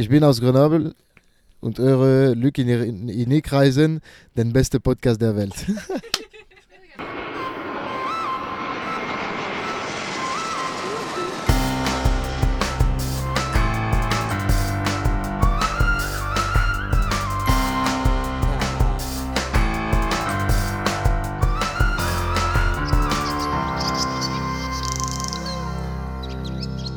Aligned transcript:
ich 0.00 0.08
bin 0.08 0.24
aus 0.24 0.40
Grenoble 0.40 0.94
und 1.60 1.78
eure 1.78 2.32
Luc 2.32 2.56
in, 2.56 2.68
in, 3.10 3.42
Kreisen, 3.42 4.00
den 4.34 4.50
beste 4.50 4.80
Podcast 4.80 5.20
der 5.20 5.36
Welt. 5.36 5.52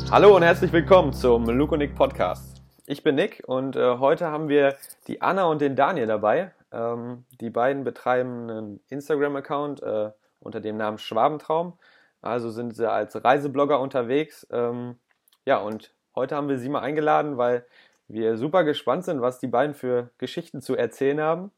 Hallo 0.10 0.38
und 0.38 0.44
herzlich 0.44 0.72
willkommen 0.72 1.12
zum 1.12 1.44
Nick 1.76 1.96
Podcast. 1.96 2.53
Ich 2.86 3.02
bin 3.02 3.16
Nick 3.16 3.44
und 3.48 3.78
äh, 3.78 3.98
heute 4.00 4.28
haben 4.28 4.50
wir 4.50 4.76
die 5.08 5.22
Anna 5.22 5.46
und 5.46 5.62
den 5.62 5.78
Daniel 5.78 6.06
dabei. 6.06 6.52
Ähm, 6.74 7.24
die 7.40 7.50
beiden 7.50 7.86
betreiben 7.86 8.50
einen 8.50 8.80
Instagram-Account 8.90 9.82
äh, 9.82 10.12
unter 10.42 10.60
dem 10.60 10.76
Namen 10.76 10.98
Schwabentraum. 10.98 11.80
Also 12.22 12.52
sind 12.52 12.76
sie 12.76 12.90
als 12.90 13.24
Reiseblogger 13.24 13.80
unterwegs. 13.80 14.46
Ähm, 14.52 15.00
ja, 15.46 15.60
und 15.60 15.94
heute 16.14 16.36
haben 16.36 16.50
wir 16.50 16.60
sie 16.60 16.68
mal 16.68 16.82
eingeladen, 16.82 17.38
weil 17.38 17.66
wir 18.10 18.36
super 18.36 18.66
gespannt 18.66 19.06
sind, 19.06 19.22
was 19.22 19.40
die 19.40 19.48
beiden 19.48 19.74
für 19.74 20.10
Geschichten 20.18 20.62
zu 20.62 20.76
erzählen 20.76 21.22
haben. 21.22 21.52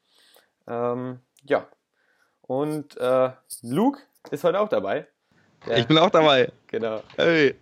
Ähm, 0.68 1.22
ja, 1.44 1.68
und 2.42 2.98
äh, 2.98 3.32
Luke 3.64 4.00
ist 4.30 4.44
heute 4.44 4.60
auch 4.60 4.70
dabei. 4.70 5.08
Der, 5.66 5.78
ich 5.78 5.88
bin 5.88 5.98
auch 5.98 6.12
dabei. 6.12 6.52
Genau. 6.68 7.02
Hey. 7.16 7.56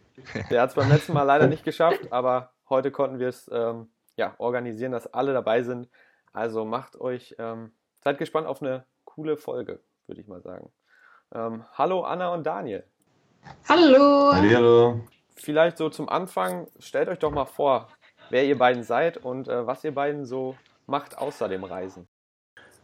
Der 0.50 0.62
hat 0.62 0.70
es 0.70 0.76
beim 0.76 0.90
letzten 0.90 1.14
Mal 1.14 1.24
leider 1.24 1.48
nicht 1.48 1.64
geschafft, 1.64 2.12
aber 2.12 2.53
heute 2.74 2.92
konnten 2.92 3.20
wir 3.20 3.30
es 3.30 3.50
ähm, 3.54 3.88
ja, 4.18 4.34
organisieren, 4.40 4.92
dass 4.92 5.08
alle 5.14 5.32
dabei 5.32 5.64
sind. 5.64 5.88
Also 6.34 6.66
macht 6.66 7.00
euch, 7.00 7.36
ähm, 7.38 7.72
seid 8.04 8.18
gespannt 8.18 8.48
auf 8.48 8.62
eine 8.62 8.86
coole 9.06 9.38
Folge, 9.38 9.80
würde 10.08 10.20
ich 10.20 10.28
mal 10.28 10.42
sagen. 10.42 10.72
Ähm, 11.34 11.64
hallo 11.74 12.02
Anna 12.02 12.34
und 12.34 12.46
Daniel. 12.46 12.84
Hallo. 13.70 14.34
Hallo. 14.34 15.02
Vielleicht 15.36 15.78
so 15.78 15.90
zum 15.90 16.10
Anfang, 16.10 16.68
stellt 16.80 17.10
euch 17.10 17.20
doch 17.20 17.32
mal 17.32 17.46
vor, 17.46 17.90
wer 18.30 18.46
ihr 18.46 18.58
beiden 18.58 18.84
seid 18.84 19.18
und 19.18 19.48
äh, 19.48 19.66
was 19.68 19.84
ihr 19.84 19.94
beiden 19.94 20.26
so 20.26 20.56
macht 20.88 21.18
außer 21.18 21.48
dem 21.48 21.64
Reisen. 21.64 22.08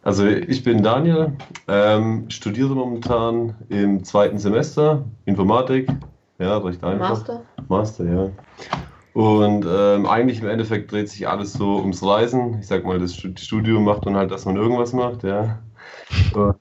Also 0.03 0.25
ich 0.25 0.63
bin 0.63 0.81
Daniel, 0.81 1.33
ähm, 1.67 2.29
studiere 2.29 2.73
momentan 2.73 3.55
im 3.69 4.03
zweiten 4.03 4.37
Semester 4.37 5.03
Informatik 5.25 5.89
ja, 6.37 6.57
recht 6.57 6.83
einfach. 6.83 7.09
Master. 7.09 7.41
Master, 7.67 8.05
ja. 8.05 8.29
Und 9.13 9.65
ähm, 9.67 10.05
eigentlich 10.05 10.41
im 10.41 10.47
Endeffekt 10.47 10.91
dreht 10.91 11.09
sich 11.09 11.27
alles 11.27 11.53
so 11.53 11.79
ums 11.79 12.03
Reisen. 12.03 12.59
Ich 12.59 12.67
sag 12.67 12.85
mal, 12.85 12.99
das 12.99 13.15
Studium 13.15 13.83
macht 13.83 14.05
dann 14.05 14.15
halt, 14.15 14.31
dass 14.31 14.45
man 14.45 14.55
irgendwas 14.55 14.93
macht, 14.93 15.23
ja. 15.23 15.59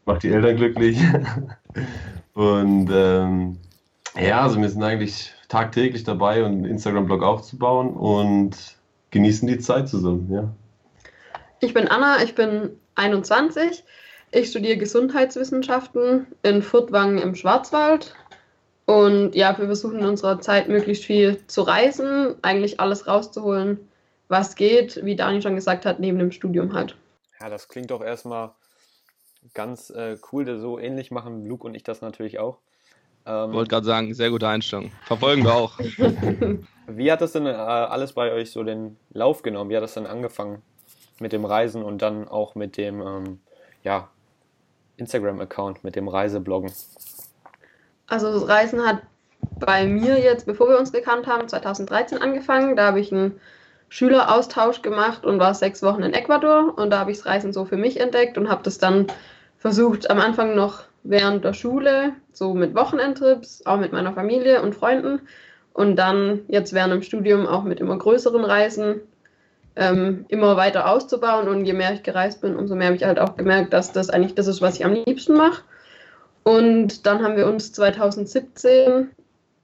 Macht 0.04 0.22
die 0.22 0.30
Eltern 0.30 0.56
glücklich. 0.56 0.98
Und 2.34 2.88
ähm, 2.92 3.58
ja, 4.16 4.42
also 4.42 4.60
wir 4.60 4.68
sind 4.68 4.82
eigentlich 4.82 5.32
tagtäglich 5.48 6.04
dabei, 6.04 6.44
einen 6.44 6.64
Instagram-Blog 6.64 7.22
aufzubauen 7.22 7.94
und 7.94 8.56
genießen 9.10 9.48
die 9.48 9.58
Zeit 9.58 9.88
zusammen, 9.88 10.28
ja. 10.30 10.48
Ich 11.60 11.74
bin 11.74 11.88
Anna, 11.88 12.22
ich 12.22 12.34
bin 12.34 12.70
21. 12.94 13.84
Ich 14.30 14.50
studiere 14.50 14.76
Gesundheitswissenschaften 14.76 16.26
in 16.42 16.62
Furtwangen 16.62 17.18
im 17.18 17.34
Schwarzwald 17.34 18.14
und 18.88 19.34
ja, 19.34 19.58
wir 19.58 19.66
versuchen 19.66 19.98
in 19.98 20.06
unserer 20.06 20.40
Zeit 20.40 20.66
möglichst 20.66 21.04
viel 21.04 21.46
zu 21.46 21.60
reisen, 21.60 22.36
eigentlich 22.40 22.80
alles 22.80 23.06
rauszuholen, 23.06 23.86
was 24.28 24.54
geht, 24.54 25.04
wie 25.04 25.14
Dani 25.14 25.42
schon 25.42 25.54
gesagt 25.54 25.84
hat, 25.84 26.00
neben 26.00 26.18
dem 26.18 26.32
Studium 26.32 26.72
halt. 26.72 26.96
Ja, 27.38 27.50
das 27.50 27.68
klingt 27.68 27.90
doch 27.90 28.00
erstmal 28.00 28.52
ganz 29.52 29.90
äh, 29.90 30.16
cool. 30.32 30.58
So 30.58 30.78
ähnlich 30.78 31.10
machen 31.10 31.44
Luke 31.44 31.66
und 31.66 31.74
ich 31.74 31.82
das 31.82 32.00
natürlich 32.00 32.38
auch. 32.38 32.60
Ähm, 33.26 33.52
Wollte 33.52 33.68
gerade 33.68 33.84
sagen, 33.84 34.14
sehr 34.14 34.30
gute 34.30 34.48
Einstellung. 34.48 34.90
Verfolgen 35.04 35.44
wir 35.44 35.54
auch. 35.54 35.78
wie 36.86 37.12
hat 37.12 37.20
das 37.20 37.32
denn 37.32 37.44
äh, 37.44 37.50
alles 37.50 38.14
bei 38.14 38.32
euch 38.32 38.52
so 38.52 38.62
den 38.64 38.96
Lauf 39.10 39.42
genommen? 39.42 39.68
Wie 39.68 39.76
hat 39.76 39.82
das 39.82 39.92
denn 39.92 40.06
angefangen 40.06 40.62
mit 41.20 41.34
dem 41.34 41.44
Reisen 41.44 41.82
und 41.82 42.00
dann 42.00 42.26
auch 42.26 42.54
mit 42.54 42.78
dem 42.78 43.02
ähm, 43.02 43.40
ja, 43.84 44.08
Instagram-Account, 44.96 45.84
mit 45.84 45.94
dem 45.94 46.08
Reisebloggen? 46.08 46.72
Also 48.08 48.32
das 48.32 48.48
Reisen 48.48 48.86
hat 48.86 49.02
bei 49.60 49.86
mir 49.86 50.18
jetzt, 50.18 50.46
bevor 50.46 50.68
wir 50.68 50.78
uns 50.78 50.92
gekannt 50.92 51.26
haben, 51.26 51.48
2013 51.48 52.18
angefangen. 52.20 52.76
Da 52.76 52.86
habe 52.86 53.00
ich 53.00 53.12
einen 53.12 53.38
Schüleraustausch 53.90 54.82
gemacht 54.82 55.24
und 55.24 55.38
war 55.38 55.54
sechs 55.54 55.82
Wochen 55.82 56.02
in 56.02 56.14
Ecuador. 56.14 56.76
Und 56.76 56.90
da 56.90 57.00
habe 57.00 57.10
ich 57.10 57.18
das 57.18 57.26
Reisen 57.26 57.52
so 57.52 57.64
für 57.64 57.76
mich 57.76 58.00
entdeckt 58.00 58.38
und 58.38 58.48
habe 58.48 58.62
das 58.62 58.78
dann 58.78 59.06
versucht, 59.56 60.10
am 60.10 60.20
Anfang 60.20 60.54
noch 60.54 60.84
während 61.02 61.44
der 61.44 61.52
Schule, 61.52 62.12
so 62.32 62.54
mit 62.54 62.74
Wochenendtrips, 62.74 63.64
auch 63.66 63.78
mit 63.78 63.92
meiner 63.92 64.12
Familie 64.12 64.62
und 64.62 64.74
Freunden. 64.74 65.20
Und 65.72 65.96
dann 65.96 66.40
jetzt 66.48 66.72
während 66.72 66.92
dem 66.92 67.02
Studium 67.02 67.46
auch 67.46 67.62
mit 67.62 67.80
immer 67.80 67.96
größeren 67.96 68.44
Reisen 68.44 69.00
ähm, 69.76 70.24
immer 70.28 70.56
weiter 70.56 70.90
auszubauen. 70.90 71.48
Und 71.48 71.64
je 71.64 71.72
mehr 71.72 71.92
ich 71.92 72.02
gereist 72.02 72.40
bin, 72.40 72.56
umso 72.56 72.74
mehr 72.74 72.88
habe 72.88 72.96
ich 72.96 73.04
halt 73.04 73.18
auch 73.18 73.36
gemerkt, 73.36 73.72
dass 73.72 73.92
das 73.92 74.10
eigentlich 74.10 74.34
das 74.34 74.48
ist, 74.48 74.60
was 74.60 74.76
ich 74.76 74.84
am 74.84 74.92
liebsten 74.92 75.36
mache. 75.36 75.62
Und 76.42 77.06
dann 77.06 77.22
haben 77.22 77.36
wir 77.36 77.46
uns 77.46 77.72
2017 77.72 79.10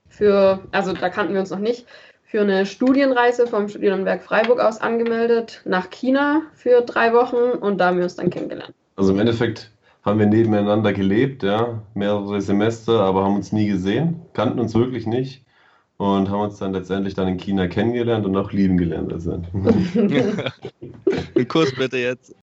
für, 0.07 0.59
also 0.71 0.93
da 0.93 1.09
kannten 1.09 1.33
wir 1.33 1.39
uns 1.39 1.49
noch 1.49 1.59
nicht, 1.59 1.85
für 2.23 2.41
eine 2.41 2.65
Studienreise 2.65 3.47
vom 3.47 3.69
Studienwerk 3.69 4.23
Freiburg 4.23 4.59
aus 4.59 4.79
angemeldet 4.81 5.61
nach 5.65 5.89
China 5.89 6.41
für 6.53 6.81
drei 6.81 7.13
Wochen 7.13 7.57
und 7.57 7.77
da 7.77 7.87
haben 7.87 7.97
wir 7.97 8.03
uns 8.03 8.15
dann 8.15 8.29
kennengelernt. 8.29 8.73
Also 8.95 9.13
im 9.13 9.19
Endeffekt 9.19 9.71
haben 10.03 10.19
wir 10.19 10.25
nebeneinander 10.25 10.93
gelebt, 10.93 11.43
ja, 11.43 11.81
mehrere 11.93 12.41
Semester, 12.41 13.01
aber 13.01 13.23
haben 13.23 13.35
uns 13.35 13.51
nie 13.51 13.67
gesehen, 13.67 14.21
kannten 14.33 14.59
uns 14.59 14.75
wirklich 14.75 15.07
nicht 15.07 15.45
und 15.97 16.29
haben 16.29 16.41
uns 16.41 16.57
dann 16.57 16.73
letztendlich 16.73 17.13
dann 17.13 17.27
in 17.27 17.37
China 17.37 17.67
kennengelernt 17.67 18.25
und 18.25 18.35
auch 18.35 18.51
lieben 18.51 18.77
gelernt. 18.77 19.13
Also. 19.13 19.41
Ein 21.35 21.47
Kurs 21.47 21.73
bitte 21.75 21.97
jetzt. 21.97 22.35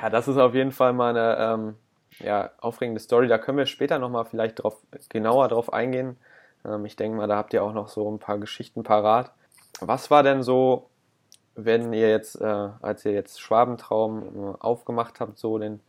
Ja, 0.00 0.10
das 0.10 0.28
ist 0.28 0.38
auf 0.38 0.54
jeden 0.54 0.72
Fall 0.72 0.92
mal 0.92 1.16
eine 1.16 1.36
ähm, 1.38 1.74
ja, 2.20 2.50
aufregende 2.60 3.00
Story. 3.00 3.28
Da 3.28 3.38
können 3.38 3.58
wir 3.58 3.66
später 3.66 3.98
nochmal 3.98 4.24
vielleicht 4.24 4.62
drauf, 4.62 4.76
genauer 5.08 5.48
drauf 5.48 5.72
eingehen. 5.72 6.16
Ähm, 6.64 6.84
ich 6.84 6.96
denke 6.96 7.16
mal, 7.16 7.26
da 7.26 7.36
habt 7.36 7.52
ihr 7.54 7.62
auch 7.62 7.72
noch 7.72 7.88
so 7.88 8.10
ein 8.10 8.18
paar 8.18 8.38
Geschichten 8.38 8.82
parat. 8.82 9.32
Was 9.80 10.10
war 10.10 10.22
denn 10.22 10.42
so, 10.42 10.88
wenn 11.54 11.92
ihr 11.92 12.10
jetzt, 12.10 12.40
äh, 12.40 12.68
als 12.80 13.04
ihr 13.04 13.12
jetzt 13.12 13.40
Schwabentraum 13.40 14.22
äh, 14.22 14.54
aufgemacht 14.60 15.20
habt, 15.20 15.38
so 15.38 15.58
den, 15.58 15.80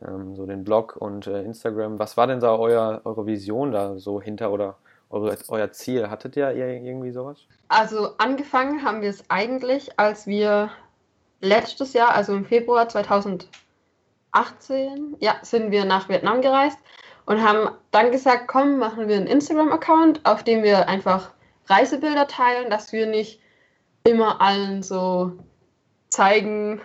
ähm, 0.00 0.36
so 0.36 0.46
den 0.46 0.64
Blog 0.64 0.96
und 0.96 1.26
äh, 1.26 1.42
Instagram, 1.42 1.98
was 1.98 2.16
war 2.16 2.26
denn 2.26 2.40
da 2.40 2.56
euer, 2.56 3.00
eure 3.04 3.26
Vision 3.26 3.72
da 3.72 3.98
so 3.98 4.20
hinter 4.20 4.52
oder 4.52 4.76
eure, 5.10 5.36
euer 5.48 5.70
Ziel? 5.72 6.10
Hattet 6.10 6.36
ihr 6.36 6.50
irgendwie 6.52 7.12
sowas? 7.12 7.38
Also 7.68 8.10
angefangen 8.18 8.84
haben 8.84 9.02
wir 9.02 9.10
es 9.10 9.24
eigentlich, 9.28 9.98
als 9.98 10.26
wir 10.26 10.70
letztes 11.40 11.92
Jahr, 11.92 12.14
also 12.14 12.34
im 12.34 12.44
Februar 12.44 12.88
2000 12.88 13.48
18, 14.32 15.16
ja, 15.20 15.36
sind 15.42 15.70
wir 15.70 15.84
nach 15.84 16.08
Vietnam 16.08 16.40
gereist 16.40 16.78
und 17.26 17.42
haben 17.42 17.74
dann 17.90 18.10
gesagt, 18.10 18.48
komm, 18.48 18.78
machen 18.78 19.08
wir 19.08 19.16
einen 19.16 19.26
Instagram-Account, 19.26 20.24
auf 20.24 20.42
dem 20.42 20.62
wir 20.62 20.88
einfach 20.88 21.30
Reisebilder 21.66 22.26
teilen, 22.26 22.70
dass 22.70 22.92
wir 22.92 23.06
nicht 23.06 23.40
immer 24.04 24.40
allen 24.40 24.82
so 24.82 25.32
zeigen, 26.08 26.80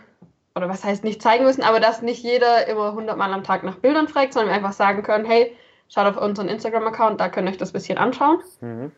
oder 0.55 0.69
was 0.69 0.83
heißt 0.83 1.03
nicht 1.03 1.21
zeigen 1.21 1.45
müssen, 1.45 1.63
aber 1.63 1.79
dass 1.79 2.01
nicht 2.01 2.23
jeder 2.23 2.67
immer 2.67 2.89
100 2.89 3.17
Mal 3.17 3.33
am 3.33 3.43
Tag 3.43 3.63
nach 3.63 3.75
Bildern 3.75 4.07
fragt, 4.07 4.33
sondern 4.33 4.49
wir 4.49 4.55
einfach 4.55 4.73
sagen 4.73 5.03
können, 5.03 5.25
hey, 5.25 5.55
schaut 5.89 6.05
auf 6.05 6.21
unseren 6.21 6.49
Instagram-Account, 6.49 7.19
da 7.19 7.29
könnt 7.29 7.47
ihr 7.47 7.51
euch 7.51 7.57
das 7.57 7.69
ein 7.69 7.73
bisschen 7.73 7.97
anschauen. 7.97 8.39
Mhm. 8.61 8.91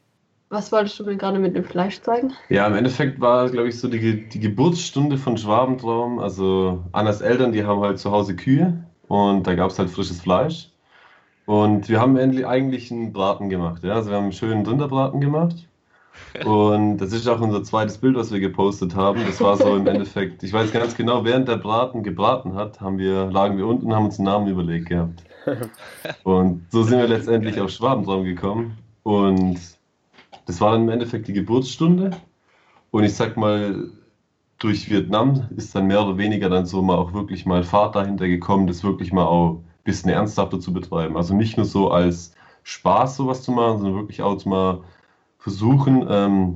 Was 0.50 0.72
wolltest 0.72 1.00
du 1.00 1.04
mir 1.04 1.16
gerade 1.16 1.38
mit 1.38 1.56
dem 1.56 1.64
Fleisch 1.64 2.02
zeigen? 2.02 2.34
Ja, 2.50 2.66
im 2.66 2.76
Endeffekt 2.76 3.22
war, 3.22 3.50
glaube 3.50 3.70
ich, 3.70 3.80
so 3.80 3.88
die, 3.88 4.28
die 4.28 4.40
Geburtsstunde 4.40 5.18
von 5.18 5.38
Schwabentraum. 5.38 6.18
Also 6.18 6.84
Annas 6.91 7.22
Eltern, 7.22 7.52
die 7.52 7.66
haben 7.66 7.82
halt 7.82 8.00
zu 8.00 8.12
Hause 8.12 8.35
Kühe 8.35 8.84
und 9.08 9.46
da 9.46 9.53
gab 9.53 9.70
es 9.70 9.78
halt 9.78 9.91
frisches 9.91 10.22
Fleisch. 10.22 10.72
Und 11.46 11.88
wir 11.88 12.00
haben 12.00 12.18
endlich 12.18 12.47
eigentlich 12.47 12.91
einen 12.91 13.14
Braten 13.14 13.50
gemacht. 13.50 13.84
Ja? 13.84 13.94
Also 13.94 14.09
wir 14.09 14.18
haben 14.18 14.26
einen 14.26 14.34
schönen 14.34 14.66
Rinderbraten 14.66 15.22
gemacht. 15.22 15.68
Und 16.44 16.97
das 16.97 17.14
ist 17.14 17.28
auch 17.28 17.40
unser 17.40 17.64
zweites 17.64 17.97
Bild, 17.97 18.16
was 18.16 18.32
wir 18.32 18.40
gepostet 18.40 18.96
haben. 18.96 19.22
Das 19.26 19.40
war 19.41 19.56
so 19.56 19.76
im 19.76 19.88
Endeffekt, 19.88 20.44
ich 20.44 20.52
weiß 20.52 20.72
ganz 20.72 20.96
genau, 20.96 21.23
während 21.23 21.47
der 21.47 21.58
Braten 21.58 22.03
gebraten 22.03 22.56
hat, 22.56 22.82
haben 22.82 22.97
wir, 22.97 23.32
lagen 23.32 23.58
wir 23.58 23.68
unten 23.68 23.88
und 23.88 23.96
haben 23.96 24.06
uns 24.06 24.18
einen 24.18 24.26
Namen 24.26 24.47
überlegt 24.47 24.90
gehabt. 24.90 25.23
Und 26.23 26.66
so 26.70 26.84
sind 26.84 27.00
wir 27.00 27.08
letztendlich 27.08 27.59
auf 27.59 27.70
Schwabentraum 27.70 28.26
gekommen. 28.26 28.78
Und 29.03 29.58
das 30.49 30.59
war 30.61 30.72
dann 30.72 30.81
im 30.81 30.90
Endeffekt 30.90 31.28
die 31.28 31.34
Geburtsstunde. 31.34 32.09
Und 32.90 33.03
ich 33.03 33.13
sag 33.13 33.37
mal, 33.37 33.91
durch 34.57 34.90
Vietnam 34.90 35.47
ist 35.55 35.75
dann 35.75 35.85
mehr 35.85 36.03
oder 36.03 36.17
weniger 36.17 36.49
dann 36.49 36.66
so 36.66 36.81
mal 36.81 36.97
auch 36.97 37.13
wirklich 37.13 37.46
mal 37.46 37.61
Fahrt 37.61 37.96
dahinter 37.96 38.28
gekommen, 38.28 38.66
das 38.66 38.84
wirklich 38.84 39.13
mal 39.13 39.25
auch 39.25 39.57
ein 39.57 39.84
bisschen 39.84 40.09
ernsthafter 40.09 40.59
zu 40.59 40.73
betreiben. 40.73 41.17
Also 41.17 41.35
nicht 41.35 41.55
nur 41.55 41.67
so 41.67 41.91
als 41.91 42.34
Spaß 42.63 43.17
sowas 43.17 43.43
zu 43.43 43.51
machen, 43.51 43.78
sondern 43.78 43.99
wirklich 43.99 44.23
auch 44.23 44.43
mal 44.46 44.79
versuchen, 45.37 46.07
ähm, 46.09 46.55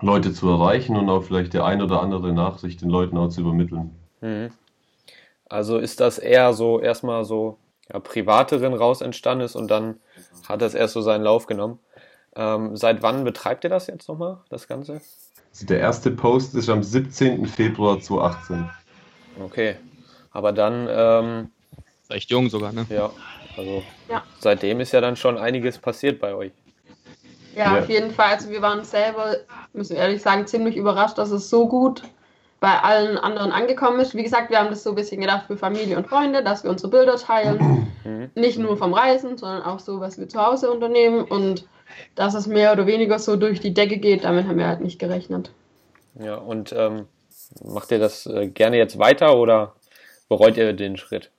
Leute 0.00 0.32
zu 0.32 0.48
erreichen 0.48 0.96
und 0.96 1.08
auch 1.08 1.22
vielleicht 1.22 1.54
die 1.54 1.60
ein 1.60 1.80
oder 1.80 2.02
andere 2.02 2.32
Nachricht 2.32 2.82
den 2.82 2.90
Leuten 2.90 3.16
auch 3.16 3.28
zu 3.28 3.42
übermitteln. 3.42 3.94
Mhm. 4.20 4.50
Also 5.48 5.78
ist 5.78 6.00
das 6.00 6.18
eher 6.18 6.52
so 6.54 6.80
erstmal 6.80 7.24
so 7.24 7.56
ja, 7.88 8.00
privateren 8.00 8.74
raus 8.74 9.00
entstanden 9.00 9.44
ist 9.44 9.54
und 9.54 9.70
dann 9.70 10.00
hat 10.48 10.60
das 10.60 10.74
erst 10.74 10.94
so 10.94 11.02
seinen 11.02 11.22
Lauf 11.22 11.46
genommen. 11.46 11.78
Ähm, 12.38 12.76
seit 12.76 13.02
wann 13.02 13.24
betreibt 13.24 13.64
ihr 13.64 13.70
das 13.70 13.88
jetzt 13.88 14.08
nochmal, 14.08 14.38
das 14.48 14.68
Ganze? 14.68 15.00
Also 15.50 15.66
der 15.66 15.80
erste 15.80 16.12
Post 16.12 16.54
ist 16.54 16.68
am 16.68 16.84
17. 16.84 17.46
Februar 17.46 18.00
2018. 18.00 18.70
Okay. 19.44 19.76
Aber 20.30 20.52
dann, 20.52 20.86
ähm, 20.88 21.50
Recht 22.08 22.30
jung 22.30 22.48
sogar, 22.48 22.72
ne? 22.72 22.86
ja, 22.88 23.10
also 23.56 23.82
Ja. 24.08 24.22
seitdem 24.38 24.80
ist 24.80 24.92
ja 24.92 25.00
dann 25.00 25.16
schon 25.16 25.36
einiges 25.36 25.78
passiert 25.78 26.20
bei 26.20 26.32
euch. 26.32 26.52
Ja, 27.56 27.74
Ja. 27.74 27.80
auf 27.82 27.88
jeden 27.88 28.12
Fall. 28.12 28.34
Also 28.34 28.50
wir 28.50 28.62
waren 28.62 28.84
selber, 28.84 29.36
müssen 29.72 29.96
wir 29.96 30.02
ehrlich 30.02 30.22
sagen, 30.22 30.46
ziemlich 30.46 30.76
überrascht, 30.76 31.18
dass 31.18 31.32
es 31.32 31.50
so 31.50 31.66
gut 31.66 32.04
bei 32.60 32.80
allen 32.80 33.18
anderen 33.18 33.50
angekommen 33.52 33.98
ist. 34.00 34.14
Wie 34.14 34.22
gesagt, 34.22 34.50
wir 34.50 34.58
haben 34.60 34.70
das 34.70 34.84
so 34.84 34.90
ein 34.90 34.96
bisschen 34.96 35.20
gedacht 35.20 35.46
für 35.48 35.56
Familie 35.56 35.96
und 35.96 36.06
Freunde, 36.08 36.42
dass 36.44 36.62
wir 36.62 36.70
unsere 36.70 36.90
Bilder 36.90 37.16
teilen. 37.16 37.88
Mhm. 38.04 38.30
Nicht 38.34 38.58
nur 38.58 38.76
vom 38.76 38.94
Reisen, 38.94 39.36
sondern 39.36 39.62
auch 39.62 39.80
so, 39.80 40.00
was 40.00 40.18
wir 40.18 40.28
zu 40.28 40.40
Hause 40.44 40.70
unternehmen. 40.70 41.22
Und 41.24 41.66
dass 42.14 42.34
es 42.34 42.46
mehr 42.46 42.72
oder 42.72 42.86
weniger 42.86 43.18
so 43.18 43.36
durch 43.36 43.60
die 43.60 43.74
Decke 43.74 43.98
geht, 43.98 44.24
damit 44.24 44.46
haben 44.46 44.58
wir 44.58 44.66
halt 44.66 44.80
nicht 44.80 44.98
gerechnet. 44.98 45.50
Ja, 46.18 46.36
und 46.36 46.72
ähm, 46.76 47.06
macht 47.62 47.90
ihr 47.90 47.98
das 47.98 48.26
äh, 48.26 48.48
gerne 48.48 48.76
jetzt 48.76 48.98
weiter 48.98 49.36
oder 49.36 49.74
bereut 50.28 50.56
ihr 50.56 50.72
den 50.72 50.96
Schritt? 50.96 51.30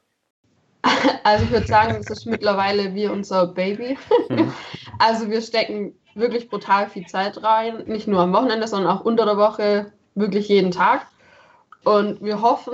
Also 1.23 1.43
ich 1.43 1.51
würde 1.51 1.67
sagen, 1.67 1.95
das 1.97 2.09
ist 2.09 2.25
mittlerweile 2.25 2.95
wie 2.95 3.07
unser 3.07 3.47
Baby. 3.47 3.97
Mhm. 4.29 4.53
Also 4.99 5.29
wir 5.29 5.41
stecken 5.41 5.93
wirklich 6.13 6.49
brutal 6.49 6.89
viel 6.89 7.05
Zeit 7.05 7.41
rein, 7.41 7.83
nicht 7.85 8.07
nur 8.07 8.19
am 8.19 8.33
Wochenende, 8.33 8.67
sondern 8.67 8.91
auch 8.91 9.05
unter 9.05 9.25
der 9.25 9.37
Woche, 9.37 9.93
wirklich 10.15 10.49
jeden 10.49 10.71
Tag. 10.71 11.05
Und 11.85 12.21
wir 12.21 12.41
hoffen, 12.41 12.73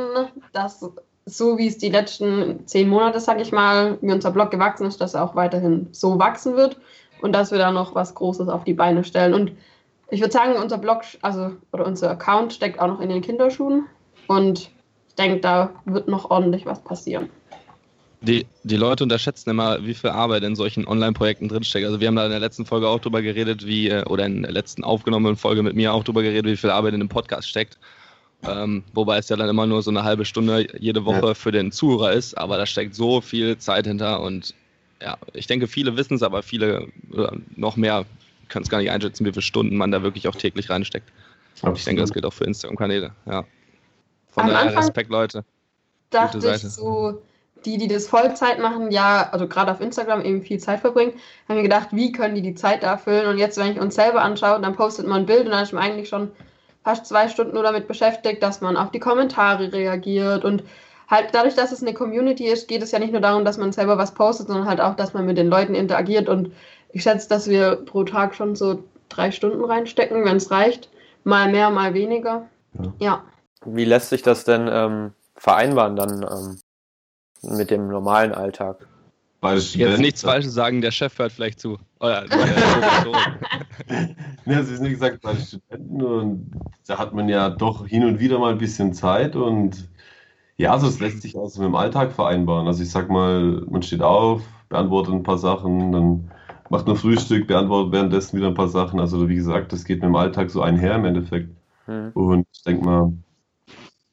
dass 0.52 0.84
so 1.26 1.58
wie 1.58 1.68
es 1.68 1.78
die 1.78 1.90
letzten 1.90 2.66
zehn 2.68 2.90
Monate, 2.90 3.20
sag 3.20 3.40
ich 3.40 3.52
mal, 3.52 3.98
wie 4.02 4.12
unser 4.12 4.32
Blog 4.32 4.52
gewachsen 4.52 4.88
ist, 4.88 5.02
dass 5.02 5.14
er 5.14 5.24
auch 5.24 5.36
weiterhin 5.36 5.88
so 5.92 6.18
wachsen 6.18 6.56
wird 6.56 6.78
und 7.22 7.34
dass 7.34 7.52
wir 7.52 7.58
da 7.58 7.72
noch 7.72 7.96
was 7.96 8.16
Großes 8.16 8.50
auf 8.50 8.64
die 8.64 8.74
Beine 8.74 9.04
stellen. 9.04 9.34
Und 9.34 9.52
ich 10.10 10.22
würde 10.22 10.34
sagen, 10.34 10.54
unser 10.62 10.78
Blog, 10.78 11.02
also 11.22 11.52
oder 11.72 11.86
unser 11.86 12.12
Account 12.12 12.54
steckt 12.54 12.80
auch 12.80 12.88
noch 12.88 13.02
in 13.02 13.10
den 13.10 13.22
Kinderschuhen 13.22 13.86
und 14.28 14.70
ich 15.10 15.16
denke, 15.16 15.40
da 15.40 15.72
wird 15.86 16.08
noch 16.08 16.30
ordentlich 16.30 16.66
was 16.66 16.84
passieren. 16.84 17.30
Die, 18.22 18.48
die 18.64 18.78
Leute 18.78 19.04
unterschätzen 19.04 19.52
immer, 19.52 19.86
wie 19.86 19.94
viel 19.94 20.10
Arbeit 20.10 20.44
in 20.44 20.56
solchen 20.56 20.88
Online-Projekten 20.88 21.48
drinsteckt. 21.48 21.86
Also 21.86 22.00
wir 22.00 22.08
haben 22.08 22.16
da 22.16 22.26
in 22.26 22.32
der 22.32 22.40
letzten 22.40 22.66
Folge 22.66 22.88
auch 22.88 23.00
drüber 23.00 23.22
geredet, 23.22 23.68
wie, 23.68 23.90
äh, 23.90 24.04
oder 24.06 24.26
in 24.26 24.42
der 24.42 24.52
letzten 24.52 24.84
aufgenommenen 24.84 25.36
Folge 25.36 25.62
mit 25.62 25.76
mir 25.76 25.94
auch 25.94 26.04
drüber 26.04 26.24
geredet, 26.24 26.52
wie 26.52 26.58
viel 26.58 26.72
Arbeit 26.72 26.94
in 26.94 27.02
dem 27.02 27.10
Podcast 27.10 27.48
steckt. 27.48 27.78
Ähm, 28.48 28.84
wobei 28.94 29.18
es 29.18 29.30
ja 29.30 29.36
dann 29.36 29.50
immer 29.50 29.66
nur 29.66 29.82
so 29.82 29.92
eine 29.92 30.04
halbe 30.04 30.26
Stunde 30.26 30.68
jede 30.80 31.06
Woche 31.06 31.28
Ja. 31.28 31.34
für 31.34 31.52
den 31.52 31.72
Zuhörer 31.72 32.14
ist, 32.14 32.38
aber 32.38 32.58
da 32.58 32.66
steckt 32.66 32.96
so 32.96 33.22
viel 33.22 33.58
Zeit 33.58 33.88
hinter 33.88 34.22
und 34.22 34.54
ja, 35.06 35.18
ich 35.34 35.46
denke, 35.48 35.68
viele 35.68 35.96
wissen 35.96 36.16
es, 36.16 36.24
aber 36.24 36.42
viele 36.44 36.88
oder 37.12 37.32
noch 37.56 37.78
mehr 37.78 38.06
können 38.50 38.64
es 38.64 38.70
gar 38.70 38.80
nicht 38.80 38.92
einschätzen, 38.92 39.24
wie 39.26 39.32
viele 39.32 39.42
Stunden 39.44 39.78
man 39.78 39.92
da 39.92 40.04
wirklich 40.04 40.28
auch 40.28 40.36
täglich 40.36 40.70
reinsteckt. 40.70 41.08
Ich 41.76 41.86
denke, 41.86 42.02
das 42.02 42.12
gilt 42.12 42.26
auch 42.26 42.34
für 42.34 42.44
Instagram-Kanäle, 42.44 43.12
ja. 43.26 43.46
Von 44.28 44.44
Am 44.44 44.50
daher 44.50 44.64
Anfang- 44.64 44.84
Respekt, 44.84 45.10
Leute. 45.10 45.46
dachte 46.10 46.40
Gute 46.40 46.50
ich 46.54 46.62
Seite. 46.62 46.70
so, 46.70 47.22
die, 47.64 47.78
die 47.78 47.88
das 47.88 48.08
Vollzeit 48.08 48.60
machen, 48.60 48.92
ja, 48.92 49.30
also 49.32 49.48
gerade 49.48 49.72
auf 49.72 49.80
Instagram 49.80 50.22
eben 50.26 50.42
viel 50.42 50.60
Zeit 50.60 50.82
verbringen, 50.82 51.14
haben 51.48 51.56
mir 51.56 51.64
gedacht, 51.64 51.90
wie 51.92 52.12
können 52.12 52.36
die 52.36 52.42
die 52.42 52.56
Zeit 52.56 52.84
da 52.84 52.98
füllen? 52.98 53.28
Und 53.28 53.38
jetzt, 53.38 53.58
wenn 53.58 53.72
ich 53.72 53.80
uns 53.80 53.96
selber 53.96 54.22
anschaue, 54.22 54.60
dann 54.60 54.76
postet 54.76 55.08
man 55.08 55.22
ein 55.22 55.26
Bild 55.26 55.46
und 55.46 55.52
dann 55.52 55.64
ist 55.64 55.72
man 55.72 55.84
eigentlich 55.84 56.10
schon 56.10 56.32
fast 56.84 57.06
zwei 57.06 57.30
Stunden 57.30 57.54
nur 57.54 57.64
damit 57.64 57.88
beschäftigt, 57.88 58.44
dass 58.44 58.62
man 58.62 58.76
auf 58.78 58.92
die 58.92 59.00
Kommentare 59.00 59.72
reagiert 59.72 60.44
und 60.44 60.64
halt 61.08 61.30
dadurch, 61.34 61.56
dass 61.56 61.72
es 61.72 61.82
eine 61.82 61.94
Community 61.94 62.46
ist, 62.48 62.68
geht 62.68 62.82
es 62.82 62.92
ja 62.92 63.00
nicht 63.00 63.12
nur 63.12 63.22
darum, 63.22 63.46
dass 63.46 63.58
man 63.58 63.72
selber 63.72 63.98
was 63.98 64.14
postet, 64.14 64.48
sondern 64.48 64.68
halt 64.68 64.82
auch, 64.82 64.96
dass 64.96 65.14
man 65.14 65.26
mit 65.26 65.38
den 65.38 65.48
Leuten 65.48 65.76
interagiert 65.76 66.30
und 66.30 66.52
ich 66.90 67.04
schätze, 67.04 67.28
dass 67.30 67.50
wir 67.50 67.76
pro 67.76 68.04
Tag 68.04 68.36
schon 68.36 68.56
so 68.56 68.84
drei 69.10 69.32
Stunden 69.32 69.64
reinstecken, 69.64 70.24
wenn 70.24 70.38
es 70.38 70.52
reicht. 70.52 70.90
Mal 71.24 71.52
mehr, 71.52 71.70
mal 71.70 71.94
weniger. 71.94 72.48
Ja. 72.74 72.94
ja. 73.00 73.24
Wie 73.66 73.86
lässt 73.86 74.10
sich 74.10 74.22
das 74.22 74.46
denn 74.46 74.70
ähm, 74.72 75.12
vereinbaren 75.36 75.96
dann 75.96 76.24
ähm, 76.24 77.58
mit 77.58 77.72
dem 77.72 77.88
normalen 77.88 78.34
Alltag? 78.34 78.88
Jetzt 79.44 79.70
Studenten- 79.70 80.02
nichts 80.02 80.22
Falsches 80.24 80.54
sagen, 80.54 80.82
der 80.82 80.92
Chef 80.92 81.20
hört 81.20 81.32
vielleicht 81.32 81.60
zu. 81.60 81.78
Oder, 82.00 82.26
so. 83.04 83.12
Ja, 84.46 84.60
es 84.60 84.70
ist 84.70 84.84
wie 84.84 84.92
gesagt 84.92 85.22
bei 85.22 85.36
Studenten 85.36 86.02
und 86.02 86.52
da 86.88 86.98
hat 87.00 87.14
man 87.14 87.28
ja 87.28 87.50
doch 87.50 87.86
hin 87.88 88.06
und 88.06 88.20
wieder 88.20 88.38
mal 88.38 88.52
ein 88.52 88.58
bisschen 88.60 88.94
Zeit 88.94 89.36
und 89.36 89.88
ja, 90.58 90.72
also 90.72 90.88
es 90.88 91.00
lässt 91.00 91.22
sich 91.22 91.38
also 91.38 91.62
mit 91.62 91.68
dem 91.68 91.76
Alltag 91.76 92.14
vereinbaren. 92.14 92.68
Also 92.68 92.84
ich 92.84 92.90
sag 92.90 93.10
mal, 93.10 93.64
man 93.70 93.82
steht 93.84 94.02
auf, 94.02 94.42
beantwortet 94.70 95.14
ein 95.14 95.24
paar 95.24 95.38
Sachen, 95.38 95.92
dann 95.92 96.32
macht 96.70 96.88
man 96.88 96.96
Frühstück, 96.96 97.48
beantwortet 97.48 97.92
währenddessen 97.92 98.38
wieder 98.38 98.48
ein 98.48 98.54
paar 98.54 98.70
Sachen. 98.70 99.00
Also 99.00 99.28
wie 99.28 99.36
gesagt, 99.36 99.74
das 99.74 99.84
geht 99.84 99.98
mit 99.98 100.10
dem 100.10 100.16
Alltag 100.16 100.50
so 100.50 100.62
einher 100.62 100.96
im 100.96 101.06
Endeffekt. 101.06 101.50
Hm. 101.86 102.12
Und 102.14 102.48
ich 102.54 102.64
denke 102.64 102.86
mal, 102.86 103.14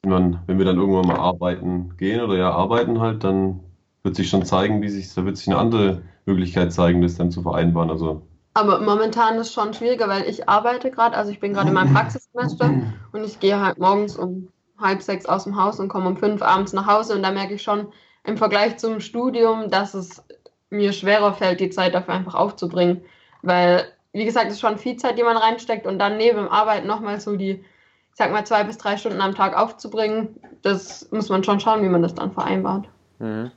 wenn, 0.01 0.11
man, 0.11 0.39
wenn 0.45 0.57
wir 0.57 0.65
dann 0.65 0.77
irgendwann 0.77 1.07
mal 1.07 1.19
arbeiten 1.19 1.95
gehen 1.97 2.21
oder 2.21 2.37
ja 2.37 2.51
arbeiten 2.51 2.99
halt, 2.99 3.23
dann 3.23 3.61
wird 4.03 4.15
sich 4.17 4.29
schon 4.29 4.45
zeigen, 4.45 4.81
wie 4.81 4.89
sich, 4.89 5.13
da 5.13 5.23
wird 5.23 5.37
sich 5.37 5.47
eine 5.47 5.57
andere 5.57 6.01
Möglichkeit 6.25 6.73
zeigen, 6.73 7.01
das 7.01 7.15
dann 7.15 7.31
zu 7.31 7.41
vereinbaren. 7.41 7.89
Also 7.89 8.21
Aber 8.53 8.81
momentan 8.81 9.35
ist 9.35 9.47
es 9.47 9.53
schon 9.53 9.73
schwieriger, 9.73 10.09
weil 10.09 10.23
ich 10.23 10.49
arbeite 10.49 10.91
gerade, 10.91 11.15
also 11.15 11.31
ich 11.31 11.39
bin 11.39 11.53
gerade 11.53 11.69
in 11.69 11.73
meinem 11.73 11.93
Praxissemester 11.93 12.73
und 13.13 13.23
ich 13.23 13.39
gehe 13.39 13.61
halt 13.61 13.79
morgens 13.79 14.17
um 14.17 14.49
halb 14.83 15.01
sechs 15.01 15.25
aus 15.25 15.45
dem 15.45 15.61
Haus 15.61 15.79
und 15.79 15.87
komme 15.87 16.07
um 16.07 16.17
fünf 16.17 16.41
abends 16.41 16.73
nach 16.73 16.85
Hause 16.85 17.15
und 17.15 17.23
da 17.23 17.31
merke 17.31 17.55
ich 17.55 17.63
schon 17.63 17.87
im 18.23 18.37
Vergleich 18.37 18.77
zum 18.77 18.99
Studium, 18.99 19.69
dass 19.69 19.93
es 19.93 20.23
mir 20.69 20.93
schwerer 20.93 21.33
fällt, 21.33 21.59
die 21.59 21.69
Zeit 21.69 21.93
dafür 21.93 22.13
einfach 22.13 22.35
aufzubringen, 22.35 23.01
weil, 23.41 23.85
wie 24.11 24.25
gesagt, 24.25 24.47
es 24.47 24.53
ist 24.53 24.61
schon 24.61 24.77
viel 24.77 24.97
Zeit, 24.97 25.17
die 25.17 25.23
man 25.23 25.37
reinsteckt 25.37 25.87
und 25.87 25.99
dann 25.99 26.17
neben 26.17 26.37
dem 26.37 26.49
Arbeiten 26.49 26.87
nochmal 26.87 27.19
so 27.19 27.35
die, 27.35 27.51
ich 27.51 28.15
sag 28.15 28.31
mal, 28.31 28.45
zwei 28.45 28.63
bis 28.63 28.77
drei 28.77 28.97
Stunden 28.97 29.21
am 29.21 29.35
Tag 29.35 29.57
aufzubringen, 29.57 30.39
das 30.61 31.09
muss 31.11 31.29
man 31.29 31.43
schon 31.43 31.59
schauen, 31.59 31.83
wie 31.83 31.89
man 31.89 32.01
das 32.01 32.15
dann 32.15 32.31
vereinbart. 32.31 32.87
Mhm. 33.19 33.51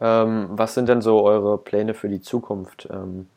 Ähm, 0.00 0.48
was 0.50 0.74
sind 0.74 0.88
denn 0.88 1.00
so 1.00 1.22
eure 1.22 1.58
Pläne 1.58 1.94
für 1.94 2.08
die 2.08 2.20
Zukunft? 2.20 2.86
Ähm, 2.90 3.28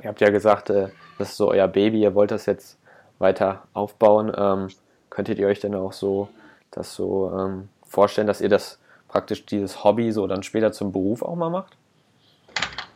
ihr 0.00 0.08
habt 0.08 0.20
ja 0.20 0.30
gesagt, 0.30 0.70
äh, 0.70 0.88
das 1.18 1.30
ist 1.30 1.36
so 1.36 1.50
euer 1.50 1.66
Baby, 1.66 2.02
ihr 2.02 2.14
wollt 2.14 2.30
das 2.30 2.46
jetzt 2.46 2.78
weiter 3.18 3.64
aufbauen. 3.72 4.32
Ähm, 4.36 4.68
könntet 5.10 5.38
ihr 5.38 5.48
euch 5.48 5.60
denn 5.60 5.74
auch 5.74 5.92
so 5.92 6.28
das 6.70 6.94
so 6.94 7.32
ähm, 7.34 7.68
vorstellen, 7.86 8.26
dass 8.26 8.40
ihr 8.40 8.48
das 8.48 8.78
praktisch 9.08 9.46
dieses 9.46 9.84
Hobby 9.84 10.12
so 10.12 10.26
dann 10.26 10.42
später 10.42 10.72
zum 10.72 10.92
Beruf 10.92 11.22
auch 11.22 11.36
mal 11.36 11.50
macht? 11.50 11.76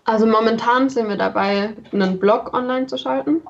Also 0.04 0.26
momentan 0.26 0.90
sind 0.90 1.08
wir 1.08 1.16
dabei, 1.16 1.75
einen 1.92 2.18
Blog 2.18 2.52
online 2.54 2.87
zu 2.87 2.99
schalten 2.99 3.42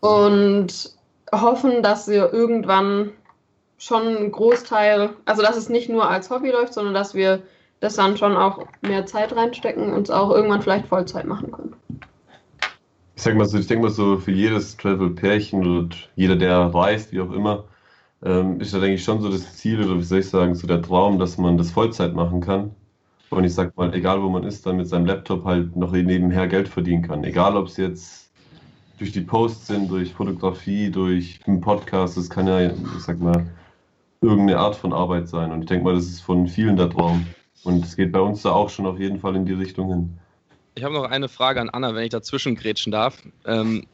und 0.00 0.90
hoffen, 1.32 1.82
dass 1.82 2.08
wir 2.08 2.32
irgendwann 2.32 3.12
schon 3.78 4.02
einen 4.02 4.32
Großteil, 4.32 5.10
also 5.26 5.42
dass 5.42 5.56
es 5.56 5.68
nicht 5.68 5.88
nur 5.88 6.08
als 6.08 6.30
Hobby 6.30 6.50
läuft, 6.50 6.74
sondern 6.74 6.94
dass 6.94 7.14
wir 7.14 7.42
das 7.80 7.94
dann 7.94 8.16
schon 8.16 8.36
auch 8.36 8.66
mehr 8.80 9.06
Zeit 9.06 9.36
reinstecken 9.36 9.92
und 9.92 10.02
es 10.02 10.10
auch 10.10 10.30
irgendwann 10.30 10.62
vielleicht 10.62 10.86
Vollzeit 10.86 11.26
machen 11.26 11.52
können. 11.52 11.76
Ich 13.14 13.22
sag 13.22 13.34
mal 13.34 13.46
so, 13.46 13.58
ich 13.58 13.66
denke 13.66 13.84
mal 13.84 13.92
so, 13.92 14.18
für 14.18 14.32
jedes 14.32 14.76
Travel-Pärchen 14.76 15.66
oder 15.66 15.96
jeder, 16.16 16.36
der 16.36 16.58
reist, 16.74 17.12
wie 17.12 17.20
auch 17.20 17.32
immer, 17.32 17.64
ähm, 18.22 18.60
ist 18.60 18.72
da 18.74 18.78
denke 18.78 18.94
ich 18.94 19.04
schon 19.04 19.20
so 19.20 19.30
das 19.30 19.56
Ziel 19.56 19.84
oder 19.84 19.98
wie 19.98 20.04
soll 20.04 20.20
ich 20.20 20.28
sagen, 20.28 20.54
so 20.54 20.66
der 20.66 20.82
Traum, 20.82 21.18
dass 21.18 21.38
man 21.38 21.58
das 21.58 21.70
Vollzeit 21.70 22.14
machen 22.14 22.40
kann. 22.40 22.74
Und 23.30 23.44
ich 23.44 23.54
sag 23.54 23.76
mal, 23.76 23.92
egal 23.94 24.22
wo 24.22 24.28
man 24.28 24.44
ist, 24.44 24.64
dann 24.66 24.76
mit 24.76 24.88
seinem 24.88 25.06
Laptop 25.06 25.44
halt 25.44 25.76
noch 25.76 25.92
nebenher 25.92 26.46
Geld 26.46 26.68
verdienen 26.68 27.02
kann. 27.02 27.24
Egal 27.24 27.56
ob 27.56 27.66
es 27.66 27.76
jetzt 27.76 28.30
durch 28.98 29.12
die 29.12 29.20
Posts 29.20 29.66
sind, 29.66 29.90
durch 29.90 30.12
Fotografie, 30.14 30.90
durch 30.90 31.40
einen 31.46 31.60
Podcast, 31.60 32.16
das 32.16 32.30
kann 32.30 32.46
ja, 32.46 32.70
ich 32.70 32.74
sag 33.00 33.20
mal, 33.20 33.46
irgendeine 34.20 34.58
Art 34.58 34.76
von 34.76 34.92
Arbeit 34.92 35.28
sein. 35.28 35.52
Und 35.52 35.62
ich 35.62 35.66
denke 35.66 35.84
mal, 35.84 35.94
das 35.94 36.06
ist 36.06 36.20
von 36.20 36.46
vielen 36.46 36.76
der 36.76 36.88
Traum. 36.88 37.26
Und 37.64 37.84
es 37.84 37.96
geht 37.96 38.12
bei 38.12 38.20
uns 38.20 38.42
da 38.42 38.52
auch 38.52 38.70
schon 38.70 38.86
auf 38.86 38.98
jeden 38.98 39.18
Fall 39.18 39.36
in 39.36 39.44
die 39.44 39.52
Richtung 39.52 39.88
hin. 39.88 40.18
Ich 40.76 40.84
habe 40.84 40.94
noch 40.94 41.04
eine 41.04 41.28
Frage 41.28 41.60
an 41.60 41.70
Anna, 41.70 41.94
wenn 41.94 42.04
ich 42.04 42.10
dazwischen 42.10 42.54
grätschen 42.54 42.92
darf. 42.92 43.22
Ähm, 43.46 43.86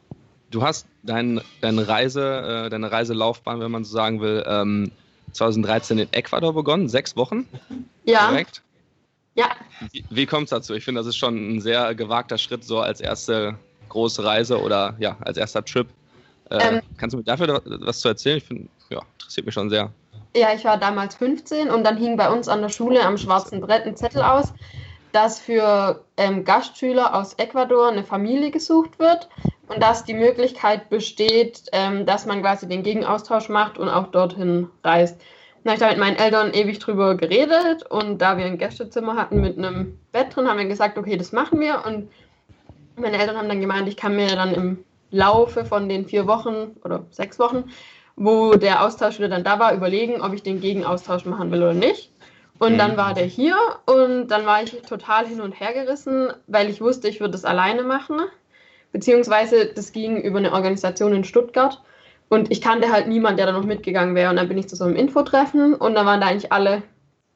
du 0.53 0.61
hast 0.61 0.85
dein, 1.03 1.41
deine 1.61 1.87
Reise, 1.87 2.65
äh, 2.65 2.69
deine 2.69 2.91
Reiselaufbahn, 2.91 3.59
wenn 3.59 3.71
man 3.71 3.83
so 3.83 3.91
sagen 3.93 4.21
will, 4.21 4.43
ähm, 4.47 4.91
2013 5.33 5.97
in 5.97 6.13
Ecuador 6.13 6.53
begonnen, 6.53 6.87
sechs 6.87 7.15
Wochen, 7.17 7.47
Ja, 8.05 8.27
korrekt? 8.27 8.61
ja. 9.35 9.47
Wie, 9.91 10.03
wie 10.09 10.25
kommt 10.25 10.45
es 10.45 10.49
dazu? 10.51 10.73
Ich 10.75 10.85
finde, 10.85 10.99
das 10.99 11.07
ist 11.07 11.17
schon 11.17 11.55
ein 11.55 11.61
sehr 11.61 11.95
gewagter 11.95 12.37
Schritt, 12.37 12.63
so 12.63 12.79
als 12.79 13.01
erste 13.01 13.57
große 13.89 14.23
Reise 14.23 14.61
oder 14.61 14.95
ja, 14.99 15.17
als 15.21 15.37
erster 15.37 15.65
Trip. 15.65 15.87
Äh, 16.49 16.75
Ähm. 16.75 16.81
kannst 16.97 17.13
du 17.13 17.17
mir 17.17 17.23
dafür 17.23 17.61
was 17.65 17.99
zu 17.99 18.09
erzählen? 18.09 18.37
Ich 18.37 18.43
finde, 18.43 18.69
ja, 18.89 19.01
interessiert 19.17 19.45
mich 19.45 19.55
schon 19.55 19.69
sehr. 19.69 19.91
Ja, 20.35 20.53
ich 20.53 20.63
war 20.65 20.77
damals 20.77 21.15
15 21.15 21.69
und 21.69 21.83
dann 21.83 21.97
hing 21.97 22.17
bei 22.17 22.29
uns 22.29 22.47
an 22.47 22.61
der 22.61 22.69
Schule 22.69 23.03
am 23.03 23.17
schwarzen 23.17 23.61
Brett 23.61 23.85
ein 23.85 23.95
Zettel 23.95 24.21
aus, 24.23 24.53
dass 25.13 25.39
für 25.39 26.03
ähm, 26.17 26.43
Gastschüler 26.43 27.15
aus 27.15 27.35
Ecuador 27.35 27.87
eine 27.87 28.03
Familie 28.03 28.51
gesucht 28.51 28.99
wird, 28.99 29.29
und 29.67 29.81
dass 29.81 30.03
die 30.03 30.13
Möglichkeit 30.13 30.89
besteht, 30.89 31.63
ähm, 31.71 32.05
dass 32.05 32.25
man 32.25 32.41
quasi 32.41 32.67
den 32.67 32.83
Gegenaustausch 32.83 33.49
macht 33.49 33.77
und 33.77 33.89
auch 33.89 34.07
dorthin 34.07 34.69
reist. 34.83 35.19
Da 35.63 35.71
habe 35.71 35.75
ich 35.75 35.79
da 35.79 35.89
mit 35.89 35.99
meinen 35.99 36.17
Eltern 36.17 36.53
ewig 36.53 36.79
drüber 36.79 37.15
geredet 37.15 37.83
und 37.89 38.21
da 38.21 38.37
wir 38.37 38.45
ein 38.45 38.57
Gästezimmer 38.57 39.15
hatten 39.15 39.39
mit 39.39 39.57
einem 39.57 39.97
Bett 40.11 40.35
drin, 40.35 40.47
haben 40.49 40.57
wir 40.57 40.65
gesagt, 40.65 40.97
okay, 40.97 41.15
das 41.15 41.31
machen 41.31 41.59
wir. 41.61 41.83
Und 41.85 42.09
meine 42.97 43.17
Eltern 43.17 43.37
haben 43.37 43.47
dann 43.47 43.61
gemeint, 43.61 43.87
ich 43.87 43.95
kann 43.95 44.15
mir 44.15 44.27
dann 44.27 44.53
im 44.53 44.83
Laufe 45.11 45.63
von 45.63 45.87
den 45.87 46.05
vier 46.05 46.27
Wochen 46.27 46.75
oder 46.83 47.05
sechs 47.11 47.39
Wochen, 47.39 47.71
wo 48.17 48.55
der 48.55 48.83
Austausch 48.83 49.19
wieder 49.19 49.29
dann 49.29 49.45
da 49.45 49.57
war, 49.57 49.73
überlegen, 49.73 50.21
ob 50.21 50.33
ich 50.33 50.43
den 50.43 50.59
Gegenaustausch 50.59 51.25
machen 51.25 51.49
will 51.51 51.63
oder 51.63 51.73
nicht. 51.73 52.11
Und 52.59 52.77
dann 52.77 52.93
mhm. 52.93 52.97
war 52.97 53.13
der 53.13 53.25
hier 53.25 53.55
und 53.85 54.27
dann 54.27 54.45
war 54.45 54.63
ich 54.63 54.71
total 54.83 55.27
hin 55.27 55.41
und 55.41 55.59
her 55.59 55.73
gerissen, 55.73 56.31
weil 56.47 56.69
ich 56.69 56.81
wusste, 56.81 57.07
ich 57.07 57.19
würde 57.19 57.35
es 57.35 57.45
alleine 57.45 57.83
machen. 57.83 58.21
Beziehungsweise 58.91 59.65
das 59.73 59.91
ging 59.91 60.21
über 60.21 60.37
eine 60.37 60.53
Organisation 60.53 61.13
in 61.13 61.23
Stuttgart. 61.23 61.81
Und 62.29 62.51
ich 62.51 62.61
kannte 62.61 62.91
halt 62.91 63.07
niemanden, 63.07 63.37
der 63.37 63.47
da 63.47 63.51
noch 63.51 63.65
mitgegangen 63.65 64.15
wäre. 64.15 64.29
Und 64.29 64.37
dann 64.37 64.47
bin 64.47 64.57
ich 64.57 64.69
zu 64.69 64.75
so 64.75 64.85
einem 64.85 64.95
Infotreffen 64.95 65.75
und 65.75 65.95
da 65.95 66.05
waren 66.05 66.21
da 66.21 66.27
eigentlich 66.27 66.51
alle 66.51 66.83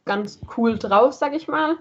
ganz 0.06 0.40
cool 0.56 0.78
drauf, 0.78 1.14
sag 1.14 1.36
ich 1.36 1.48
mal. 1.48 1.78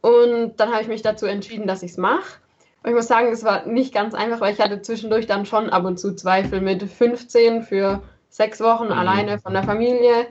Und 0.00 0.54
dann 0.56 0.72
habe 0.72 0.82
ich 0.82 0.88
mich 0.88 1.02
dazu 1.02 1.26
entschieden, 1.26 1.66
dass 1.66 1.82
ich 1.82 1.92
es 1.92 1.96
mache. 1.96 2.40
Und 2.82 2.90
ich 2.90 2.96
muss 2.96 3.06
sagen, 3.06 3.28
es 3.28 3.44
war 3.44 3.66
nicht 3.66 3.94
ganz 3.94 4.14
einfach, 4.14 4.40
weil 4.40 4.52
ich 4.52 4.60
hatte 4.60 4.82
zwischendurch 4.82 5.26
dann 5.26 5.46
schon 5.46 5.70
ab 5.70 5.84
und 5.84 5.98
zu 5.98 6.14
Zweifel 6.14 6.60
mit 6.60 6.82
15 6.82 7.62
für 7.62 8.02
sechs 8.28 8.60
Wochen 8.60 8.86
mhm. 8.86 8.92
alleine 8.92 9.38
von 9.38 9.52
der 9.52 9.62
Familie. 9.62 10.26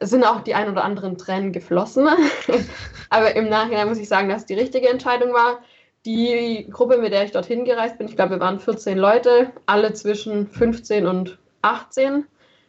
Sind 0.00 0.24
auch 0.24 0.40
die 0.40 0.54
ein 0.54 0.70
oder 0.70 0.84
anderen 0.84 1.18
Tränen 1.18 1.52
geflossen. 1.52 2.08
Aber 3.10 3.36
im 3.36 3.48
Nachhinein 3.48 3.88
muss 3.88 3.98
ich 3.98 4.08
sagen, 4.08 4.28
dass 4.28 4.42
es 4.42 4.46
die 4.46 4.54
richtige 4.54 4.88
Entscheidung 4.88 5.32
war. 5.32 5.58
Die 6.06 6.66
Gruppe, 6.70 6.96
mit 6.96 7.12
der 7.12 7.24
ich 7.24 7.32
dorthin 7.32 7.66
gereist 7.66 7.98
bin, 7.98 8.08
ich 8.08 8.16
glaube, 8.16 8.32
wir 8.32 8.40
waren 8.40 8.58
14 8.58 8.96
Leute, 8.96 9.52
alle 9.66 9.92
zwischen 9.92 10.46
15 10.46 11.06
und 11.06 11.38
18. 11.60 12.24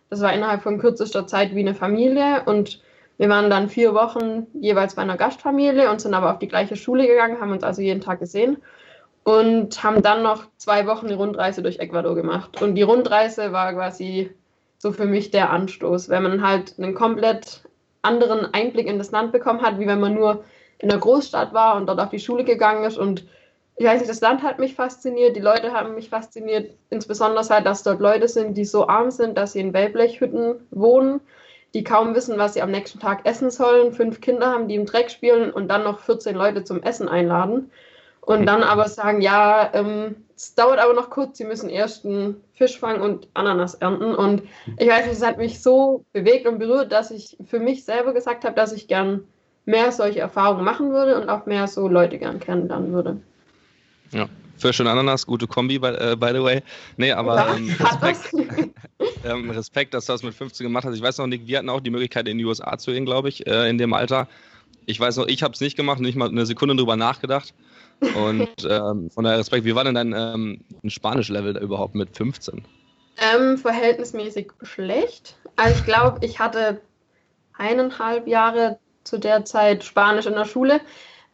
Das 0.09 0.19
war 0.19 0.33
innerhalb 0.33 0.61
von 0.61 0.79
kürzester 0.79 1.25
Zeit 1.25 1.55
wie 1.55 1.61
eine 1.61 1.73
Familie 1.73 2.43
und 2.45 2.81
wir 3.17 3.29
waren 3.29 3.49
dann 3.49 3.69
vier 3.69 3.93
Wochen 3.93 4.47
jeweils 4.53 4.95
bei 4.95 5.03
einer 5.03 5.15
Gastfamilie 5.15 5.89
und 5.89 6.01
sind 6.01 6.13
aber 6.13 6.31
auf 6.31 6.39
die 6.39 6.49
gleiche 6.49 6.75
Schule 6.75 7.07
gegangen, 7.07 7.39
haben 7.39 7.51
uns 7.51 7.63
also 7.63 7.81
jeden 7.81 8.01
Tag 8.01 8.19
gesehen 8.19 8.57
und 9.23 9.83
haben 9.83 10.01
dann 10.01 10.23
noch 10.23 10.47
zwei 10.57 10.87
Wochen 10.87 11.05
eine 11.05 11.15
Rundreise 11.15 11.61
durch 11.61 11.79
Ecuador 11.79 12.15
gemacht. 12.15 12.61
Und 12.61 12.75
die 12.75 12.81
Rundreise 12.81 13.51
war 13.51 13.73
quasi 13.73 14.31
so 14.81 14.91
für 14.91 15.05
mich 15.05 15.29
der 15.29 15.51
Anstoß, 15.51 16.09
wenn 16.09 16.23
man 16.23 16.41
halt 16.45 16.73
einen 16.79 16.95
komplett 16.95 17.61
anderen 18.01 18.51
Einblick 18.51 18.87
in 18.87 18.97
das 18.97 19.11
Land 19.11 19.31
bekommen 19.31 19.61
hat, 19.61 19.77
wie 19.77 19.85
wenn 19.85 19.99
man 19.99 20.15
nur 20.15 20.43
in 20.79 20.89
der 20.89 20.97
Großstadt 20.97 21.53
war 21.53 21.75
und 21.75 21.85
dort 21.85 21.99
auf 21.99 22.09
die 22.09 22.19
Schule 22.19 22.43
gegangen 22.43 22.83
ist. 22.83 22.97
Und 22.97 23.23
ich 23.75 23.85
weiß 23.85 23.99
nicht, 23.99 24.09
das 24.09 24.21
Land 24.21 24.41
hat 24.41 24.57
mich 24.57 24.73
fasziniert, 24.73 25.35
die 25.35 25.39
Leute 25.39 25.71
haben 25.71 25.93
mich 25.93 26.09
fasziniert, 26.09 26.73
insbesondere 26.89 27.47
halt, 27.47 27.67
dass 27.67 27.83
dort 27.83 27.99
Leute 27.99 28.27
sind, 28.27 28.55
die 28.55 28.65
so 28.65 28.87
arm 28.87 29.11
sind, 29.11 29.37
dass 29.37 29.53
sie 29.53 29.59
in 29.59 29.71
Wellblechhütten 29.71 30.55
wohnen, 30.71 31.21
die 31.75 31.83
kaum 31.83 32.15
wissen, 32.15 32.39
was 32.39 32.55
sie 32.55 32.63
am 32.63 32.71
nächsten 32.71 32.99
Tag 32.99 33.27
essen 33.27 33.51
sollen, 33.51 33.93
fünf 33.93 34.19
Kinder 34.19 34.47
haben, 34.47 34.67
die 34.67 34.73
im 34.73 34.87
Dreck 34.87 35.11
spielen 35.11 35.51
und 35.51 35.67
dann 35.67 35.83
noch 35.83 35.99
14 35.99 36.35
Leute 36.35 36.63
zum 36.63 36.81
Essen 36.81 37.07
einladen. 37.07 37.69
Und 38.21 38.47
dann 38.47 38.63
aber 38.63 38.87
sagen, 38.87 39.21
ja, 39.21 39.69
ähm, 39.73 40.15
es 40.35 40.55
dauert 40.55 40.79
aber 40.79 40.93
noch 40.93 41.11
kurz, 41.11 41.37
sie 41.37 41.45
müssen 41.45 41.69
erst 41.69 42.03
einen 42.03 42.43
Fisch 42.61 42.77
fangen 42.77 43.01
und 43.01 43.27
Ananas 43.33 43.73
ernten. 43.73 44.13
Und 44.13 44.43
ich 44.77 44.87
weiß 44.87 45.07
nicht, 45.07 45.15
es 45.15 45.25
hat 45.25 45.39
mich 45.39 45.63
so 45.63 46.05
bewegt 46.13 46.45
und 46.45 46.59
berührt, 46.59 46.91
dass 46.91 47.09
ich 47.09 47.35
für 47.43 47.59
mich 47.59 47.85
selber 47.85 48.13
gesagt 48.13 48.43
habe, 48.43 48.55
dass 48.55 48.71
ich 48.71 48.87
gern 48.87 49.21
mehr 49.65 49.91
solche 49.91 50.19
Erfahrungen 50.19 50.63
machen 50.63 50.91
würde 50.91 51.19
und 51.19 51.27
auch 51.27 51.47
mehr 51.47 51.65
so 51.65 51.87
Leute 51.87 52.19
gern 52.19 52.39
kennenlernen 52.39 52.93
würde. 52.93 53.19
Ja, 54.11 54.29
Fisch 54.57 54.79
und 54.79 54.85
Ananas, 54.85 55.25
gute 55.25 55.47
Kombi, 55.47 55.79
by, 55.79 55.87
uh, 55.87 56.15
by 56.15 56.29
the 56.33 56.43
way. 56.43 56.61
Nee, 56.97 57.11
aber 57.13 57.35
ja, 57.35 57.55
ähm, 57.55 57.75
Respekt, 57.79 58.31
ähm, 59.25 59.49
Respekt, 59.49 59.95
dass 59.95 60.05
du 60.05 60.13
das 60.13 60.21
mit 60.21 60.35
15 60.35 60.63
gemacht 60.63 60.85
hast. 60.85 60.95
Ich 60.95 61.01
weiß 61.01 61.17
noch, 61.17 61.25
Nick, 61.25 61.47
wir 61.47 61.57
hatten 61.57 61.69
auch 61.69 61.81
die 61.81 61.89
Möglichkeit, 61.89 62.27
in 62.27 62.37
die 62.37 62.45
USA 62.45 62.77
zu 62.77 62.91
gehen, 62.91 63.05
glaube 63.05 63.29
ich, 63.29 63.47
äh, 63.47 63.69
in 63.71 63.79
dem 63.79 63.93
Alter. 63.93 64.27
Ich 64.85 64.99
weiß 64.99 65.17
noch, 65.17 65.27
ich 65.27 65.41
habe 65.41 65.55
es 65.55 65.61
nicht 65.61 65.77
gemacht, 65.77 65.99
nicht 65.99 66.15
mal 66.15 66.29
eine 66.29 66.45
Sekunde 66.45 66.75
drüber 66.75 66.95
nachgedacht. 66.95 67.55
Und 68.15 68.49
ähm, 68.67 69.09
von 69.09 69.23
daher 69.23 69.39
Respekt, 69.39 69.65
wie 69.65 69.75
war 69.75 69.83
denn 69.83 69.95
dein 69.95 70.13
ähm, 70.13 70.61
Spanisch-Level 70.87 71.57
überhaupt 71.57 71.95
mit 71.95 72.15
15? 72.15 72.63
Ähm, 73.17 73.57
verhältnismäßig 73.57 74.51
schlecht. 74.63 75.35
Also 75.55 75.77
ich 75.77 75.85
glaube, 75.85 76.25
ich 76.25 76.39
hatte 76.39 76.81
eineinhalb 77.53 78.27
Jahre 78.27 78.79
zu 79.03 79.19
der 79.19 79.45
Zeit 79.45 79.83
Spanisch 79.83 80.25
in 80.25 80.33
der 80.33 80.45
Schule. 80.45 80.81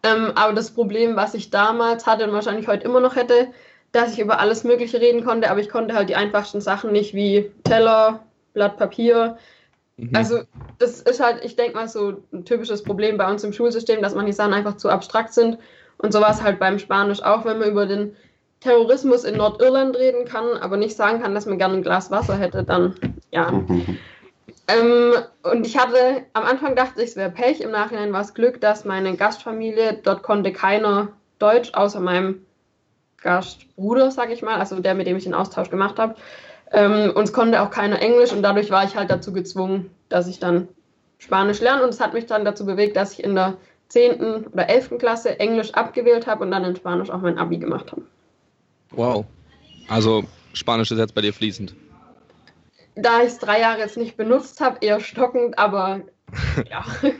Ähm, 0.04 0.32
aber 0.36 0.54
das 0.54 0.72
Problem, 0.72 1.16
was 1.16 1.34
ich 1.34 1.50
damals 1.50 2.06
hatte 2.06 2.26
und 2.26 2.34
wahrscheinlich 2.34 2.68
heute 2.68 2.86
immer 2.86 3.00
noch 3.00 3.16
hätte, 3.16 3.48
dass 3.92 4.14
ich 4.14 4.20
über 4.20 4.40
alles 4.40 4.64
Mögliche 4.64 5.00
reden 5.00 5.24
konnte, 5.24 5.50
aber 5.50 5.60
ich 5.60 5.70
konnte 5.70 5.96
halt 5.96 6.10
die 6.10 6.16
einfachsten 6.16 6.62
Sachen 6.62 6.92
nicht 6.92 7.14
wie 7.14 7.52
Teller, 7.64 8.26
Blatt 8.54 8.78
Papier. 8.78 9.38
Mhm. 9.98 10.12
Also 10.14 10.42
das 10.78 11.02
ist 11.02 11.20
halt, 11.20 11.44
ich 11.44 11.56
denke 11.56 11.76
mal, 11.76 11.88
so 11.88 12.22
ein 12.32 12.46
typisches 12.46 12.84
Problem 12.84 13.18
bei 13.18 13.30
uns 13.30 13.44
im 13.44 13.54
Schulsystem, 13.54 14.02
dass 14.02 14.14
manche 14.14 14.34
Sachen 14.34 14.54
einfach 14.54 14.78
zu 14.78 14.90
abstrakt 14.90 15.34
sind. 15.34 15.58
Und 15.98 16.14
so 16.14 16.22
war 16.22 16.32
es 16.32 16.42
halt 16.42 16.60
beim 16.60 16.80
Spanisch 16.80 17.24
auch, 17.24 17.46
wenn 17.46 17.60
man 17.60 17.70
über 17.70 17.86
den 17.86 18.16
Terrorismus 18.60 19.24
in 19.24 19.38
Nordirland 19.38 19.96
reden 19.96 20.26
kann, 20.26 20.46
aber 20.60 20.78
nicht 20.78 20.96
sagen 20.96 21.22
kann, 21.22 21.34
dass 21.34 21.46
man 21.46 21.58
gerne 21.58 21.76
ein 21.76 21.84
Glas 21.84 22.12
Wasser 22.12 22.38
hätte, 22.38 22.64
dann 22.64 22.96
ja. 23.32 23.52
Ähm, 24.68 25.14
und 25.44 25.66
ich 25.66 25.78
hatte, 25.78 26.26
am 26.34 26.44
Anfang 26.44 26.76
dachte 26.76 27.02
ich, 27.02 27.12
es 27.12 27.16
wäre 27.16 27.30
Pech, 27.30 27.62
im 27.62 27.72
Nachhinein 27.72 28.12
war 28.12 28.22
es 28.22 28.34
Glück, 28.34 28.60
dass 28.60 28.84
meine 28.84 29.16
Gastfamilie, 29.16 30.00
dort 30.04 30.24
konnte 30.24 30.52
keiner 30.52 31.10
Deutsch, 31.40 31.74
außer 31.74 32.02
meinem 32.02 32.46
Gastbruder, 33.22 34.12
sag 34.12 34.30
ich 34.30 34.42
mal, 34.42 34.60
also 34.60 34.80
der, 34.80 34.94
mit 34.94 35.08
dem 35.08 35.16
ich 35.16 35.24
den 35.24 35.34
Austausch 35.34 35.70
gemacht 35.70 36.00
habe. 36.00 36.16
Ähm, 36.72 37.12
uns 37.16 37.32
konnte 37.32 37.62
auch 37.62 37.72
keiner 37.72 38.02
Englisch 38.02 38.34
und 38.34 38.42
dadurch 38.42 38.70
war 38.70 38.84
ich 38.84 38.98
halt 38.98 39.10
dazu 39.10 39.32
gezwungen, 39.32 39.90
dass 40.10 40.28
ich 40.28 40.40
dann 40.40 40.68
Spanisch 41.18 41.62
lerne 41.62 41.84
und 41.84 41.90
es 41.90 42.02
hat 42.02 42.14
mich 42.14 42.26
dann 42.26 42.44
dazu 42.44 42.66
bewegt, 42.66 42.98
dass 42.98 43.14
ich 43.14 43.24
in 43.24 43.36
der 43.36 43.56
10. 43.90 44.46
oder 44.46 44.70
11. 44.70 44.98
Klasse 45.00 45.40
Englisch 45.40 45.72
abgewählt 45.72 46.28
habe 46.28 46.44
und 46.44 46.52
dann 46.52 46.64
in 46.64 46.76
Spanisch 46.76 47.10
auch 47.10 47.22
mein 47.22 47.38
Abi 47.38 47.58
gemacht 47.58 47.92
habe. 47.92 48.04
Wow. 48.92 49.26
Also 49.88 50.24
Spanisch 50.54 50.92
ist 50.92 50.98
jetzt 50.98 51.16
bei 51.16 51.22
dir 51.22 51.34
fließend 51.34 51.74
da 52.98 53.22
ich 53.22 53.28
es 53.28 53.40
drei 53.40 53.60
Jahre 53.60 53.80
jetzt 53.80 53.98
nicht 53.98 54.18
benutzt 54.18 54.60
habe, 54.60 54.78
eher 54.82 55.00
stockend, 55.00 55.58
aber 55.58 56.02
ja. 56.70 56.86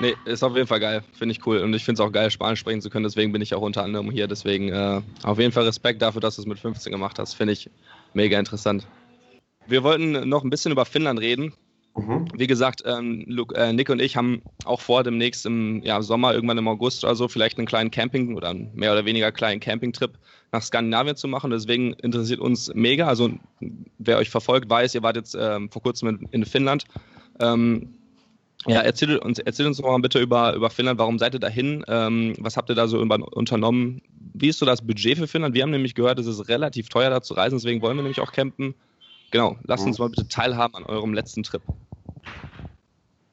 nee, 0.00 0.14
ist 0.24 0.42
auf 0.42 0.54
jeden 0.54 0.66
Fall 0.68 0.80
geil. 0.80 1.02
Finde 1.12 1.34
ich 1.34 1.46
cool. 1.46 1.58
Und 1.58 1.74
ich 1.74 1.84
finde 1.84 2.00
es 2.00 2.08
auch 2.08 2.12
geil, 2.12 2.30
Spanisch 2.30 2.60
sprechen 2.60 2.80
zu 2.80 2.90
können. 2.90 3.04
Deswegen 3.04 3.32
bin 3.32 3.42
ich 3.42 3.54
auch 3.54 3.60
unter 3.60 3.82
anderem 3.82 4.10
hier. 4.10 4.28
Deswegen 4.28 4.68
äh, 4.68 5.02
auf 5.24 5.38
jeden 5.38 5.52
Fall 5.52 5.64
Respekt 5.64 6.00
dafür, 6.00 6.20
dass 6.20 6.36
du 6.36 6.42
es 6.42 6.46
mit 6.46 6.58
15 6.58 6.92
gemacht 6.92 7.18
hast. 7.18 7.34
Finde 7.34 7.52
ich 7.52 7.68
mega 8.14 8.38
interessant. 8.38 8.86
Wir 9.66 9.82
wollten 9.82 10.28
noch 10.28 10.44
ein 10.44 10.50
bisschen 10.50 10.72
über 10.72 10.84
Finnland 10.84 11.20
reden. 11.20 11.52
Mhm. 11.94 12.26
Wie 12.34 12.46
gesagt, 12.46 12.82
ähm, 12.86 13.24
Luke, 13.26 13.54
äh, 13.54 13.72
Nick 13.72 13.90
und 13.90 14.00
ich 14.00 14.16
haben 14.16 14.42
auch 14.64 14.80
vor, 14.80 15.02
demnächst 15.04 15.44
im 15.44 15.82
ja, 15.82 16.00
Sommer, 16.00 16.32
irgendwann 16.32 16.56
im 16.56 16.68
August 16.68 17.04
oder 17.04 17.14
so, 17.14 17.28
vielleicht 17.28 17.58
einen 17.58 17.66
kleinen 17.66 17.90
Camping 17.90 18.34
oder 18.34 18.48
einen 18.48 18.70
mehr 18.74 18.92
oder 18.92 19.04
weniger 19.04 19.30
kleinen 19.30 19.60
Campingtrip 19.60 20.18
nach 20.52 20.62
Skandinavien 20.62 21.16
zu 21.16 21.28
machen. 21.28 21.50
Deswegen 21.50 21.92
interessiert 21.94 22.40
uns 22.40 22.72
mega. 22.74 23.08
Also, 23.08 23.30
wer 23.98 24.16
euch 24.16 24.30
verfolgt, 24.30 24.70
weiß, 24.70 24.94
ihr 24.94 25.02
wart 25.02 25.16
jetzt 25.16 25.36
ähm, 25.38 25.68
vor 25.70 25.82
kurzem 25.82 26.08
in, 26.08 26.28
in 26.30 26.44
Finnland. 26.46 26.84
Ähm, 27.40 27.94
ja, 28.66 28.80
erzählt 28.80 29.20
uns, 29.20 29.38
erzählt 29.40 29.66
uns 29.66 29.82
mal 29.82 29.98
bitte 29.98 30.20
über, 30.20 30.54
über 30.54 30.70
Finnland. 30.70 30.98
Warum 30.98 31.18
seid 31.18 31.34
ihr 31.34 31.40
dahin? 31.40 31.84
Ähm, 31.88 32.34
was 32.38 32.56
habt 32.56 32.70
ihr 32.70 32.74
da 32.74 32.86
so 32.86 32.98
unternommen? 33.00 34.02
Wie 34.34 34.48
ist 34.48 34.60
so 34.60 34.66
das 34.66 34.86
Budget 34.86 35.18
für 35.18 35.26
Finnland? 35.26 35.54
Wir 35.54 35.62
haben 35.62 35.70
nämlich 35.70 35.94
gehört, 35.94 36.18
es 36.18 36.26
ist 36.26 36.48
relativ 36.48 36.88
teuer 36.88 37.10
da 37.10 37.22
zu 37.22 37.34
reisen, 37.34 37.56
deswegen 37.56 37.82
wollen 37.82 37.96
wir 37.96 38.02
nämlich 38.02 38.20
auch 38.20 38.32
campen. 38.32 38.74
Genau, 39.32 39.56
lasst 39.64 39.86
uns 39.86 39.98
mal 39.98 40.10
bitte 40.10 40.28
teilhaben 40.28 40.76
an 40.76 40.84
eurem 40.84 41.14
letzten 41.14 41.42
Trip. 41.42 41.62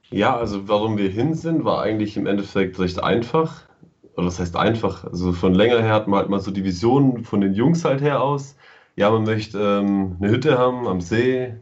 Ja, 0.10 0.36
also 0.36 0.68
warum 0.68 0.98
wir 0.98 1.10
hin 1.10 1.36
sind, 1.36 1.66
war 1.66 1.82
eigentlich 1.84 2.18
im 2.18 2.26
Endeffekt 2.26 2.80
recht 2.80 3.04
einfach. 3.04 3.68
Oder 4.16 4.26
das 4.26 4.40
heißt 4.40 4.56
einfach, 4.56 5.04
also 5.04 5.34
von 5.34 5.54
länger 5.54 5.82
her 5.82 5.94
hat 5.94 6.08
man 6.08 6.22
halt 6.22 6.30
mal 6.30 6.40
so 6.40 6.52
die 6.52 6.64
Vision 6.64 7.24
von 7.26 7.42
den 7.42 7.54
Jungs 7.54 7.84
halt 7.86 8.02
her 8.02 8.24
aus. 8.24 8.56
Ja, 8.96 9.12
man 9.12 9.24
möchte 9.24 9.60
ähm, 9.60 10.16
eine 10.20 10.32
Hütte 10.32 10.58
haben 10.58 10.88
am 10.88 11.02
See, 11.02 11.54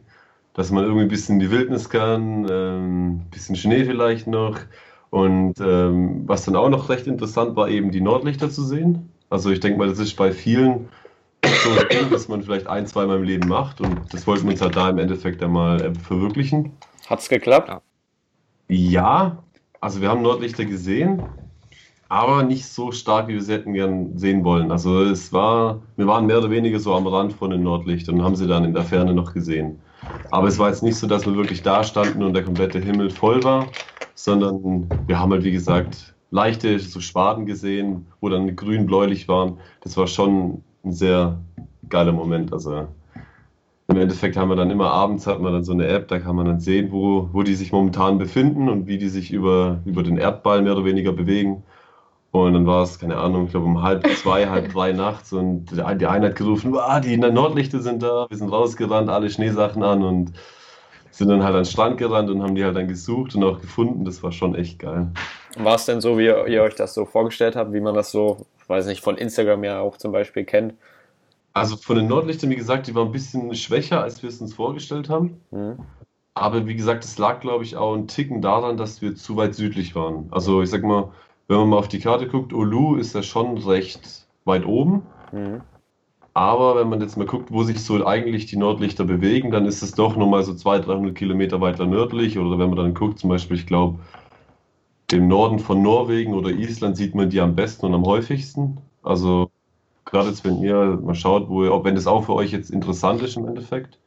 dass 0.54 0.70
man 0.70 0.84
irgendwie 0.84 1.02
ein 1.02 1.08
bisschen 1.08 1.34
in 1.34 1.40
die 1.40 1.50
Wildnis 1.50 1.90
kann, 1.90 2.46
ein 2.46 2.48
ähm, 2.50 3.20
bisschen 3.30 3.56
Schnee 3.56 3.84
vielleicht 3.84 4.28
noch. 4.28 4.56
Und 5.10 5.54
ähm, 5.60 6.28
was 6.28 6.44
dann 6.44 6.54
auch 6.54 6.68
noch 6.68 6.88
recht 6.90 7.08
interessant 7.08 7.56
war, 7.56 7.68
eben 7.68 7.90
die 7.90 8.00
Nordlichter 8.00 8.50
zu 8.50 8.62
sehen. 8.62 9.10
Also 9.30 9.50
ich 9.50 9.58
denke 9.58 9.78
mal, 9.78 9.88
das 9.88 9.98
ist 9.98 10.14
bei 10.14 10.30
vielen 10.30 10.88
so 11.44 11.70
ein 11.70 11.88
Ding, 11.90 12.10
das 12.10 12.28
man 12.28 12.42
vielleicht 12.42 12.66
ein, 12.66 12.86
zwei 12.86 13.06
Mal 13.06 13.18
im 13.18 13.24
Leben 13.24 13.48
macht. 13.48 13.80
Und 13.80 14.00
das 14.12 14.26
wollten 14.26 14.44
wir 14.44 14.52
uns 14.52 14.60
halt 14.60 14.76
da 14.76 14.88
im 14.90 14.98
Endeffekt 14.98 15.42
einmal 15.42 15.80
äh, 15.80 15.94
verwirklichen. 15.94 16.72
Hat 17.08 17.20
es 17.20 17.28
geklappt? 17.28 17.70
Ja, 18.68 19.42
also 19.80 20.00
wir 20.00 20.08
haben 20.08 20.22
Nordlichter 20.22 20.64
gesehen, 20.64 21.22
aber 22.08 22.42
nicht 22.42 22.66
so 22.66 22.92
stark, 22.92 23.28
wie 23.28 23.34
wir 23.34 23.42
sie 23.42 23.52
hätten 23.52 23.72
gern 23.72 24.18
sehen 24.18 24.44
wollen. 24.44 24.70
Also 24.70 25.02
es 25.02 25.32
war, 25.32 25.80
wir 25.96 26.06
waren 26.06 26.26
mehr 26.26 26.38
oder 26.38 26.50
weniger 26.50 26.78
so 26.80 26.94
am 26.94 27.06
Rand 27.06 27.32
von 27.32 27.50
den 27.50 27.62
Nordlichtern 27.62 28.16
und 28.16 28.24
haben 28.24 28.36
sie 28.36 28.46
dann 28.46 28.64
in 28.64 28.74
der 28.74 28.84
Ferne 28.84 29.14
noch 29.14 29.32
gesehen. 29.32 29.78
Aber 30.30 30.48
es 30.48 30.58
war 30.58 30.68
jetzt 30.68 30.82
nicht 30.82 30.96
so, 30.96 31.06
dass 31.06 31.26
wir 31.26 31.34
wirklich 31.34 31.62
da 31.62 31.82
standen 31.84 32.22
und 32.22 32.34
der 32.34 32.44
komplette 32.44 32.78
Himmel 32.78 33.10
voll 33.10 33.42
war, 33.44 33.66
sondern 34.14 34.88
wir 35.06 35.18
haben 35.18 35.32
halt, 35.32 35.44
wie 35.44 35.52
gesagt, 35.52 36.14
leichte 36.30 36.78
so 36.78 37.00
Schwaden 37.00 37.46
gesehen, 37.46 38.06
wo 38.20 38.28
dann 38.28 38.54
grün-bläulich 38.54 39.28
waren. 39.28 39.58
Das 39.82 39.96
war 39.96 40.06
schon 40.06 40.62
ein 40.84 40.92
sehr 40.92 41.38
geiler 41.88 42.12
Moment. 42.12 42.52
Also 42.52 42.88
im 43.88 43.96
Endeffekt 43.96 44.36
haben 44.36 44.50
wir 44.50 44.56
dann 44.56 44.70
immer 44.70 44.90
abends 44.90 45.26
hat 45.26 45.40
man 45.40 45.52
dann 45.52 45.64
so 45.64 45.72
eine 45.72 45.86
App, 45.86 46.08
da 46.08 46.18
kann 46.18 46.36
man 46.36 46.46
dann 46.46 46.60
sehen, 46.60 46.92
wo, 46.92 47.30
wo 47.32 47.42
die 47.42 47.54
sich 47.54 47.72
momentan 47.72 48.18
befinden 48.18 48.68
und 48.68 48.86
wie 48.86 48.98
die 48.98 49.08
sich 49.08 49.32
über, 49.32 49.80
über 49.86 50.02
den 50.02 50.18
Erdball 50.18 50.60
mehr 50.62 50.72
oder 50.72 50.84
weniger 50.84 51.12
bewegen. 51.12 51.62
Und 52.30 52.52
dann 52.52 52.66
war 52.66 52.82
es, 52.82 52.98
keine 52.98 53.16
Ahnung, 53.16 53.46
ich 53.46 53.52
glaube 53.52 53.64
um 53.64 53.82
halb 53.82 54.06
zwei, 54.08 54.46
halb 54.48 54.70
drei 54.72 54.92
nachts 54.92 55.32
und 55.32 55.70
die 55.70 56.06
eine 56.06 56.26
hat 56.26 56.36
gerufen, 56.36 56.76
ah, 56.76 57.00
die 57.00 57.16
Nordlichter 57.16 57.80
sind 57.80 58.02
da, 58.02 58.26
wir 58.28 58.36
sind 58.36 58.50
rausgerannt, 58.50 59.08
alle 59.08 59.30
Schneesachen 59.30 59.82
an 59.82 60.02
und 60.02 60.32
sind 61.10 61.28
dann 61.28 61.42
halt 61.42 61.54
an 61.54 61.62
den 61.62 61.64
Strand 61.64 61.96
gerannt 61.96 62.28
und 62.28 62.42
haben 62.42 62.54
die 62.54 62.64
halt 62.64 62.76
dann 62.76 62.88
gesucht 62.88 63.34
und 63.34 63.42
auch 63.42 63.60
gefunden. 63.60 64.04
Das 64.04 64.22
war 64.22 64.32
schon 64.32 64.54
echt 64.54 64.78
geil. 64.78 65.10
War 65.56 65.74
es 65.74 65.86
denn 65.86 66.00
so, 66.00 66.18
wie 66.18 66.26
ihr 66.26 66.62
euch 66.62 66.74
das 66.74 66.94
so 66.94 67.04
vorgestellt 67.04 67.56
habt, 67.56 67.72
wie 67.72 67.80
man 67.80 67.94
das 67.94 68.10
so, 68.10 68.46
weiß 68.66 68.86
nicht, 68.86 69.02
von 69.02 69.16
Instagram 69.16 69.64
ja 69.64 69.80
auch 69.80 69.96
zum 69.96 70.12
Beispiel 70.12 70.44
kennt? 70.44 70.74
Also 71.54 71.76
von 71.76 71.96
den 71.96 72.06
Nordlichtern, 72.06 72.50
wie 72.50 72.56
gesagt, 72.56 72.86
die 72.86 72.94
waren 72.94 73.08
ein 73.08 73.12
bisschen 73.12 73.54
schwächer, 73.54 74.02
als 74.02 74.22
wir 74.22 74.28
es 74.28 74.40
uns 74.40 74.54
vorgestellt 74.54 75.08
haben. 75.08 75.40
Mhm. 75.50 75.78
Aber 76.34 76.66
wie 76.66 76.76
gesagt, 76.76 77.04
es 77.04 77.18
lag, 77.18 77.40
glaube 77.40 77.64
ich, 77.64 77.76
auch 77.76 77.94
ein 77.94 78.06
Ticken 78.06 78.40
daran, 78.40 78.76
dass 78.76 79.02
wir 79.02 79.16
zu 79.16 79.36
weit 79.36 79.54
südlich 79.54 79.94
waren. 79.96 80.28
Also 80.30 80.62
ich 80.62 80.70
sag 80.70 80.84
mal, 80.84 81.10
wenn 81.48 81.56
man 81.56 81.70
mal 81.70 81.78
auf 81.78 81.88
die 81.88 81.98
Karte 81.98 82.28
guckt, 82.28 82.52
Olu 82.52 82.96
ist 82.96 83.14
ja 83.14 83.22
schon 83.22 83.58
recht 83.58 84.26
weit 84.44 84.64
oben. 84.64 85.02
Mhm. 85.32 85.62
Aber 86.34 86.76
wenn 86.76 86.88
man 86.88 87.00
jetzt 87.00 87.16
mal 87.16 87.26
guckt, 87.26 87.50
wo 87.50 87.64
sich 87.64 87.82
so 87.82 88.06
eigentlich 88.06 88.46
die 88.46 88.56
Nordlichter 88.56 89.04
bewegen, 89.04 89.50
dann 89.50 89.66
ist 89.66 89.82
es 89.82 89.92
doch 89.92 90.14
nochmal 90.14 90.44
so 90.44 90.54
200, 90.54 90.86
300 90.86 91.14
Kilometer 91.16 91.60
weiter 91.60 91.86
nördlich. 91.86 92.38
Oder 92.38 92.56
wenn 92.60 92.68
man 92.68 92.76
dann 92.76 92.94
guckt, 92.94 93.18
zum 93.18 93.30
Beispiel, 93.30 93.56
ich 93.56 93.66
glaube, 93.66 93.98
im 95.12 95.28
Norden 95.28 95.58
von 95.58 95.82
Norwegen 95.82 96.34
oder 96.34 96.50
Island 96.50 96.96
sieht 96.96 97.14
man 97.14 97.30
die 97.30 97.40
am 97.40 97.54
besten 97.54 97.86
und 97.86 97.94
am 97.94 98.04
häufigsten. 98.04 98.78
Also 99.02 99.50
gerade 100.04 100.28
jetzt, 100.28 100.44
wenn 100.44 100.62
ihr 100.62 100.98
mal 101.02 101.14
schaut, 101.14 101.48
wo 101.48 101.64
ihr, 101.64 101.72
ob 101.72 101.84
wenn 101.84 101.94
das 101.94 102.06
auch 102.06 102.24
für 102.24 102.34
euch 102.34 102.52
jetzt 102.52 102.70
interessant 102.70 103.22
ist 103.22 103.36
im 103.36 103.46
Endeffekt, 103.46 103.98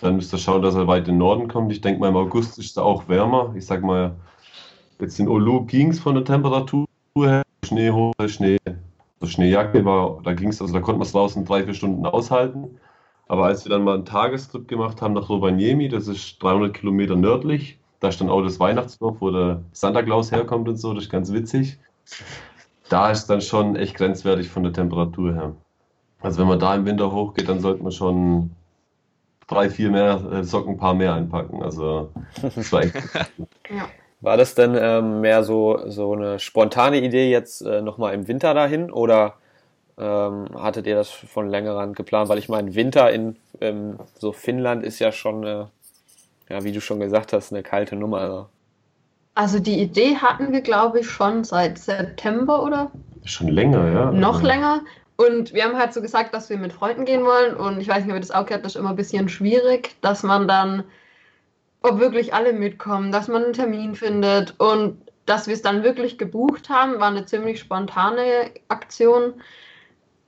dann 0.00 0.16
müsst 0.16 0.32
ihr 0.32 0.38
schauen, 0.38 0.62
dass 0.62 0.74
er 0.74 0.86
weit 0.86 1.08
in 1.08 1.14
den 1.14 1.18
Norden 1.18 1.48
kommt. 1.48 1.72
Ich 1.72 1.80
denke 1.80 2.00
mal, 2.00 2.08
im 2.08 2.16
August 2.16 2.58
ist 2.58 2.70
es 2.70 2.78
auch 2.78 3.08
wärmer. 3.08 3.54
Ich 3.56 3.66
sag 3.66 3.82
mal, 3.82 4.16
jetzt 5.00 5.18
in 5.18 5.28
Olu 5.28 5.64
ging 5.64 5.90
es 5.90 6.00
von 6.00 6.14
der 6.14 6.24
Temperatur 6.24 6.86
her, 7.16 7.42
Schnee 7.64 7.90
hoch, 7.90 8.12
Schnee, 8.26 8.58
also 9.20 9.32
Schneejacke 9.32 9.84
war, 9.84 10.20
da 10.22 10.34
ging 10.34 10.48
es, 10.48 10.60
also 10.60 10.74
da 10.74 10.80
konnte 10.80 10.98
man 10.98 11.06
es 11.06 11.12
draußen 11.12 11.44
drei, 11.44 11.64
vier 11.64 11.74
Stunden 11.74 12.04
aushalten. 12.04 12.78
Aber 13.28 13.46
als 13.46 13.64
wir 13.64 13.70
dann 13.70 13.84
mal 13.84 13.94
einen 13.94 14.04
Tagestrip 14.04 14.68
gemacht 14.68 15.02
haben 15.02 15.14
nach 15.14 15.28
Rovaniemi, 15.28 15.88
das 15.88 16.06
ist 16.06 16.42
300 16.42 16.74
Kilometer 16.74 17.16
nördlich, 17.16 17.78
da 18.00 18.08
ist 18.08 18.20
dann 18.20 18.30
auch 18.30 18.42
das 18.42 18.60
Weihnachtsdorf, 18.60 19.16
wo 19.20 19.30
der 19.30 19.62
Santa 19.72 20.02
Claus 20.02 20.32
herkommt 20.32 20.68
und 20.68 20.76
so, 20.76 20.94
das 20.94 21.04
ist 21.04 21.10
ganz 21.10 21.32
witzig 21.32 21.78
da 22.88 23.10
ist 23.10 23.26
dann 23.26 23.40
schon 23.40 23.76
echt 23.76 23.96
grenzwertig 23.96 24.48
von 24.48 24.62
der 24.62 24.72
Temperatur 24.72 25.34
her. 25.34 25.54
Also 26.20 26.40
wenn 26.40 26.48
man 26.48 26.58
da 26.58 26.74
im 26.74 26.86
Winter 26.86 27.12
hochgeht, 27.12 27.48
dann 27.48 27.60
sollte 27.60 27.82
man 27.82 27.92
schon 27.92 28.50
drei, 29.46 29.70
vier 29.70 29.90
mehr 29.90 30.20
äh, 30.32 30.44
Socken, 30.44 30.74
ein 30.74 30.78
paar 30.78 30.94
mehr 30.94 31.14
einpacken. 31.14 31.62
Also 31.62 32.10
das 32.42 32.72
war 32.72 32.82
echt. 32.82 32.94
ja. 33.70 33.88
War 34.20 34.36
das 34.36 34.54
denn 34.54 34.76
ähm, 34.80 35.20
mehr 35.20 35.44
so, 35.44 35.78
so 35.88 36.14
eine 36.14 36.38
spontane 36.38 37.00
Idee 37.00 37.30
jetzt 37.30 37.60
äh, 37.60 37.82
nochmal 37.82 38.14
im 38.14 38.26
Winter 38.26 38.54
dahin 38.54 38.90
oder 38.90 39.34
ähm, 39.98 40.48
hattet 40.54 40.86
ihr 40.86 40.94
das 40.94 41.10
von 41.10 41.48
längerem 41.48 41.92
geplant? 41.92 42.28
Weil 42.28 42.38
ich 42.38 42.48
meine, 42.48 42.74
Winter 42.74 43.10
in 43.12 43.36
ähm, 43.60 43.98
so 44.18 44.32
Finnland 44.32 44.84
ist 44.84 44.98
ja 45.00 45.12
schon, 45.12 45.44
äh, 45.44 45.64
ja, 46.48 46.62
wie 46.64 46.72
du 46.72 46.80
schon 46.80 47.00
gesagt 47.00 47.32
hast, 47.32 47.52
eine 47.52 47.62
kalte 47.62 47.96
Nummer. 47.96 48.18
Also. 48.18 48.48
Also 49.34 49.58
die 49.58 49.80
Idee 49.80 50.16
hatten 50.16 50.52
wir, 50.52 50.60
glaube 50.60 51.00
ich, 51.00 51.10
schon 51.10 51.44
seit 51.44 51.78
September 51.78 52.62
oder? 52.62 52.90
Schon 53.24 53.48
länger, 53.48 53.88
ja. 53.92 54.10
Noch 54.10 54.36
also. 54.36 54.46
länger. 54.46 54.80
Und 55.16 55.54
wir 55.54 55.64
haben 55.64 55.76
halt 55.76 55.92
so 55.92 56.02
gesagt, 56.02 56.34
dass 56.34 56.50
wir 56.50 56.58
mit 56.58 56.72
Freunden 56.72 57.04
gehen 57.04 57.24
wollen. 57.24 57.54
Und 57.54 57.80
ich 57.80 57.88
weiß 57.88 58.04
nicht, 58.04 58.12
ob 58.12 58.16
ihr 58.16 58.20
das 58.20 58.30
auch 58.30 58.46
kennt, 58.46 58.64
das 58.64 58.74
ist 58.74 58.80
immer 58.80 58.90
ein 58.90 58.96
bisschen 58.96 59.28
schwierig, 59.28 59.96
dass 60.02 60.22
man 60.22 60.46
dann, 60.46 60.84
ob 61.82 61.98
wirklich 61.98 62.34
alle 62.34 62.52
mitkommen, 62.52 63.12
dass 63.12 63.28
man 63.28 63.44
einen 63.44 63.52
Termin 63.52 63.94
findet. 63.94 64.54
Und 64.60 64.98
dass 65.24 65.46
wir 65.46 65.54
es 65.54 65.62
dann 65.62 65.82
wirklich 65.82 66.18
gebucht 66.18 66.68
haben, 66.68 67.00
war 67.00 67.08
eine 67.08 67.24
ziemlich 67.24 67.60
spontane 67.60 68.50
Aktion. 68.68 69.34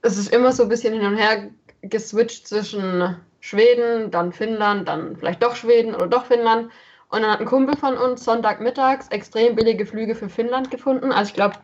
Es 0.03 0.17
ist 0.17 0.33
immer 0.33 0.53
so 0.53 0.65
ein 0.65 0.69
bisschen 0.69 0.95
hin 0.95 1.07
und 1.07 1.17
her 1.17 1.51
geswitcht 1.83 2.49
zwischen 2.49 3.17
Schweden, 3.49 4.11
dann 4.11 4.33
Finnland, 4.33 4.89
dann 4.89 5.17
vielleicht 5.17 5.43
doch 5.43 5.57
Schweden 5.57 5.95
oder 5.95 6.07
doch 6.07 6.27
Finnland. 6.27 6.71
Und 7.09 7.23
dann 7.23 7.31
hat 7.31 7.41
ein 7.41 7.47
Kumpel 7.47 7.77
von 7.77 7.97
uns 7.97 8.25
Sonntagmittags 8.25 9.09
extrem 9.09 9.55
billige 9.55 9.87
Flüge 9.87 10.15
für 10.15 10.29
Finnland 10.29 10.71
gefunden. 10.71 11.11
Also 11.11 11.31
ich 11.31 11.35
glaube 11.35 11.57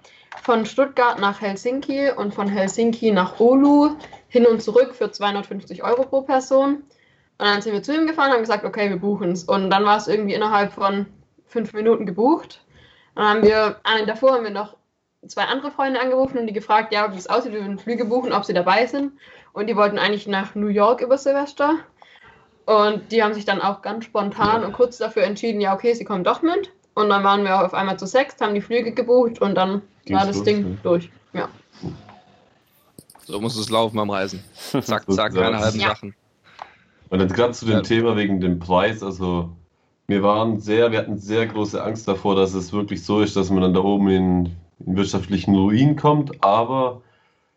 von 0.42 0.64
Stuttgart 0.64 1.20
nach 1.20 1.40
Helsinki 1.40 2.10
und 2.10 2.34
von 2.34 2.48
Helsinki 2.48 3.12
nach 3.12 3.38
Oulu 3.38 3.96
hin 4.28 4.46
und 4.46 4.62
zurück 4.62 4.94
für 4.94 5.10
250 5.10 5.84
Euro 5.84 6.04
pro 6.04 6.22
Person. 6.22 6.76
Und 7.36 7.46
dann 7.46 7.60
sind 7.60 7.74
wir 7.74 7.82
zu 7.82 7.94
ihm 7.94 8.06
gefahren 8.06 8.28
und 8.28 8.34
haben 8.34 8.40
gesagt, 8.40 8.64
okay, 8.64 8.88
wir 8.88 8.96
buchen 8.96 9.32
es. 9.32 9.44
Und 9.44 9.68
dann 9.68 9.84
war 9.84 9.98
es 9.98 10.08
irgendwie 10.08 10.34
innerhalb 10.34 10.72
von 10.72 11.06
fünf 11.46 11.72
Minuten 11.74 12.06
gebucht. 12.06 12.64
Dann 13.14 13.28
haben 13.28 13.42
wir, 13.42 13.80
einen 13.84 14.06
davor 14.06 14.32
haben 14.32 14.44
wir 14.44 14.50
noch 14.50 14.76
zwei 15.26 15.42
andere 15.42 15.70
Freunde 15.70 16.00
angerufen 16.00 16.38
und 16.38 16.46
die 16.46 16.52
gefragt, 16.52 16.92
ja, 16.92 17.12
wie 17.12 17.18
es 17.18 17.26
aussieht, 17.26 17.52
wir 17.52 17.60
würden 17.60 17.78
Flüge 17.78 18.04
buchen, 18.04 18.32
ob 18.32 18.44
sie 18.44 18.54
dabei 18.54 18.86
sind. 18.86 19.12
Und 19.54 19.68
die 19.68 19.76
wollten 19.76 19.98
eigentlich 19.98 20.26
nach 20.26 20.54
New 20.54 20.66
York 20.66 21.00
über 21.00 21.16
Silvester. 21.16 21.76
Und 22.66 23.12
die 23.12 23.22
haben 23.22 23.34
sich 23.34 23.44
dann 23.44 23.62
auch 23.62 23.82
ganz 23.82 24.04
spontan 24.04 24.60
ja. 24.60 24.66
und 24.66 24.72
kurz 24.72 24.98
dafür 24.98 25.22
entschieden, 25.22 25.60
ja, 25.60 25.74
okay, 25.74 25.94
sie 25.94 26.04
kommen 26.04 26.24
doch 26.24 26.42
mit. 26.42 26.70
Und 26.94 27.08
dann 27.08 27.24
waren 27.24 27.44
wir 27.44 27.64
auf 27.64 27.72
einmal 27.72 27.98
zu 27.98 28.06
sechs, 28.06 28.40
haben 28.40 28.54
die 28.54 28.60
Flüge 28.60 28.92
gebucht 28.92 29.40
und 29.40 29.54
dann 29.54 29.82
Ging's 30.04 30.20
war 30.20 30.26
das 30.26 30.36
durch, 30.36 30.44
Ding 30.44 30.70
ne? 30.70 30.78
durch. 30.82 31.10
Ja. 31.32 31.48
So 33.26 33.40
muss 33.40 33.56
es 33.56 33.70
laufen 33.70 33.96
beim 33.96 34.10
Reisen. 34.10 34.42
Zack, 34.54 35.10
zack, 35.10 35.34
keine 35.34 35.58
halben 35.58 35.80
ja. 35.80 35.88
Sachen. 35.88 36.14
Und 37.10 37.20
jetzt 37.20 37.34
gerade 37.34 37.52
zu 37.52 37.64
dem 37.66 37.76
ja. 37.76 37.82
Thema 37.82 38.16
wegen 38.16 38.40
dem 38.40 38.58
Preis, 38.58 39.02
also 39.02 39.50
wir 40.06 40.22
waren 40.22 40.58
sehr, 40.60 40.90
wir 40.90 40.98
hatten 40.98 41.18
sehr 41.18 41.46
große 41.46 41.82
Angst 41.82 42.08
davor, 42.08 42.34
dass 42.34 42.54
es 42.54 42.72
wirklich 42.72 43.04
so 43.04 43.20
ist, 43.20 43.36
dass 43.36 43.50
man 43.50 43.62
dann 43.62 43.74
da 43.74 43.80
oben 43.80 44.08
in, 44.08 44.56
in 44.84 44.96
wirtschaftlichen 44.96 45.54
Ruin 45.54 45.96
kommt, 45.96 46.42
aber 46.42 47.02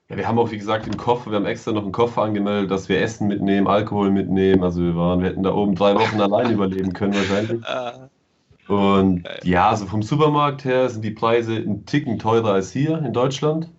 ja, 0.10 0.18
wir 0.18 0.28
haben 0.28 0.40
auch, 0.40 0.52
wie 0.52 0.58
gesagt, 0.58 0.88
im 0.88 0.96
Koffer, 0.98 1.32
wir 1.32 1.38
haben 1.38 1.46
extra 1.46 1.72
noch 1.72 1.84
einen 1.84 1.92
Koffer 1.92 2.22
angemeldet, 2.22 2.72
dass 2.72 2.88
wir 2.88 3.02
Essen 3.02 3.28
mitnehmen, 3.28 3.68
Alkohol 3.68 4.10
mitnehmen. 4.10 4.64
Also 4.64 4.82
wir 4.82 4.96
waren, 4.96 5.22
wir 5.22 5.30
hätten 5.30 5.44
da 5.44 5.54
oben 5.54 5.76
drei 5.76 5.96
Wochen 5.96 6.22
allein 6.22 6.52
überleben 6.52 6.94
können 6.94 7.14
wahrscheinlich. 7.14 7.62
Ah. 7.68 8.10
Und 8.68 9.24
ja, 9.44 9.70
also 9.70 9.86
vom 9.86 10.02
Supermarkt 10.02 10.66
her 10.66 10.90
sind 10.90 11.02
die 11.06 11.12
Preise 11.12 11.56
ein 11.56 11.86
Ticken 11.86 12.20
teurer 12.20 12.52
als 12.52 12.70
hier 12.70 12.98
in 12.98 13.14
Deutschland, 13.14 13.70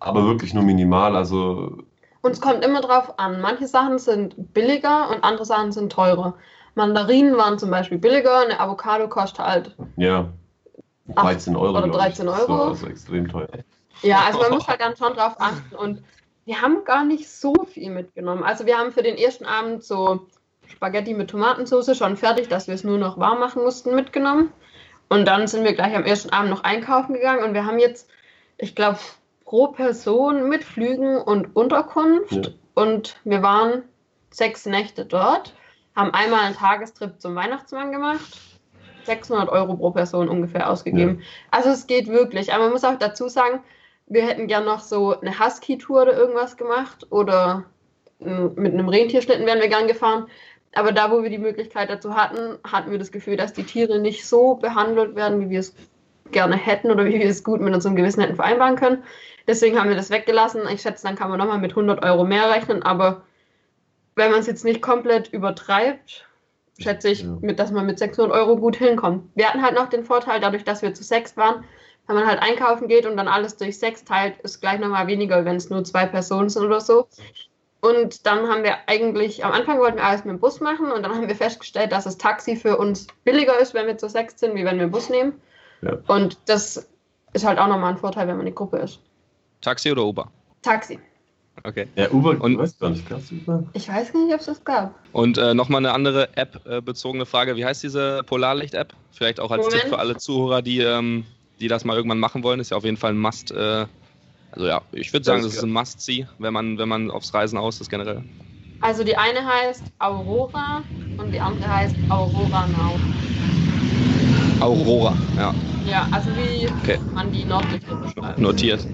aber 0.00 0.26
wirklich 0.26 0.52
nur 0.52 0.64
minimal. 0.64 1.14
Also 1.14 1.78
und 2.22 2.32
es 2.32 2.40
kommt 2.40 2.64
immer 2.64 2.80
drauf 2.80 3.20
an. 3.20 3.40
Manche 3.40 3.68
Sachen 3.68 4.00
sind 4.00 4.52
billiger 4.52 5.10
und 5.10 5.22
andere 5.22 5.44
Sachen 5.44 5.70
sind 5.70 5.92
teurer. 5.92 6.34
Mandarinen 6.74 7.36
waren 7.36 7.56
zum 7.56 7.70
Beispiel 7.70 7.98
billiger, 7.98 8.40
eine 8.40 8.58
Avocado 8.58 9.08
kostet 9.08 9.46
halt. 9.46 9.76
Ja. 9.96 10.28
13 11.14 11.54
Euro. 11.54 11.78
Oder 11.78 11.88
13 11.88 12.26
Euro. 12.28 12.46
So, 12.46 12.62
also 12.64 12.86
extrem 12.88 13.28
teuer. 13.28 13.46
Ja, 14.06 14.20
also 14.26 14.40
man 14.40 14.52
muss 14.52 14.66
halt 14.68 14.80
dann 14.80 14.96
schon 14.96 15.14
drauf 15.14 15.34
achten. 15.38 15.74
Und 15.74 16.02
wir 16.44 16.62
haben 16.62 16.84
gar 16.84 17.04
nicht 17.04 17.28
so 17.28 17.54
viel 17.64 17.90
mitgenommen. 17.90 18.42
Also 18.42 18.66
wir 18.66 18.78
haben 18.78 18.92
für 18.92 19.02
den 19.02 19.16
ersten 19.16 19.46
Abend 19.46 19.84
so 19.84 20.26
Spaghetti 20.66 21.14
mit 21.14 21.30
Tomatensauce 21.30 21.96
schon 21.96 22.16
fertig, 22.16 22.48
dass 22.48 22.66
wir 22.66 22.74
es 22.74 22.84
nur 22.84 22.98
noch 22.98 23.18
warm 23.18 23.40
machen 23.40 23.62
mussten, 23.62 23.94
mitgenommen. 23.94 24.52
Und 25.08 25.26
dann 25.26 25.46
sind 25.46 25.64
wir 25.64 25.74
gleich 25.74 25.94
am 25.94 26.04
ersten 26.04 26.30
Abend 26.30 26.50
noch 26.50 26.64
einkaufen 26.64 27.14
gegangen 27.14 27.44
und 27.44 27.54
wir 27.54 27.64
haben 27.64 27.78
jetzt, 27.78 28.10
ich 28.58 28.74
glaube, 28.74 28.98
pro 29.44 29.68
Person 29.68 30.48
mit 30.48 30.64
Flügen 30.64 31.18
und 31.18 31.54
Unterkunft. 31.54 32.32
Ja. 32.32 32.52
Und 32.74 33.16
wir 33.24 33.42
waren 33.42 33.84
sechs 34.30 34.66
Nächte 34.66 35.06
dort, 35.06 35.54
haben 35.94 36.12
einmal 36.12 36.40
einen 36.40 36.56
Tagestrip 36.56 37.20
zum 37.20 37.36
Weihnachtsmann 37.36 37.92
gemacht 37.92 38.20
600 39.06 39.48
Euro 39.48 39.76
pro 39.76 39.92
Person 39.92 40.28
ungefähr 40.28 40.68
ausgegeben. 40.68 41.20
Ja. 41.20 41.26
Also 41.52 41.70
es 41.70 41.86
geht 41.86 42.08
wirklich. 42.08 42.52
Aber 42.52 42.64
man 42.64 42.72
muss 42.72 42.84
auch 42.84 42.98
dazu 42.98 43.28
sagen, 43.28 43.60
wir 44.06 44.26
hätten 44.26 44.46
gern 44.46 44.64
noch 44.64 44.80
so 44.80 45.20
eine 45.20 45.38
Husky-Tour 45.38 46.02
oder 46.02 46.16
irgendwas 46.16 46.56
gemacht 46.56 47.06
oder 47.10 47.64
mit 48.18 48.72
einem 48.72 48.88
Rentierschnitten 48.88 49.46
wären 49.46 49.60
wir 49.60 49.68
gern 49.68 49.88
gefahren. 49.88 50.26
Aber 50.74 50.92
da, 50.92 51.10
wo 51.10 51.22
wir 51.22 51.30
die 51.30 51.38
Möglichkeit 51.38 51.90
dazu 51.90 52.14
hatten, 52.14 52.58
hatten 52.64 52.90
wir 52.90 52.98
das 52.98 53.10
Gefühl, 53.10 53.36
dass 53.36 53.52
die 53.52 53.64
Tiere 53.64 53.98
nicht 53.98 54.26
so 54.26 54.54
behandelt 54.54 55.16
werden, 55.16 55.40
wie 55.40 55.50
wir 55.50 55.60
es 55.60 55.74
gerne 56.32 56.56
hätten 56.56 56.90
oder 56.90 57.04
wie 57.04 57.18
wir 57.18 57.26
es 57.26 57.44
gut 57.44 57.60
mit 57.60 57.74
unserem 57.74 57.96
Gewissen 57.96 58.20
hätten 58.20 58.36
vereinbaren 58.36 58.76
können. 58.76 59.02
Deswegen 59.46 59.78
haben 59.78 59.88
wir 59.88 59.96
das 59.96 60.10
weggelassen. 60.10 60.62
Ich 60.72 60.82
schätze, 60.82 61.06
dann 61.06 61.16
kann 61.16 61.30
man 61.30 61.38
nochmal 61.38 61.58
mit 61.58 61.72
100 61.72 62.04
Euro 62.04 62.24
mehr 62.24 62.50
rechnen. 62.50 62.82
Aber 62.82 63.22
wenn 64.16 64.30
man 64.30 64.40
es 64.40 64.46
jetzt 64.46 64.64
nicht 64.64 64.82
komplett 64.82 65.28
übertreibt, 65.32 66.26
schätze 66.78 67.08
ich, 67.08 67.22
ja. 67.22 67.38
mit, 67.40 67.58
dass 67.58 67.70
man 67.70 67.86
mit 67.86 67.98
600 67.98 68.34
Euro 68.36 68.56
gut 68.56 68.76
hinkommt. 68.76 69.30
Wir 69.34 69.48
hatten 69.48 69.62
halt 69.62 69.74
noch 69.74 69.88
den 69.88 70.04
Vorteil, 70.04 70.40
dadurch, 70.40 70.64
dass 70.64 70.82
wir 70.82 70.94
zu 70.94 71.04
sechs 71.04 71.36
waren, 71.36 71.64
wenn 72.06 72.16
man 72.16 72.26
halt 72.26 72.40
einkaufen 72.40 72.88
geht 72.88 73.06
und 73.06 73.16
dann 73.16 73.28
alles 73.28 73.56
durch 73.56 73.78
sechs 73.78 74.04
teilt, 74.04 74.38
ist 74.40 74.60
gleich 74.60 74.78
nochmal 74.80 75.06
weniger, 75.06 75.44
wenn 75.44 75.56
es 75.56 75.70
nur 75.70 75.84
zwei 75.84 76.06
Personen 76.06 76.48
sind 76.48 76.64
oder 76.64 76.80
so. 76.80 77.08
Und 77.80 78.26
dann 78.26 78.48
haben 78.48 78.64
wir 78.64 78.76
eigentlich, 78.86 79.44
am 79.44 79.52
Anfang 79.52 79.78
wollten 79.78 79.98
wir 79.98 80.04
alles 80.04 80.24
mit 80.24 80.32
dem 80.34 80.40
Bus 80.40 80.60
machen 80.60 80.90
und 80.90 81.02
dann 81.02 81.14
haben 81.14 81.28
wir 81.28 81.36
festgestellt, 81.36 81.92
dass 81.92 82.04
das 82.04 82.18
Taxi 82.18 82.56
für 82.56 82.78
uns 82.78 83.06
billiger 83.24 83.58
ist, 83.58 83.74
wenn 83.74 83.86
wir 83.86 83.98
zu 83.98 84.08
sechs 84.08 84.40
sind, 84.40 84.54
wie 84.54 84.64
wenn 84.64 84.76
wir 84.76 84.84
einen 84.84 84.90
Bus 84.90 85.08
nehmen. 85.10 85.34
Ja. 85.82 85.98
Und 86.06 86.38
das 86.46 86.88
ist 87.32 87.44
halt 87.44 87.58
auch 87.58 87.68
nochmal 87.68 87.92
ein 87.92 87.98
Vorteil, 87.98 88.26
wenn 88.28 88.36
man 88.36 88.46
eine 88.46 88.54
Gruppe 88.54 88.78
ist. 88.78 89.00
Taxi 89.60 89.92
oder 89.92 90.04
Uber? 90.04 90.30
Taxi. 90.62 90.98
Okay. 91.64 91.88
Ja, 91.96 92.10
Uber, 92.10 92.36
Und- 92.40 92.52
ich 92.52 92.58
weiß 92.58 92.78
gar 92.78 92.90
nicht, 92.90 93.08
gab's 93.08 93.30
Uber? 93.32 93.64
Ich 93.72 93.88
weiß 93.88 94.12
gar 94.12 94.24
nicht, 94.24 94.34
ob 94.34 94.40
es 94.40 94.46
das 94.46 94.64
gab. 94.64 94.94
Und 95.12 95.38
äh, 95.38 95.54
nochmal 95.54 95.78
eine 95.78 95.92
andere 95.92 96.36
App-bezogene 96.36 97.24
Frage. 97.24 97.56
Wie 97.56 97.64
heißt 97.64 97.82
diese 97.82 98.22
Polarlicht-App? 98.24 98.92
Vielleicht 99.12 99.40
auch 99.40 99.50
als 99.50 99.64
Moment. 99.64 99.82
Tipp 99.82 99.90
für 99.90 99.98
alle 99.98 100.16
Zuhörer, 100.16 100.60
die, 100.62 100.80
ähm, 100.80 101.24
die 101.60 101.68
das 101.68 101.84
mal 101.84 101.96
irgendwann 101.96 102.18
machen 102.18 102.42
wollen. 102.42 102.60
Ist 102.60 102.70
ja 102.70 102.76
auf 102.76 102.84
jeden 102.84 102.96
Fall 102.96 103.12
ein 103.12 103.18
Must. 103.18 103.50
Äh, 103.50 103.86
also 104.52 104.66
ja, 104.66 104.82
ich 104.92 105.12
würde 105.12 105.24
sagen, 105.24 105.42
das 105.42 105.54
ist 105.54 105.62
ein 105.62 105.72
Must-See, 105.72 106.26
wenn 106.38 106.52
man, 106.52 106.78
wenn 106.78 106.88
man 106.88 107.10
aufs 107.10 107.32
Reisen 107.34 107.58
aus 107.58 107.80
ist 107.80 107.90
generell. 107.90 108.22
Also 108.80 109.04
die 109.04 109.16
eine 109.16 109.44
heißt 109.46 109.82
Aurora 109.98 110.82
und 111.18 111.32
die 111.32 111.40
andere 111.40 111.68
heißt 111.68 111.94
Aurora 112.08 112.66
Now. 112.68 112.98
Aurora, 114.60 115.14
ja, 115.36 115.54
Ja, 115.86 116.08
also 116.10 116.30
wie 116.30 116.66
Okay. 116.82 116.98
man 117.14 117.30
die 117.30 117.44
Nordlichter 117.44 117.94
beschreibt. 117.96 118.38
notiert. 118.38 118.86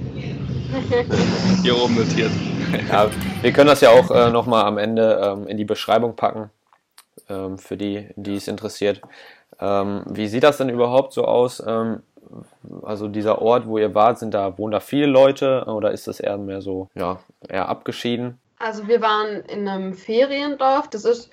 Hier 1.63 1.77
oben 1.77 1.95
notiert. 1.97 2.31
Ja, 2.89 3.09
wir 3.43 3.53
können 3.53 3.69
das 3.69 3.81
ja 3.81 3.91
auch 3.91 4.11
äh, 4.11 4.31
nochmal 4.31 4.65
am 4.65 4.79
Ende 4.79 5.21
ähm, 5.23 5.47
in 5.47 5.57
die 5.57 5.65
Beschreibung 5.65 6.17
packen, 6.17 6.51
ähm, 7.29 7.59
für 7.59 7.77
die, 7.77 8.09
die 8.17 8.35
es 8.37 8.49
interessiert. 8.49 9.03
Ähm, 9.61 10.03
wie 10.09 10.27
sieht 10.27 10.43
das 10.43 10.57
denn 10.57 10.69
überhaupt 10.69 11.13
so 11.13 11.25
aus? 11.27 11.63
Ähm, 11.65 12.03
also 12.83 13.09
dieser 13.09 13.43
Ort, 13.43 13.67
wo 13.67 13.79
ihr 13.79 13.95
wart, 13.95 14.19
sind 14.19 14.35
da, 14.35 14.57
wohnen 14.59 14.73
da 14.73 14.81
viele 14.81 15.07
Leute 15.07 15.65
oder 15.67 15.93
ist 15.93 16.09
das 16.09 16.21
eher 16.21 16.39
mehr 16.39 16.63
so, 16.63 16.89
ja, 16.95 17.21
eher 17.49 17.69
abgeschieden? 17.69 18.39
Also 18.59 18.87
wir 18.87 19.01
waren 19.01 19.43
in 19.47 19.67
einem 19.67 19.95
Feriendorf. 19.95 20.89
Das 20.89 21.05
ist, 21.05 21.31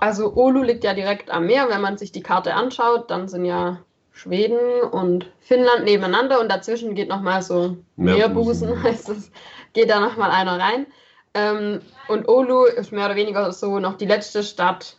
also 0.00 0.36
Oulu 0.36 0.62
liegt 0.62 0.84
ja 0.84 0.94
direkt 0.94 1.30
am 1.30 1.46
Meer. 1.46 1.68
Wenn 1.68 1.80
man 1.80 1.96
sich 1.96 2.12
die 2.12 2.22
Karte 2.22 2.54
anschaut, 2.54 3.10
dann 3.10 3.28
sind 3.28 3.44
ja 3.44 3.80
Schweden 4.10 4.82
und 4.90 5.30
Finnland 5.40 5.84
nebeneinander 5.84 6.40
und 6.40 6.50
dazwischen 6.50 6.94
geht 6.94 7.08
nochmal 7.08 7.42
so 7.42 7.76
Meerbusen. 7.96 8.68
Meerbusen, 8.68 8.82
heißt 8.82 9.08
es, 9.10 9.30
geht 9.72 9.90
da 9.90 10.00
nochmal 10.00 10.30
einer 10.30 10.58
rein. 10.58 10.86
Ähm, 11.34 11.80
und 12.08 12.28
Oulu 12.28 12.64
ist 12.64 12.92
mehr 12.92 13.06
oder 13.06 13.16
weniger 13.16 13.52
so 13.52 13.80
noch 13.80 13.94
die 13.94 14.06
letzte 14.06 14.42
Stadt 14.42 14.96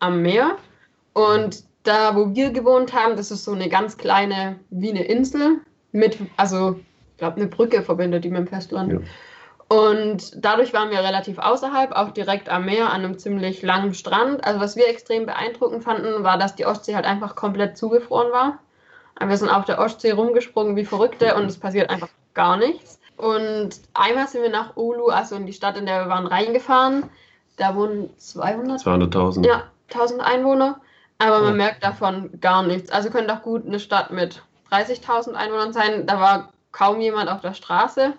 am 0.00 0.22
Meer. 0.22 0.56
Und 1.14 1.64
da, 1.82 2.14
wo 2.16 2.34
wir 2.34 2.50
gewohnt 2.50 2.92
haben, 2.92 3.16
das 3.16 3.30
ist 3.30 3.44
so 3.44 3.52
eine 3.52 3.68
ganz 3.68 3.96
kleine, 3.96 4.58
wie 4.70 4.90
eine 4.90 5.04
Insel 5.04 5.60
mit, 5.92 6.18
also 6.36 6.78
ich 7.12 7.18
glaube, 7.18 7.36
eine 7.36 7.48
Brücke 7.48 7.82
verbindet 7.82 8.24
die 8.24 8.30
mit 8.30 8.38
dem 8.38 8.46
Festland. 8.46 8.92
Ja. 8.92 8.98
Und 9.68 10.32
dadurch 10.36 10.72
waren 10.72 10.90
wir 10.90 11.00
relativ 11.00 11.38
außerhalb, 11.38 11.92
auch 11.92 12.10
direkt 12.10 12.48
am 12.48 12.64
Meer, 12.64 12.90
an 12.90 13.04
einem 13.04 13.18
ziemlich 13.18 13.62
langen 13.62 13.92
Strand. 13.92 14.44
Also 14.44 14.60
was 14.60 14.76
wir 14.76 14.88
extrem 14.88 15.26
beeindruckend 15.26 15.84
fanden, 15.84 16.24
war, 16.24 16.38
dass 16.38 16.54
die 16.54 16.64
Ostsee 16.64 16.94
halt 16.94 17.04
einfach 17.04 17.36
komplett 17.36 17.76
zugefroren 17.76 18.32
war. 18.32 18.58
Wir 19.20 19.36
sind 19.36 19.50
auf 19.50 19.64
der 19.64 19.78
Ostsee 19.78 20.12
rumgesprungen 20.12 20.76
wie 20.76 20.84
Verrückte 20.84 21.34
und 21.34 21.46
es 21.46 21.58
passiert 21.58 21.90
einfach 21.90 22.08
gar 22.34 22.56
nichts. 22.56 22.98
Und 23.16 23.70
einmal 23.94 24.28
sind 24.28 24.42
wir 24.42 24.50
nach 24.50 24.76
Oulu, 24.76 25.08
also 25.08 25.34
in 25.34 25.44
die 25.44 25.52
Stadt, 25.52 25.76
in 25.76 25.86
der 25.86 26.04
wir 26.04 26.08
waren, 26.08 26.26
reingefahren. 26.26 27.10
Da 27.56 27.74
wohnen 27.74 28.10
200 28.16 28.80
200.000. 28.80 29.44
ja, 29.44 29.64
1000 29.92 30.20
Einwohner, 30.20 30.80
aber 31.18 31.40
man 31.40 31.54
Oh. 31.54 31.56
merkt 31.56 31.82
davon 31.84 32.30
gar 32.40 32.62
nichts. 32.62 32.90
Also 32.90 33.10
könnte 33.10 33.32
auch 33.34 33.42
gut 33.42 33.66
eine 33.66 33.80
Stadt 33.80 34.10
mit 34.12 34.42
30.000 34.70 35.34
Einwohnern 35.34 35.72
sein. 35.72 36.06
Da 36.06 36.20
war 36.20 36.52
kaum 36.72 37.00
jemand 37.00 37.30
auf 37.30 37.40
der 37.40 37.54
Straße. 37.54 38.14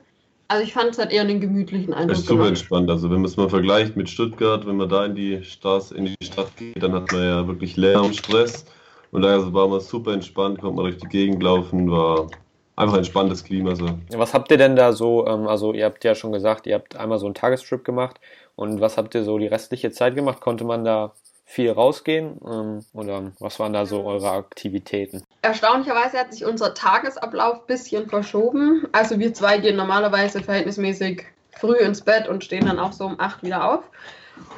Also 0.47 0.63
ich 0.63 0.73
fand 0.73 0.89
es 0.91 0.97
halt 0.97 1.11
eher 1.11 1.21
einen 1.21 1.39
gemütlichen 1.39 1.91
Das 1.91 1.99
Eindruck 2.01 2.17
ist 2.17 2.25
super 2.25 2.47
entspannt. 2.47 2.89
Also 2.89 3.09
wenn 3.09 3.17
man 3.17 3.25
es 3.25 3.37
mal 3.37 3.49
vergleicht 3.49 3.95
mit 3.95 4.09
Stuttgart, 4.09 4.65
wenn 4.65 4.77
man 4.77 4.89
da 4.89 5.05
in 5.05 5.13
die 5.13 5.43
Straße, 5.43 5.95
in 5.95 6.05
die 6.05 6.15
Stadt 6.25 6.55
geht, 6.57 6.81
dann 6.81 6.93
hat 6.93 7.11
man 7.11 7.21
ja 7.23 7.47
wirklich 7.47 7.77
Lärm 7.77 8.07
und 8.07 8.15
Stress. 8.15 8.65
Und 9.11 9.21
daher 9.21 9.53
war 9.53 9.67
man 9.67 9.79
super 9.79 10.11
entspannt, 10.13 10.59
konnte 10.59 10.75
man 10.75 10.85
durch 10.85 10.97
die 10.97 11.07
Gegend 11.07 11.41
laufen, 11.43 11.89
war 11.91 12.27
einfach 12.75 12.95
ein 12.95 12.99
entspanntes 12.99 13.43
Klima. 13.43 13.75
So. 13.75 13.87
Was 14.15 14.33
habt 14.33 14.49
ihr 14.51 14.57
denn 14.57 14.75
da 14.75 14.93
so, 14.93 15.27
ähm, 15.27 15.47
also 15.47 15.73
ihr 15.73 15.85
habt 15.85 16.03
ja 16.03 16.15
schon 16.15 16.31
gesagt, 16.31 16.65
ihr 16.65 16.75
habt 16.75 16.95
einmal 16.95 17.19
so 17.19 17.25
einen 17.27 17.35
Tagestrip 17.35 17.83
gemacht 17.83 18.19
und 18.55 18.81
was 18.81 18.97
habt 18.97 19.13
ihr 19.15 19.23
so 19.23 19.37
die 19.37 19.47
restliche 19.47 19.91
Zeit 19.91 20.15
gemacht? 20.15 20.41
Konnte 20.41 20.63
man 20.63 20.83
da 20.83 21.13
viel 21.49 21.71
rausgehen 21.71 22.39
ähm, 22.45 22.85
oder 22.93 23.31
was 23.39 23.59
waren 23.59 23.73
da 23.73 23.87
so 23.87 24.03
eure 24.03 24.29
Aktivitäten? 24.29 25.23
Erstaunlicherweise 25.41 26.19
hat 26.19 26.31
sich 26.31 26.45
unser 26.45 26.75
Tagesablauf 26.75 27.61
ein 27.61 27.65
bisschen 27.65 28.07
verschoben. 28.07 28.87
Also 28.91 29.17
wir 29.17 29.33
zwei 29.33 29.57
gehen 29.57 29.75
normalerweise 29.75 30.43
verhältnismäßig 30.43 31.25
früh 31.57 31.75
ins 31.77 32.01
Bett 32.01 32.27
und 32.27 32.43
stehen 32.43 32.67
dann 32.67 32.77
auch 32.77 32.93
so 32.93 33.05
um 33.05 33.19
8 33.19 33.41
wieder 33.41 33.67
auf. 33.67 33.83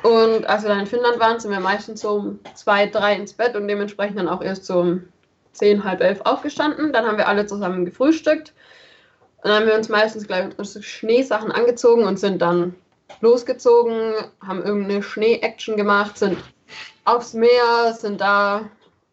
Und 0.04 0.46
als 0.46 0.64
wir 0.64 0.70
dann 0.70 0.82
in 0.82 0.86
Finnland 0.86 1.18
waren, 1.18 1.40
sind 1.40 1.52
wir 1.52 1.62
meistens 1.62 2.02
so 2.02 2.16
um 2.16 2.40
2, 2.56 2.88
3 2.88 3.16
ins 3.16 3.34
Bett 3.34 3.56
und 3.56 3.70
dementsprechend 3.70 4.20
dann 4.20 4.28
auch 4.28 4.42
erst 4.42 4.66
so 4.66 4.82
um 4.82 5.04
10, 5.54 5.86
halb 5.86 6.02
elf 6.02 6.20
aufgestanden. 6.26 6.92
Dann 6.92 7.06
haben 7.06 7.18
wir 7.18 7.30
alle 7.30 7.46
zusammen 7.46 7.86
gefrühstückt. 7.86 8.52
Und 9.38 9.50
dann 9.50 9.62
haben 9.62 9.68
wir 9.68 9.76
uns 9.76 9.88
meistens 9.88 10.28
gleich 10.28 10.50
unsere 10.58 10.84
Schneesachen 10.84 11.54
angezogen 11.54 12.04
und 12.04 12.20
sind 12.20 12.42
dann 12.42 12.76
losgezogen, 13.22 14.14
haben 14.46 14.62
irgendeine 14.62 15.02
Schnee-Action 15.02 15.78
gemacht, 15.78 16.18
sind 16.18 16.38
aufs 17.06 17.34
Meer, 17.34 17.94
sind 17.94 18.22
da 18.22 18.70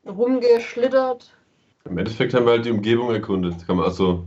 rumgeschlittert. 0.07 1.33
Im 1.85 1.99
Endeffekt 1.99 2.35
haben 2.35 2.47
wir 2.47 2.53
halt 2.53 2.67
die 2.67 2.71
Umgebung 2.71 3.11
erkundet. 3.11 3.55
Also, 3.69 4.25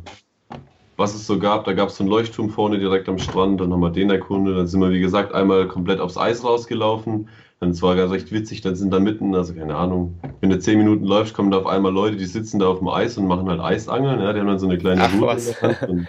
was 0.97 1.13
es 1.15 1.25
so 1.25 1.39
gab, 1.39 1.65
da 1.65 1.73
gab 1.73 1.89
es 1.89 1.97
so 1.97 2.03
einen 2.03 2.11
Leuchtturm 2.11 2.49
vorne 2.49 2.79
direkt 2.79 3.07
am 3.09 3.17
Strand, 3.17 3.61
dann 3.61 3.71
haben 3.71 3.79
wir 3.79 3.89
den 3.89 4.09
erkundet, 4.09 4.57
dann 4.57 4.67
sind 4.67 4.81
wir, 4.81 4.91
wie 4.91 4.99
gesagt, 4.99 5.33
einmal 5.33 5.67
komplett 5.67 5.99
aufs 5.99 6.17
Eis 6.17 6.43
rausgelaufen. 6.43 7.29
Dann 7.59 7.69
es 7.69 7.81
war 7.83 7.95
ganz 7.95 8.11
recht 8.11 8.31
witzig, 8.31 8.61
dann 8.61 8.75
sind 8.75 8.91
da 8.91 8.99
mitten, 8.99 9.35
also 9.35 9.53
keine 9.53 9.75
Ahnung, 9.75 10.19
wenn 10.39 10.49
du 10.49 10.57
zehn 10.57 10.79
Minuten 10.79 11.05
läufst, 11.05 11.35
kommen 11.35 11.51
da 11.51 11.59
auf 11.59 11.67
einmal 11.67 11.93
Leute, 11.93 12.17
die 12.17 12.25
sitzen 12.25 12.57
da 12.57 12.67
auf 12.67 12.79
dem 12.79 12.87
Eis 12.87 13.19
und 13.19 13.27
machen 13.27 13.47
halt 13.47 13.59
Eisangeln. 13.59 14.19
Ja, 14.19 14.33
die 14.33 14.39
haben 14.39 14.47
dann 14.47 14.57
so 14.57 14.67
eine 14.67 14.79
kleine 14.79 15.03
Ach, 15.03 15.13
Rute 15.13 15.77
und 15.87 16.07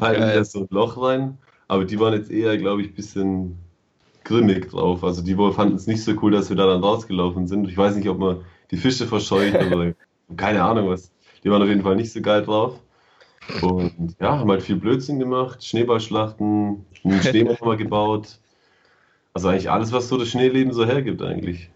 halten 0.00 0.22
da 0.22 0.44
so 0.44 0.60
ein 0.60 0.68
Loch 0.70 1.00
rein. 1.00 1.36
Aber 1.68 1.84
die 1.84 2.00
waren 2.00 2.14
jetzt 2.14 2.30
eher, 2.30 2.56
glaube 2.56 2.80
ich, 2.80 2.88
ein 2.88 2.94
bisschen 2.94 3.58
grimmig 4.24 4.70
drauf. 4.70 5.04
Also 5.04 5.22
die 5.22 5.36
wohl 5.36 5.52
fanden 5.52 5.76
es 5.76 5.86
nicht 5.86 6.02
so 6.02 6.12
cool, 6.22 6.32
dass 6.32 6.48
wir 6.48 6.56
da 6.56 6.66
dann 6.66 6.82
rausgelaufen 6.82 7.46
sind. 7.46 7.68
Ich 7.68 7.76
weiß 7.76 7.96
nicht, 7.96 8.08
ob 8.08 8.18
man 8.18 8.44
die 8.70 8.76
Fische 8.76 9.06
verscheucht 9.06 9.54
oder 9.56 9.92
keine 10.36 10.62
Ahnung 10.62 10.88
was. 10.88 11.10
Die 11.42 11.50
waren 11.50 11.62
auf 11.62 11.68
jeden 11.68 11.82
Fall 11.82 11.96
nicht 11.96 12.12
so 12.12 12.20
geil 12.20 12.42
drauf. 12.42 12.80
Und 13.60 14.16
ja, 14.20 14.38
haben 14.38 14.50
halt 14.50 14.62
viel 14.62 14.76
Blödsinn 14.76 15.18
gemacht, 15.18 15.62
Schneeballschlachten, 15.64 16.84
einen 17.04 17.22
Schneemann 17.22 17.58
haben 17.58 17.68
wir 17.70 17.76
gebaut. 17.76 18.38
Also 19.34 19.48
eigentlich 19.48 19.70
alles, 19.70 19.92
was 19.92 20.08
so 20.08 20.16
das 20.16 20.28
Schneeleben 20.28 20.72
so 20.72 20.86
hergibt 20.86 21.20
eigentlich. 21.20 21.68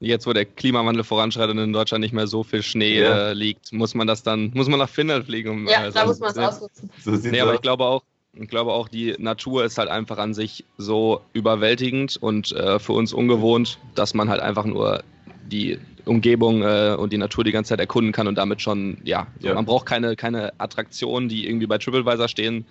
Jetzt, 0.00 0.26
wo 0.26 0.32
der 0.32 0.46
Klimawandel 0.46 1.04
voranschreitet 1.04 1.54
und 1.54 1.62
in 1.62 1.72
Deutschland 1.72 2.02
nicht 2.02 2.12
mehr 2.12 2.26
so 2.26 2.42
viel 2.42 2.62
Schnee 2.62 3.00
Ja. 3.00 3.28
äh, 3.30 3.32
liegt, 3.34 3.72
muss 3.72 3.94
man 3.94 4.08
das 4.08 4.24
dann, 4.24 4.50
muss 4.52 4.66
man 4.66 4.80
nach 4.80 4.88
Finnland 4.88 5.26
fliegen. 5.26 5.50
Um, 5.50 5.68
Ja, 5.68 5.86
äh, 5.86 5.92
da 5.92 6.04
muss 6.06 6.18
man 6.18 6.30
es 6.30 6.38
ausnutzen. 6.38 6.90
So 7.04 7.12
Nee, 7.12 7.40
aber 7.40 7.54
ich 7.54 7.60
glaube 7.60 7.84
auch, 7.84 8.02
ich 8.34 8.48
glaube 8.48 8.72
auch, 8.72 8.88
die 8.88 9.14
Natur 9.18 9.64
ist 9.64 9.78
halt 9.78 9.88
einfach 9.88 10.18
an 10.18 10.34
sich 10.34 10.64
so 10.78 11.20
überwältigend 11.32 12.16
und 12.16 12.52
äh, 12.52 12.78
für 12.78 12.92
uns 12.92 13.12
ungewohnt, 13.12 13.78
dass 13.94 14.14
man 14.14 14.28
halt 14.28 14.40
einfach 14.40 14.64
nur 14.64 15.02
die 15.50 15.78
Umgebung 16.06 16.62
äh, 16.62 16.96
und 16.98 17.12
die 17.12 17.18
Natur 17.18 17.44
die 17.44 17.52
ganze 17.52 17.70
Zeit 17.70 17.80
erkunden 17.80 18.12
kann 18.12 18.26
und 18.26 18.36
damit 18.36 18.62
schon, 18.62 18.98
ja, 19.04 19.26
Ja. 19.40 19.54
man 19.54 19.66
braucht 19.66 19.86
keine, 19.86 20.16
keine 20.16 20.52
Attraktionen, 20.58 21.28
die 21.28 21.46
irgendwie 21.46 21.66
bei 21.66 21.78
TripAdvisor 21.78 22.28
stehen 22.28 22.64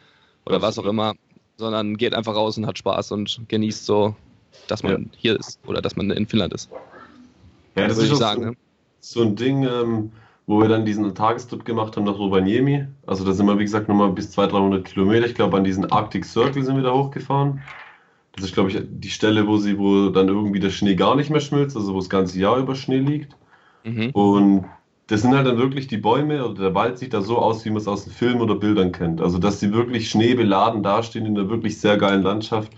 oder 0.46 0.62
was 0.62 0.80
auch 0.80 0.86
immer, 0.86 1.14
sondern 1.58 1.96
geht 1.96 2.16
einfach 2.16 2.36
raus 2.36 2.58
und 2.58 2.66
hat 2.66 2.78
Spaß 2.78 3.12
und 3.12 3.40
genießt 3.48 3.86
so, 3.86 4.16
dass 4.68 4.82
man 4.84 4.92
Ja. 4.94 5.18
hier 5.18 5.40
ist 5.40 5.60
oder 5.68 5.82
dass 5.82 5.96
man 5.96 6.10
in 6.10 6.26
Finnland 6.28 6.54
ist. 6.54 6.70
Ja, 7.76 7.88
das 7.88 7.98
würde 7.98 8.08
ist 8.08 8.14
ich 8.14 8.18
sagen. 8.18 8.42
so, 8.42 8.48
Ne? 8.50 8.56
so 9.00 9.22
ein 9.22 9.36
Ding, 9.36 9.64
ähm, 9.64 10.12
wo 10.52 10.60
wir 10.60 10.68
dann 10.68 10.84
diesen 10.84 11.16
Tagestrip 11.16 11.64
gemacht 11.64 11.96
haben 11.96 12.04
nach 12.04 12.20
Rovaniemi. 12.20 12.86
Also 13.08 13.24
da 13.24 13.32
sind 13.32 13.46
wir, 13.46 13.58
wie 13.58 13.64
gesagt, 13.64 13.88
nochmal 13.88 14.12
bis 14.12 14.32
200, 14.32 14.54
300 14.54 14.86
Kilometer. 14.86 15.26
Ich 15.26 15.34
glaube, 15.34 15.56
an 15.56 15.64
diesen 15.64 15.90
Arctic 15.90 16.26
Circle 16.26 16.62
sind 16.62 16.76
wir 16.76 16.84
da 16.84 16.92
hochgefahren. 16.92 17.62
Das 18.36 18.44
ist, 18.44 18.54
glaube 18.54 18.70
ich, 18.70 18.78
die 18.86 19.10
Stelle, 19.10 19.48
wo 19.48 19.56
sie, 19.56 19.80
wo 19.80 20.10
dann 20.10 20.28
irgendwie 20.28 20.60
der 20.60 20.70
Schnee 20.70 20.96
gar 20.96 21.16
nicht 21.16 21.30
mehr 21.30 21.40
schmilzt, 21.40 21.78
also 21.78 21.94
wo 21.94 22.00
das 22.00 22.10
ganze 22.10 22.38
Jahr 22.38 22.58
über 22.58 22.76
Schnee 22.76 23.00
liegt. 23.00 23.38
Mhm. 23.86 24.10
Und 24.10 24.66
das 25.08 25.22
sind 25.22 25.34
halt 25.34 25.48
dann 25.48 25.58
wirklich 25.58 25.88
die 25.88 25.96
Bäume 25.96 26.46
oder 26.46 26.64
der 26.64 26.76
Wald 26.76 26.98
sieht 26.98 27.14
da 27.14 27.22
so 27.22 27.38
aus, 27.38 27.64
wie 27.64 27.70
man 27.70 27.78
es 27.78 27.88
aus 27.88 28.04
den 28.04 28.12
Filmen 28.12 28.42
oder 28.42 28.56
Bildern 28.56 28.92
kennt. 28.92 29.22
Also, 29.22 29.38
dass 29.38 29.62
sie 29.62 29.72
wirklich 29.72 30.10
schneebeladen 30.10 30.84
dastehen 30.84 31.26
in 31.28 31.40
einer 31.40 31.50
wirklich 31.50 31.80
sehr 31.80 31.96
geilen 31.96 32.24
Landschaft. 32.24 32.74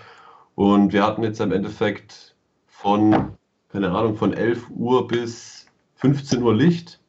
Und 0.53 0.93
wir 0.93 1.03
hatten 1.03 1.23
jetzt 1.23 1.41
im 1.41 1.51
Endeffekt 1.51 2.35
von, 2.67 3.29
keine 3.69 3.89
Ahnung, 3.89 4.15
von 4.15 4.31
11 4.31 4.69
Uhr 4.69 5.07
bis 5.07 5.65
15 5.95 6.43
Uhr 6.43 6.53
Licht. 6.53 6.99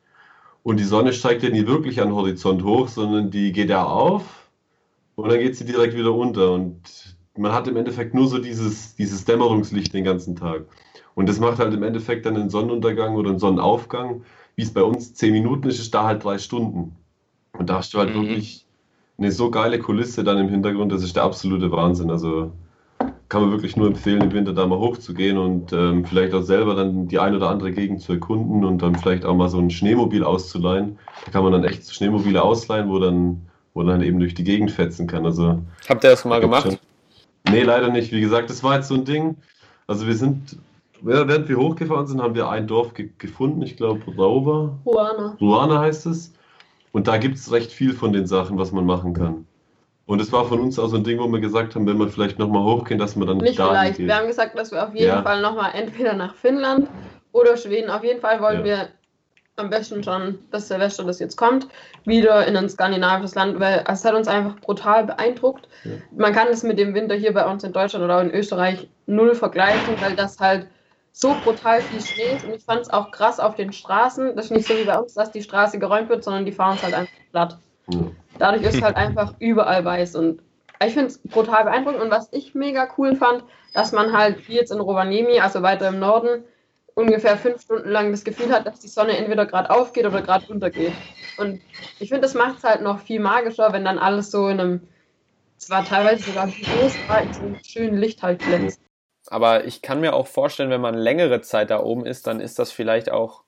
Und 0.65 0.79
die 0.81 0.85
Sonne 0.85 1.15
steigt 1.15 1.45
ja 1.45 1.51
nie 1.51 1.67
wirklich 1.69 2.01
an 2.03 2.09
den 2.11 2.17
Horizont 2.17 2.65
hoch, 2.65 2.89
sondern 2.89 3.31
die 3.33 3.53
geht 3.53 3.71
ja 3.71 3.85
auf 3.87 4.51
und 5.17 5.31
dann 5.31 5.41
geht 5.41 5.57
sie 5.57 5.65
direkt 5.67 5.97
wieder 5.97 6.15
unter. 6.15 6.53
Und 6.53 7.17
man 7.37 7.53
hat 7.53 7.69
im 7.69 7.77
Endeffekt 7.77 8.15
nur 8.15 8.29
so 8.29 8.39
dieses, 8.39 8.97
dieses 8.97 9.25
Dämmerungslicht 9.27 9.95
den 9.95 10.05
ganzen 10.05 10.37
Tag. 10.37 10.67
Und 11.15 11.29
das 11.29 11.41
macht 11.41 11.59
halt 11.61 11.75
im 11.75 11.83
Endeffekt 11.85 12.27
dann 12.27 12.37
einen 12.37 12.51
Sonnenuntergang 12.51 13.17
oder 13.17 13.31
einen 13.31 13.39
Sonnenaufgang, 13.41 14.25
wie 14.57 14.63
es 14.63 14.73
bei 14.75 14.83
uns 14.83 15.15
10 15.15 15.33
Minuten 15.33 15.69
ist, 15.69 15.81
ist 15.81 15.95
da 15.95 16.05
halt 16.07 16.25
drei 16.25 16.39
Stunden. 16.39 16.97
Und 17.53 17.71
da 17.71 17.77
hast 17.79 17.95
du 17.95 17.99
halt 17.99 18.15
Mhm. 18.15 18.15
wirklich 18.15 18.67
eine 19.19 19.33
so 19.33 19.51
geile 19.51 19.79
Kulisse 19.81 20.25
dann 20.25 20.39
im 20.39 20.49
Hintergrund, 20.51 20.93
das 20.93 21.03
ist 21.05 21.17
der 21.17 21.25
absolute 21.25 21.71
Wahnsinn. 21.73 22.11
Also 22.11 22.53
kann 23.35 23.43
man 23.43 23.51
wirklich 23.51 23.77
nur 23.77 23.89
empfehlen, 23.89 24.21
im 24.21 24.33
Winter 24.33 24.53
da 24.53 24.65
mal 24.65 24.79
hochzugehen 24.79 25.39
und 25.39 25.73
ähm, 25.73 26.05
vielleicht 26.05 26.33
auch 26.35 26.43
selber 26.43 26.77
dann 26.77 27.09
die 27.09 27.19
ein 27.19 27.35
oder 27.35 27.51
andere 27.51 27.73
Gegend 27.73 28.01
zu 28.01 28.13
erkunden 28.13 28.65
und 28.65 28.81
dann 28.81 28.95
vielleicht 28.95 29.25
auch 29.25 29.35
mal 29.35 29.49
so 29.49 29.59
ein 29.59 29.71
Schneemobil 29.71 30.23
auszuleihen. 30.23 31.01
Da 31.25 31.33
kann 31.33 31.43
man 31.43 31.51
dann 31.51 31.65
echt 31.65 31.93
Schneemobile 31.93 32.41
ausleihen, 32.41 32.89
wo 32.89 33.01
dann, 33.01 33.45
wo 33.75 33.83
dann 33.83 34.03
eben 34.03 34.21
durch 34.21 34.35
die 34.35 34.45
Gegend 34.45 34.71
fetzen 34.71 35.09
kann. 35.09 35.27
Also 35.27 35.61
Habt 35.89 36.05
ihr 36.05 36.11
das 36.11 36.25
mal 36.25 36.41
gemacht? 36.41 36.79
Nee, 37.51 37.65
leider 37.65 37.89
nicht. 37.89 38.13
Wie 38.13 38.21
gesagt, 38.21 38.51
das 38.51 38.63
war 38.63 38.77
jetzt 38.77 38.87
so 38.87 38.95
ein 38.95 39.05
Ding. 39.05 39.35
Also 39.89 40.07
wir 40.07 40.15
sind, 40.15 40.57
während 41.03 41.49
wir 41.49 41.57
hochgefahren 41.57 42.07
sind, 42.07 42.23
haben 42.23 42.37
wir 42.37 42.49
ein 42.49 42.69
Dorf 42.69 42.95
ge 42.95 43.11
gefunden. 43.19 43.63
Ich 43.63 43.77
glaube, 43.77 44.01
Rauber. 44.17 44.79
Ruana. 44.87 45.37
Ruana 45.41 45.81
heißt 45.81 46.07
es. 46.07 46.33
Und 46.93 47.09
da 47.09 47.17
gibt 47.17 47.35
es 47.39 47.51
recht 47.51 47.73
viel 47.73 47.95
von 47.95 48.13
den 48.13 48.29
Sachen, 48.29 48.59
was 48.59 48.71
man 48.71 48.87
machen 48.87 49.13
kann. 49.13 49.45
Und 50.07 50.21
es 50.21 50.31
war 50.33 50.45
von 50.45 50.61
uns 50.61 50.79
auch 50.79 50.89
so 50.89 50.97
ein 50.97 51.05
Ding, 51.05 51.19
wo 51.19 51.27
wir 51.29 51.41
gesagt 51.41 51.75
haben, 51.75 51.87
wenn 51.87 51.97
wir 51.99 52.09
vielleicht 52.09 52.39
nochmal 52.39 52.63
hochgehen, 52.63 52.99
dass 52.99 53.17
wir 53.17 53.25
dann 53.25 53.39
Nicht 53.39 53.59
da 53.59 53.69
vielleicht. 53.69 53.97
gehen. 53.97 54.07
Wir 54.07 54.17
haben 54.17 54.27
gesagt, 54.27 54.59
dass 54.59 54.71
wir 54.71 54.83
auf 54.87 54.95
jeden 54.95 55.07
Ja. 55.09 55.23
Fall 55.23 55.41
nochmal 55.41 55.71
entweder 55.75 56.13
nach 56.13 56.35
Finnland 56.35 56.89
oder 57.33 57.57
Schweden. 57.57 57.91
Auf 57.91 58.05
jeden 58.05 58.21
Fall 58.21 58.41
wollen 58.41 58.59
Ja. 58.61 58.65
wir 58.65 58.89
am 59.57 59.71
besten 59.71 60.03
schon 60.03 60.41
das 60.51 60.69
Silvester, 60.69 61.05
das 61.05 61.21
jetzt 61.21 61.37
kommt, 61.37 61.69
wieder 62.05 62.47
in 62.47 62.57
ein 62.57 62.69
skandinavisches 62.69 63.35
Land, 63.37 63.61
weil 63.61 63.85
es 63.89 64.05
hat 64.05 64.15
uns 64.15 64.27
einfach 64.29 64.57
brutal 64.61 65.05
beeindruckt. 65.05 65.69
Ja. 65.85 65.93
Man 66.17 66.33
kann 66.33 66.49
es 66.49 66.65
mit 66.65 66.79
dem 66.79 66.93
Winter 66.93 67.15
hier 67.15 67.33
bei 67.33 67.47
uns 67.51 67.63
in 67.65 67.73
Deutschland 67.73 68.05
oder 68.05 68.19
auch 68.19 68.23
in 68.23 68.35
Österreich 68.35 68.89
null 69.07 69.35
vergleichen, 69.35 69.95
weil 70.01 70.17
das 70.17 70.39
halt 70.41 70.67
so 71.13 71.35
brutal 71.45 71.81
viel 71.81 72.01
Schnee 72.01 72.37
ist. 72.37 72.45
Und 72.45 72.55
ich 72.55 72.65
fand 72.65 72.81
es 72.83 72.91
auch 72.91 73.11
krass 73.13 73.39
auf 73.39 73.55
den 73.55 73.73
Straßen. 73.73 74.35
Das 74.35 74.47
ist 74.47 74.51
nicht 74.51 74.67
so 74.67 74.75
wie 74.77 74.85
bei 74.85 74.99
uns, 74.99 75.15
dass 75.15 75.31
die 75.31 75.43
Straße 75.43 75.79
geräumt 75.79 76.09
wird, 76.09 76.25
sondern 76.25 76.45
die 76.45 76.53
fahren 76.53 76.75
es 76.77 76.83
halt 76.83 76.95
einfach 76.95 77.13
platt. 77.31 77.59
Ja. 77.89 78.01
Dadurch 78.39 78.63
ist 78.63 78.83
halt 78.83 78.97
einfach 78.97 79.35
überall 79.39 79.85
weiß 79.85 80.17
und 80.17 80.41
ich 80.85 80.93
finde 80.95 81.09
es 81.09 81.19
brutal 81.19 81.65
beeindruckend 81.65 82.03
und 82.03 82.11
was 82.11 82.29
ich 82.33 82.55
mega 82.55 82.89
cool 82.99 83.15
fand, 83.15 83.45
dass 83.75 83.93
man 83.93 84.13
halt 84.13 84.49
wie 84.49 84.55
jetzt 84.55 84.73
in 84.73 84.81
Rovaniemi, 84.81 85.41
also 85.41 85.63
weiter 85.63 85.89
im 85.89 85.99
Norden, 85.99 86.45
ungefähr 86.95 87.37
fünf 87.37 87.63
Stunden 87.63 87.89
lang 87.89 88.11
das 88.11 88.25
Gefühl 88.25 88.53
hat, 88.53 88.67
dass 88.67 88.81
die 88.81 88.89
Sonne 88.89 89.17
entweder 89.17 89.47
gerade 89.47 89.71
aufgeht 89.71 90.07
oder 90.07 90.23
gerade 90.23 90.47
untergeht. 90.47 90.93
Und 91.39 91.61
ich 91.99 92.09
finde, 92.09 92.23
das 92.23 92.35
macht 92.35 92.59
es 92.59 92.65
halt 92.65 92.83
noch 92.83 93.01
viel 93.01 93.21
magischer, 93.21 93.73
wenn 93.73 93.85
dann 93.85 93.99
alles 93.99 94.31
so 94.31 94.49
in 94.49 94.61
einem, 94.61 94.81
zwar 95.57 95.85
teilweise 95.85 96.25
sogar 96.25 96.47
groß 96.47 96.95
war, 97.09 97.23
in 97.23 97.33
so 97.33 97.41
einem 97.41 97.59
schönen 97.65 97.99
Licht 97.99 98.23
halt 98.23 98.41
glänzt. 98.41 98.81
Aber 99.29 99.65
ich 99.65 99.81
kann 99.81 100.01
mir 100.01 100.15
auch 100.15 100.27
vorstellen, 100.27 100.71
wenn 100.71 100.81
man 100.81 100.95
längere 100.95 101.41
Zeit 101.41 101.71
da 101.71 101.81
oben 101.81 102.05
ist, 102.05 102.27
dann 102.27 102.41
ist 102.41 102.59
das 102.59 102.71
vielleicht 102.71 103.11
auch 103.11 103.44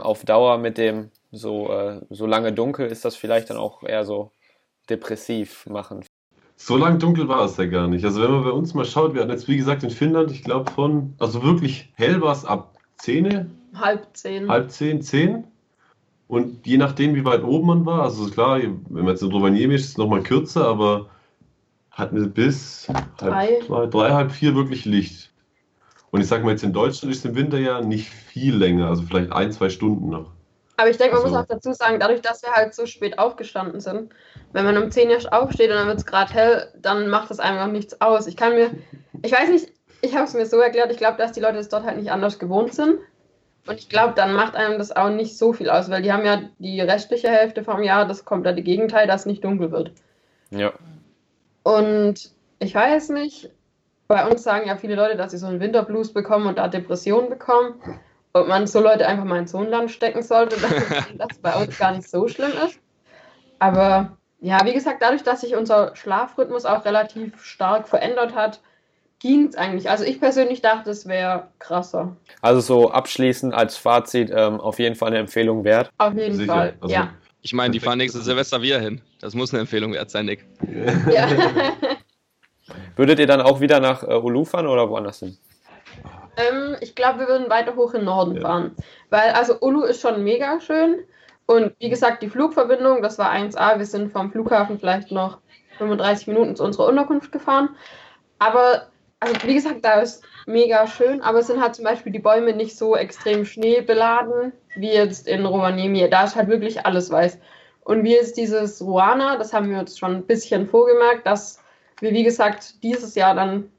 auf 0.00 0.24
Dauer 0.24 0.58
mit 0.58 0.78
dem 0.78 1.10
so, 1.32 1.70
äh, 1.72 2.00
so 2.10 2.26
lange 2.26 2.52
dunkel, 2.52 2.86
ist 2.86 3.04
das 3.04 3.16
vielleicht 3.16 3.50
dann 3.50 3.56
auch 3.56 3.82
eher 3.82 4.04
so 4.04 4.30
depressiv 4.88 5.66
machen. 5.66 6.04
So 6.56 6.76
lang 6.76 6.98
dunkel 6.98 7.26
war 7.28 7.46
es 7.46 7.56
ja 7.56 7.64
gar 7.66 7.88
nicht. 7.88 8.04
Also 8.04 8.20
wenn 8.22 8.30
man 8.30 8.44
bei 8.44 8.50
uns 8.50 8.74
mal 8.74 8.84
schaut, 8.84 9.14
wir 9.14 9.22
hatten 9.22 9.30
jetzt 9.30 9.48
wie 9.48 9.56
gesagt 9.56 9.82
in 9.82 9.90
Finnland, 9.90 10.30
ich 10.30 10.42
glaube 10.42 10.70
von, 10.70 11.14
also 11.18 11.42
wirklich 11.42 11.90
hell 11.94 12.20
war 12.20 12.32
es 12.32 12.44
ab 12.44 12.76
10, 12.98 13.50
Halb 13.74 14.08
zehn. 14.14 14.48
halb 14.48 14.70
10, 14.70 15.00
10. 15.00 15.44
Und 16.28 16.66
je 16.66 16.76
nachdem, 16.76 17.14
wie 17.14 17.24
weit 17.24 17.42
oben 17.42 17.66
man 17.66 17.86
war, 17.86 18.02
also 18.02 18.28
klar, 18.30 18.60
wenn 18.60 18.84
man 18.90 19.08
jetzt 19.08 19.22
in 19.22 19.32
Rovaniemi 19.32 19.74
ist, 19.74 19.82
ist 19.82 19.88
es 19.90 19.96
nochmal 19.96 20.22
kürzer, 20.22 20.66
aber 20.66 21.08
hatten 21.90 22.16
wir 22.20 22.28
bis 22.28 22.86
Drei. 23.16 23.30
halb 23.46 23.64
zwei, 23.64 23.86
drei, 23.86 24.10
halb 24.12 24.32
vier 24.32 24.54
wirklich 24.54 24.84
Licht. 24.84 25.29
Und 26.10 26.20
ich 26.20 26.26
sag 26.28 26.42
mal, 26.42 26.50
jetzt 26.50 26.64
in 26.64 26.72
Deutschland 26.72 27.14
ist 27.14 27.24
im 27.24 27.34
Winter 27.36 27.58
ja 27.58 27.80
nicht 27.80 28.08
viel 28.08 28.56
länger, 28.56 28.88
also 28.88 29.02
vielleicht 29.02 29.32
ein, 29.32 29.52
zwei 29.52 29.68
Stunden 29.68 30.08
noch. 30.08 30.30
Aber 30.76 30.88
ich 30.90 30.96
denke, 30.96 31.14
man 31.14 31.24
Also- 31.24 31.34
muss 31.36 31.44
auch 31.44 31.48
dazu 31.48 31.72
sagen, 31.72 32.00
dadurch, 32.00 32.20
dass 32.22 32.42
wir 32.42 32.50
halt 32.52 32.74
so 32.74 32.86
spät 32.86 33.18
aufgestanden 33.18 33.80
sind, 33.80 34.12
wenn 34.52 34.64
man 34.64 34.76
um 34.82 34.90
10 34.90 35.08
Uhr 35.10 35.18
aufsteht 35.32 35.70
und 35.70 35.76
dann 35.76 35.86
wird 35.86 35.98
es 35.98 36.06
gerade 36.06 36.32
hell, 36.32 36.68
dann 36.80 37.08
macht 37.08 37.30
das 37.30 37.38
einfach 37.38 37.68
nichts 37.68 38.00
aus. 38.00 38.26
Ich 38.26 38.36
kann 38.36 38.54
mir, 38.54 38.70
ich 39.22 39.30
weiß 39.32 39.50
nicht, 39.50 39.72
ich 40.00 40.14
habe 40.14 40.24
es 40.24 40.34
mir 40.34 40.46
so 40.46 40.58
erklärt, 40.58 40.90
ich 40.90 40.96
glaube, 40.98 41.18
dass 41.18 41.32
die 41.32 41.40
Leute 41.40 41.58
es 41.58 41.68
dort 41.68 41.84
halt 41.84 41.98
nicht 41.98 42.10
anders 42.10 42.38
gewohnt 42.38 42.74
sind. 42.74 42.98
Und 43.66 43.78
ich 43.78 43.90
glaube, 43.90 44.14
dann 44.16 44.32
macht 44.32 44.56
einem 44.56 44.78
das 44.78 44.90
auch 44.96 45.10
nicht 45.10 45.36
so 45.36 45.52
viel 45.52 45.68
aus, 45.68 45.90
weil 45.90 46.00
die 46.00 46.12
haben 46.12 46.24
ja 46.24 46.40
die 46.58 46.80
restliche 46.80 47.28
Hälfte 47.28 47.62
vom 47.62 47.82
Jahr 47.82 48.06
das 48.08 48.24
komplette 48.24 48.62
Gegenteil, 48.62 49.06
dass 49.06 49.20
es 49.22 49.26
nicht 49.26 49.44
dunkel 49.44 49.70
wird. 49.70 49.92
Ja. 50.50 50.72
Und 51.62 52.30
ich 52.58 52.74
weiß 52.74 53.10
nicht, 53.10 53.50
bei 54.10 54.26
uns 54.26 54.42
sagen 54.42 54.66
ja 54.66 54.76
viele 54.76 54.96
Leute, 54.96 55.16
dass 55.16 55.30
sie 55.30 55.38
so 55.38 55.46
einen 55.46 55.60
Winterblues 55.60 56.12
bekommen 56.12 56.48
und 56.48 56.58
da 56.58 56.66
Depressionen 56.66 57.30
bekommen. 57.30 57.80
Und 58.32 58.48
man 58.48 58.66
so 58.66 58.80
Leute 58.80 59.06
einfach 59.06 59.24
mal 59.24 59.38
ins 59.38 59.54
Hohenland 59.54 59.88
stecken 59.92 60.24
sollte, 60.24 60.56
dass 60.60 60.72
das 61.16 61.38
bei 61.38 61.54
uns 61.54 61.78
gar 61.78 61.92
nicht 61.92 62.10
so 62.10 62.26
schlimm 62.26 62.50
ist. 62.66 62.80
Aber 63.60 64.16
ja, 64.40 64.64
wie 64.64 64.72
gesagt, 64.72 65.00
dadurch, 65.00 65.22
dass 65.22 65.42
sich 65.42 65.54
unser 65.54 65.94
Schlafrhythmus 65.94 66.64
auch 66.64 66.84
relativ 66.84 67.40
stark 67.40 67.86
verändert 67.86 68.34
hat, 68.34 68.60
ging 69.20 69.46
es 69.46 69.54
eigentlich. 69.54 69.88
Also 69.88 70.02
ich 70.02 70.18
persönlich 70.18 70.60
dachte, 70.60 70.90
es 70.90 71.06
wäre 71.06 71.46
krasser. 71.60 72.16
Also 72.42 72.60
so 72.60 72.90
abschließend 72.90 73.54
als 73.54 73.76
Fazit 73.76 74.32
ähm, 74.34 74.60
auf 74.60 74.80
jeden 74.80 74.96
Fall 74.96 75.10
eine 75.10 75.18
Empfehlung 75.18 75.62
wert. 75.62 75.88
Auf 75.98 76.14
jeden 76.14 76.34
Sicher. 76.34 76.52
Fall. 76.52 76.74
Also, 76.80 76.92
ja. 76.92 77.10
Ich 77.42 77.52
meine, 77.52 77.70
die 77.70 77.78
fahren 77.78 77.98
nächstes 77.98 78.24
Silvester 78.24 78.60
wieder 78.60 78.80
hin. 78.80 79.02
Das 79.20 79.34
muss 79.34 79.52
eine 79.52 79.60
Empfehlung 79.60 79.92
wert 79.92 80.10
sein, 80.10 80.26
Nick. 80.26 80.44
ja. 81.12 81.28
Würdet 82.96 83.18
ihr 83.18 83.26
dann 83.26 83.40
auch 83.40 83.60
wieder 83.60 83.80
nach 83.80 84.02
äh, 84.02 84.14
Ulu 84.14 84.44
fahren 84.44 84.66
oder 84.66 84.88
woanders 84.88 85.20
hin? 85.20 85.36
Ähm, 86.36 86.76
ich 86.80 86.94
glaube, 86.94 87.20
wir 87.20 87.28
würden 87.28 87.50
weiter 87.50 87.76
hoch 87.76 87.92
in 87.94 88.00
den 88.00 88.06
Norden 88.06 88.36
Ja. 88.36 88.42
fahren. 88.42 88.76
Weil, 89.10 89.32
also 89.32 89.60
Ulu 89.60 89.82
ist 89.82 90.00
schon 90.00 90.22
mega 90.22 90.60
schön. 90.60 91.00
Und 91.46 91.74
wie 91.80 91.88
gesagt, 91.90 92.22
die 92.22 92.28
Flugverbindung, 92.28 93.02
das 93.02 93.18
war 93.18 93.30
1A. 93.30 93.78
Wir 93.78 93.86
sind 93.86 94.12
vom 94.12 94.30
Flughafen 94.30 94.78
vielleicht 94.78 95.10
noch 95.10 95.38
35 95.78 96.28
Minuten 96.28 96.56
zu 96.56 96.62
unserer 96.64 96.86
Unterkunft 96.86 97.32
gefahren. 97.32 97.70
Aber, 98.38 98.86
also 99.18 99.34
wie 99.44 99.54
gesagt, 99.54 99.84
da 99.84 100.00
ist 100.00 100.22
mega 100.46 100.86
schön. 100.86 101.20
Aber 101.22 101.40
es 101.40 101.48
sind 101.48 101.60
halt 101.60 101.74
zum 101.74 101.84
Beispiel 101.84 102.12
die 102.12 102.18
Bäume 102.20 102.52
nicht 102.52 102.76
so 102.78 102.96
extrem 102.96 103.44
schneebeladen 103.44 104.52
wie 104.76 104.92
jetzt 104.92 105.26
in 105.26 105.44
Rovaniemi. 105.44 106.08
Da 106.08 106.24
ist 106.24 106.36
halt 106.36 106.48
wirklich 106.48 106.86
alles 106.86 107.10
weiß. 107.10 107.38
Und 107.82 108.04
wie 108.04 108.14
jetzt 108.14 108.36
dieses 108.36 108.80
Ruana, 108.80 109.36
das 109.36 109.52
haben 109.52 109.70
wir 109.70 109.80
uns 109.80 109.98
schon 109.98 110.14
ein 110.14 110.26
bisschen 110.26 110.68
vorgemerkt, 110.68 111.26
dass 111.26 111.59
wir, 112.00 112.12
wie 112.12 112.24
gesagt, 112.24 112.82
dieses 112.82 113.14
Jahr 113.14 113.34
dann 113.34 113.70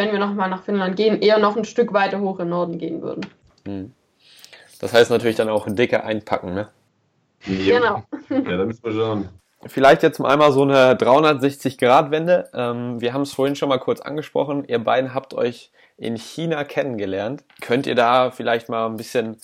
wenn 0.00 0.12
wir 0.12 0.18
nochmal 0.18 0.48
nach 0.48 0.62
Finnland 0.62 0.96
gehen, 0.96 1.20
eher 1.20 1.38
noch 1.38 1.56
ein 1.56 1.64
Stück 1.64 1.92
weiter 1.92 2.20
hoch 2.20 2.38
im 2.40 2.48
Norden 2.48 2.78
gehen 2.78 3.02
würden. 3.02 3.26
Hm. 3.66 3.92
Das 4.80 4.92
heißt 4.92 5.10
natürlich 5.10 5.36
dann 5.36 5.48
auch 5.48 5.66
dicker 5.68 6.04
einpacken, 6.04 6.54
ne? 6.54 6.68
Genau. 7.44 8.04
Ja, 8.30 8.56
da 8.56 8.64
müssen 8.64 8.84
wir 8.84 8.92
schauen. 8.92 9.28
Vielleicht 9.66 10.02
jetzt 10.02 10.18
mal 10.20 10.32
einmal 10.32 10.52
so 10.52 10.62
eine 10.62 10.94
360-Grad-Wende. 10.94 12.48
Ähm, 12.54 13.00
wir 13.00 13.12
haben 13.12 13.22
es 13.22 13.34
vorhin 13.34 13.56
schon 13.56 13.68
mal 13.68 13.78
kurz 13.78 14.00
angesprochen. 14.00 14.64
Ihr 14.66 14.78
beiden 14.78 15.12
habt 15.12 15.34
euch 15.34 15.70
in 15.98 16.16
China 16.16 16.64
kennengelernt. 16.64 17.44
Könnt 17.60 17.86
ihr 17.86 17.94
da 17.94 18.30
vielleicht 18.30 18.70
mal 18.70 18.86
ein 18.86 18.96
bisschen, 18.96 19.36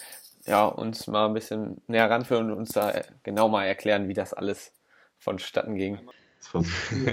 ja, 0.47 0.65
uns 0.65 1.07
mal 1.07 1.27
ein 1.27 1.35
bisschen 1.35 1.83
näher 1.87 2.09
ranführen 2.09 2.51
und 2.51 2.57
uns 2.57 2.71
da 2.71 2.95
genau 3.25 3.49
mal 3.49 3.67
erklären, 3.67 4.09
wie 4.09 4.15
das 4.15 4.33
alles 4.33 4.73
vonstatten 5.19 5.75
ging? 5.75 5.99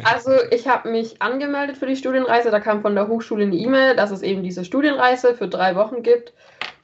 Also 0.04 0.32
ich 0.52 0.68
habe 0.68 0.90
mich 0.90 1.22
angemeldet 1.22 1.78
für 1.78 1.86
die 1.86 1.96
Studienreise. 1.96 2.52
Da 2.52 2.60
kam 2.60 2.82
von 2.82 2.96
der 2.96 3.08
Hochschule 3.08 3.44
eine 3.44 3.56
E-Mail, 3.56 3.96
dass 3.96 4.12
es 4.12 4.22
eben 4.22 4.44
diese 4.44 4.64
Studienreise 4.66 5.36
für 5.36 5.48
drei 5.48 5.76
Wochen 5.76 6.04
gibt. 6.04 6.34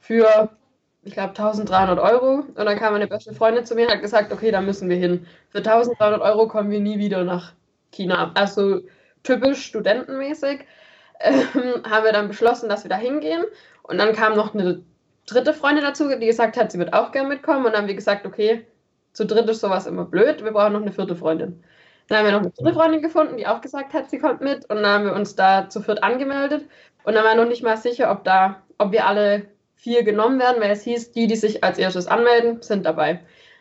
Für, 0.00 0.50
ich 1.02 1.14
glaube, 1.14 1.30
1300 1.30 1.98
Euro. 1.98 2.44
Und 2.46 2.56
dann 2.56 2.78
kam 2.78 2.92
meine 2.92 3.06
beste 3.06 3.34
Freundin 3.34 3.64
zu 3.64 3.74
mir 3.74 3.86
und 3.86 3.92
hat 3.92 4.02
gesagt, 4.02 4.32
okay, 4.32 4.50
da 4.50 4.60
müssen 4.60 4.88
wir 4.88 4.96
hin. 4.96 5.26
Für 5.50 5.58
1300 5.58 6.20
Euro 6.20 6.48
kommen 6.48 6.70
wir 6.70 6.80
nie 6.80 6.98
wieder 6.98 7.24
nach 7.24 7.52
China. 7.92 8.32
Also 8.34 8.80
typisch 9.22 9.64
studentenmäßig 9.64 10.60
ähm, 11.20 11.82
haben 11.88 12.04
wir 12.04 12.12
dann 12.12 12.28
beschlossen, 12.28 12.68
dass 12.68 12.84
wir 12.84 12.90
da 12.90 12.96
hingehen. 12.96 13.44
Und 13.82 13.98
dann 13.98 14.14
kam 14.14 14.34
noch 14.34 14.54
eine 14.54 14.82
dritte 15.26 15.54
Freundin 15.54 15.84
dazu, 15.84 16.08
die 16.08 16.26
gesagt 16.26 16.56
hat, 16.56 16.72
sie 16.72 16.78
wird 16.78 16.92
auch 16.92 17.12
gerne 17.12 17.28
mitkommen. 17.28 17.66
Und 17.66 17.72
dann 17.72 17.82
haben 17.82 17.88
wir 17.88 17.94
gesagt, 17.94 18.26
okay, 18.26 18.66
zu 19.12 19.26
dritt 19.26 19.48
ist 19.48 19.60
sowas 19.60 19.86
immer 19.86 20.04
blöd. 20.04 20.44
Wir 20.44 20.52
brauchen 20.52 20.72
noch 20.72 20.82
eine 20.82 20.92
vierte 20.92 21.16
Freundin. 21.16 21.62
Dann 22.10 22.18
haben 22.18 22.24
wir 22.26 22.32
noch 22.32 22.40
eine 22.40 22.50
dritte 22.50 22.74
Freundin 22.74 23.02
gefunden, 23.02 23.36
die 23.36 23.46
auch 23.46 23.60
gesagt 23.60 23.94
hat, 23.94 24.10
sie 24.10 24.18
kommt 24.18 24.40
mit. 24.40 24.68
Und 24.68 24.78
dann 24.78 24.86
haben 24.86 25.04
wir 25.04 25.14
uns 25.14 25.36
da 25.36 25.68
zu 25.68 25.80
viert 25.80 26.02
angemeldet. 26.02 26.64
Und 27.04 27.14
dann 27.14 27.24
war 27.24 27.36
noch 27.36 27.46
nicht 27.46 27.62
mal 27.62 27.76
sicher, 27.76 28.10
ob 28.10 28.24
da, 28.24 28.56
ob 28.78 28.90
wir 28.90 29.06
alle 29.06 29.46
vier 29.76 30.02
genommen 30.02 30.40
werden, 30.40 30.60
weil 30.60 30.72
es 30.72 30.82
hieß, 30.82 31.12
die, 31.12 31.28
die 31.28 31.36
sich 31.36 31.62
als 31.62 31.78
erstes 31.78 32.08
anmelden, 32.08 32.62
sind 32.62 32.84
dabei. 32.84 33.20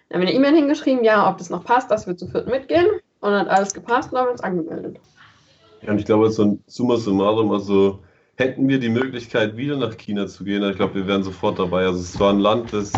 Dann 0.09 0.19
haben 0.19 0.21
wir 0.21 0.29
eine 0.29 0.33
E-Mail 0.33 0.55
hingeschrieben, 0.55 1.03
ja, 1.03 1.29
ob 1.29 1.37
das 1.37 1.51
noch 1.51 1.63
passt, 1.63 1.91
dass 1.91 2.07
wir 2.07 2.17
zu 2.17 2.27
viert 2.27 2.47
mitgehen. 2.47 2.87
Und 3.19 3.31
dann 3.31 3.41
hat 3.41 3.49
alles 3.49 3.71
gepasst 3.71 4.11
und 4.11 4.17
haben 4.17 4.31
uns 4.31 4.41
angemeldet. 4.41 4.99
Ja, 5.83 5.91
und 5.91 5.99
ich 5.99 6.05
glaube, 6.05 6.31
so 6.31 6.43
ein 6.45 6.63
Summa 6.65 6.97
summarum, 6.97 7.51
also 7.51 7.99
hätten 8.35 8.67
wir 8.67 8.79
die 8.79 8.89
Möglichkeit, 8.89 9.57
wieder 9.57 9.77
nach 9.77 9.95
China 9.95 10.25
zu 10.25 10.43
gehen, 10.43 10.67
ich 10.67 10.75
glaube, 10.75 10.95
wir 10.95 11.05
wären 11.05 11.21
sofort 11.21 11.59
dabei. 11.59 11.85
Also 11.85 11.99
es 11.99 12.19
war 12.19 12.33
ein 12.33 12.39
Land, 12.39 12.73
das, 12.73 12.93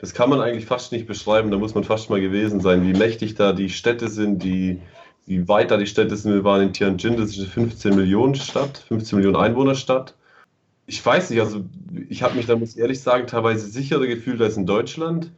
das 0.00 0.14
kann 0.14 0.30
man 0.30 0.40
eigentlich 0.40 0.64
fast 0.64 0.92
nicht 0.92 1.06
beschreiben, 1.06 1.50
da 1.50 1.58
muss 1.58 1.74
man 1.74 1.84
fast 1.84 2.08
mal 2.08 2.20
gewesen 2.20 2.60
sein, 2.60 2.82
wie 2.86 2.98
mächtig 2.98 3.34
da 3.34 3.52
die 3.52 3.68
Städte 3.68 4.08
sind, 4.08 4.42
die, 4.42 4.80
wie 5.26 5.46
weit 5.46 5.70
da 5.70 5.76
die 5.76 5.86
Städte 5.86 6.16
sind. 6.16 6.32
Wir 6.32 6.44
waren 6.44 6.62
in 6.62 6.72
Tianjin, 6.72 7.18
das 7.18 7.30
ist 7.30 7.40
eine 7.40 7.48
15 7.48 7.94
Millionen 7.94 8.34
Stadt, 8.34 8.78
15 8.88 9.18
Millionen 9.18 9.36
Einwohnerstadt. 9.36 10.14
Ich 10.86 11.04
weiß 11.04 11.30
nicht, 11.30 11.40
also 11.40 11.64
ich 12.08 12.22
habe 12.22 12.34
mich 12.34 12.46
da, 12.46 12.56
muss 12.56 12.74
ich 12.74 12.78
ehrlich 12.78 13.00
sagen, 13.00 13.26
teilweise 13.26 13.66
sicherer 13.66 14.06
gefühlt 14.06 14.40
als 14.40 14.56
in 14.56 14.66
Deutschland, 14.66 15.32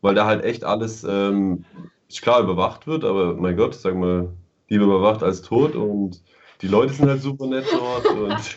weil 0.00 0.14
da 0.14 0.24
halt 0.26 0.44
echt 0.44 0.64
alles, 0.64 1.04
ähm, 1.04 1.66
ist 2.08 2.22
klar, 2.22 2.40
überwacht 2.40 2.86
wird, 2.86 3.04
aber 3.04 3.34
mein 3.34 3.56
Gott, 3.56 3.74
sag 3.74 3.96
mal, 3.96 4.30
lieber 4.68 4.86
überwacht 4.86 5.22
als 5.22 5.42
tot 5.42 5.76
und 5.76 6.22
die 6.62 6.68
Leute 6.68 6.94
sind 6.94 7.08
halt 7.08 7.20
super 7.20 7.46
nett 7.46 7.66
dort 7.70 8.06
und 8.06 8.56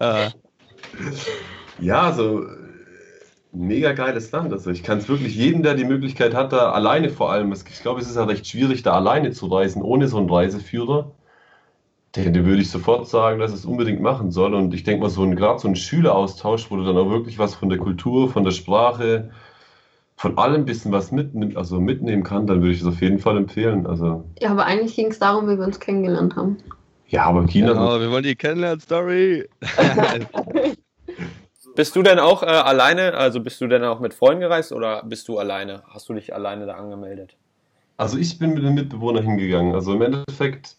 ja, 1.78 2.12
so 2.12 2.44
äh, 2.44 2.65
mega 3.56 3.92
geiles 3.92 4.30
Land. 4.32 4.52
Also 4.52 4.70
ich 4.70 4.82
kann 4.82 4.98
es 4.98 5.08
wirklich 5.08 5.34
jedem, 5.36 5.62
der 5.62 5.74
die 5.74 5.84
Möglichkeit 5.84 6.34
hat, 6.34 6.52
da 6.52 6.70
alleine 6.72 7.10
vor 7.10 7.30
allem, 7.32 7.52
es- 7.52 7.64
ich 7.68 7.80
glaube, 7.82 8.00
es 8.00 8.08
ist 8.08 8.16
ja 8.16 8.24
recht 8.24 8.46
schwierig, 8.46 8.82
da 8.82 8.92
alleine 8.94 9.32
zu 9.32 9.46
reisen, 9.46 9.82
ohne 9.82 10.08
so 10.08 10.18
einen 10.18 10.30
Reiseführer. 10.30 11.12
Den, 12.16 12.32
den 12.32 12.46
würde 12.46 12.62
ich 12.62 12.70
sofort 12.70 13.06
sagen, 13.08 13.38
dass 13.40 13.52
es 13.52 13.64
unbedingt 13.66 14.00
machen 14.00 14.30
soll. 14.30 14.54
Und 14.54 14.72
ich 14.74 14.84
denke 14.84 15.02
mal, 15.02 15.10
so 15.10 15.22
ein 15.22 15.36
gerade 15.36 15.58
so 15.58 15.68
ein 15.68 15.76
Schüleraustausch, 15.76 16.70
wo 16.70 16.76
du 16.76 16.84
dann 16.84 16.96
auch 16.96 17.10
wirklich 17.10 17.38
was 17.38 17.54
von 17.54 17.68
der 17.68 17.78
Kultur, 17.78 18.30
von 18.30 18.42
der 18.44 18.52
Sprache, 18.52 19.30
von 20.16 20.38
allem 20.38 20.62
ein 20.62 20.64
bisschen 20.64 20.92
was 20.92 21.12
mitnimmt, 21.12 21.56
also 21.56 21.80
mitnehmen 21.80 22.22
kann, 22.22 22.46
dann 22.46 22.62
würde 22.62 22.72
ich 22.72 22.80
das 22.80 22.88
auf 22.88 23.02
jeden 23.02 23.18
Fall 23.18 23.36
empfehlen. 23.36 23.86
Also, 23.86 24.24
Ja, 24.40 24.50
aber 24.50 24.64
eigentlich 24.64 24.96
ging 24.96 25.08
es 25.08 25.18
darum, 25.18 25.48
wie 25.48 25.58
wir 25.58 25.66
uns 25.66 25.78
kennengelernt 25.78 26.36
haben. 26.36 26.56
ja, 27.08 27.24
aber 27.24 27.46
China, 27.46 27.74
Genau, 27.74 28.00
wir 28.00 28.10
wollen 28.10 28.24
die 28.24 28.34
Kennenlern-Story. 28.36 29.46
Bist 31.76 31.94
du 31.94 32.02
denn 32.02 32.18
auch 32.18 32.42
äh, 32.42 32.46
alleine, 32.46 33.14
also 33.14 33.40
bist 33.40 33.60
du 33.60 33.68
denn 33.68 33.84
auch 33.84 34.00
mit 34.00 34.14
Freunden 34.14 34.40
gereist 34.40 34.72
oder 34.72 35.02
bist 35.04 35.28
du 35.28 35.38
alleine? 35.38 35.82
Hast 35.88 36.08
du 36.08 36.14
dich 36.14 36.34
alleine 36.34 36.66
da 36.66 36.74
angemeldet? 36.74 37.36
also 37.96 38.18
ich 38.18 38.38
bin 38.38 38.54
mit 38.54 38.64
dem 38.64 38.74
Mitbewohner 38.74 39.22
hingegangen. 39.22 39.74
Also 39.74 39.94
im 39.94 40.02
Endeffekt, 40.02 40.76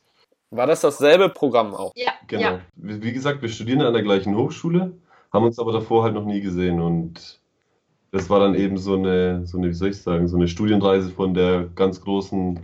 War 0.51 0.67
das 0.67 0.81
dasselbe 0.81 1.29
Programm 1.29 1.73
auch? 1.73 1.91
Ja, 1.95 2.11
genau. 2.27 2.41
ja. 2.41 2.59
Wie 2.75 3.11
gesagt, 3.11 3.41
wir 3.41 3.49
studieren 3.49 3.81
an 3.81 3.93
der 3.93 4.03
gleichen 4.03 4.35
Hochschule, 4.35 4.93
haben 5.33 5.45
uns 5.45 5.59
aber 5.59 5.71
davor 5.71 6.03
halt 6.03 6.13
noch 6.13 6.25
nie 6.25 6.41
gesehen. 6.41 6.79
Und 6.79 7.39
das 8.11 8.29
war 8.29 8.39
dann 8.39 8.55
eben 8.55 8.77
so 8.77 8.95
eine, 8.95 9.45
so 9.45 9.57
eine, 9.57 9.69
wie 9.69 9.73
soll 9.73 9.89
ich 9.89 10.01
sagen, 10.01 10.27
so 10.27 10.37
eine 10.37 10.47
Studienreise 10.47 11.09
von 11.09 11.33
der 11.33 11.65
ganz 11.75 12.01
großen 12.01 12.59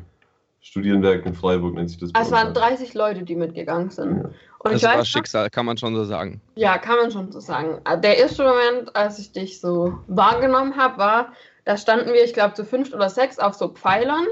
Studienwerk 0.62 1.26
in 1.26 1.34
Freiburg, 1.34 1.74
nennt 1.74 1.90
sich 1.90 2.00
das. 2.00 2.16
Also 2.16 2.28
es 2.28 2.32
waren 2.32 2.48
halt. 2.48 2.58
30 2.58 2.94
Leute, 2.94 3.24
die 3.24 3.36
mitgegangen 3.36 3.90
sind. 3.90 4.24
Ja. 4.24 4.30
Und 4.64 4.72
Das 4.72 4.82
ich 4.82 4.88
war 4.88 4.98
noch, 4.98 5.06
Schicksal, 5.06 5.50
kann 5.50 5.66
man 5.66 5.78
schon 5.78 5.94
so 5.94 6.06
sagen. 6.06 6.42
Ja, 6.56 6.78
kann 6.78 6.96
man 6.96 7.12
schon 7.12 7.32
so 7.32 7.42
sagen. 7.42 7.82
Der 8.02 8.18
erste 8.18 8.44
Moment, 8.44 8.96
als 8.96 9.20
ich 9.20 9.34
dich 9.34 9.60
so 9.60 10.00
wahrgenommen 10.08 10.78
habe, 10.78 10.98
war, 10.98 11.34
da 11.66 11.76
standen 11.76 12.14
wir, 12.14 12.24
ich 12.24 12.34
glaube, 12.34 12.54
zu 12.54 12.64
fünf 12.64 12.94
oder 12.94 13.10
sechs 13.10 13.40
auf 13.40 13.56
so 13.56 13.68
Pfeilern 13.68 14.26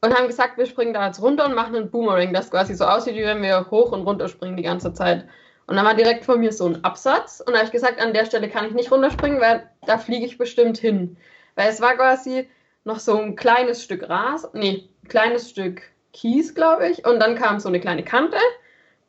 und 0.00 0.14
haben 0.14 0.26
gesagt, 0.26 0.56
wir 0.56 0.64
springen 0.64 0.94
da 0.94 1.06
jetzt 1.06 1.20
runter 1.20 1.44
und 1.44 1.54
machen 1.54 1.76
einen 1.76 1.90
Boomerang, 1.90 2.32
das 2.32 2.50
quasi 2.50 2.74
so 2.74 2.86
aussieht, 2.86 3.14
wie 3.14 3.24
wenn 3.24 3.42
wir 3.42 3.70
hoch 3.70 3.92
und 3.92 4.02
runter 4.02 4.28
springen 4.28 4.56
die 4.56 4.62
ganze 4.62 4.94
Zeit. 4.94 5.26
Und 5.66 5.76
dann 5.76 5.84
war 5.84 5.94
direkt 5.94 6.24
vor 6.24 6.38
mir 6.38 6.52
so 6.52 6.66
ein 6.66 6.82
Absatz 6.82 7.40
und 7.40 7.52
da 7.52 7.58
habe 7.58 7.66
ich 7.66 7.72
gesagt, 7.72 8.00
an 8.00 8.14
der 8.14 8.24
Stelle 8.24 8.48
kann 8.48 8.66
ich 8.66 8.72
nicht 8.72 8.90
runterspringen, 8.90 9.40
weil 9.40 9.68
da 9.86 9.98
fliege 9.98 10.24
ich 10.24 10.38
bestimmt 10.38 10.78
hin. 10.78 11.16
Weil 11.56 11.68
es 11.68 11.80
war 11.80 11.94
quasi 11.94 12.48
noch 12.84 12.98
so 12.98 13.18
ein 13.18 13.36
kleines 13.36 13.82
Stück 13.82 14.08
Ras, 14.08 14.48
nee, 14.54 14.88
ein 15.02 15.08
kleines 15.08 15.50
Stück 15.50 15.82
Kies, 16.12 16.54
glaube 16.54 16.88
ich, 16.88 17.06
und 17.06 17.20
dann 17.20 17.36
kam 17.36 17.60
so 17.60 17.68
eine 17.68 17.80
kleine 17.80 18.02
Kante 18.02 18.38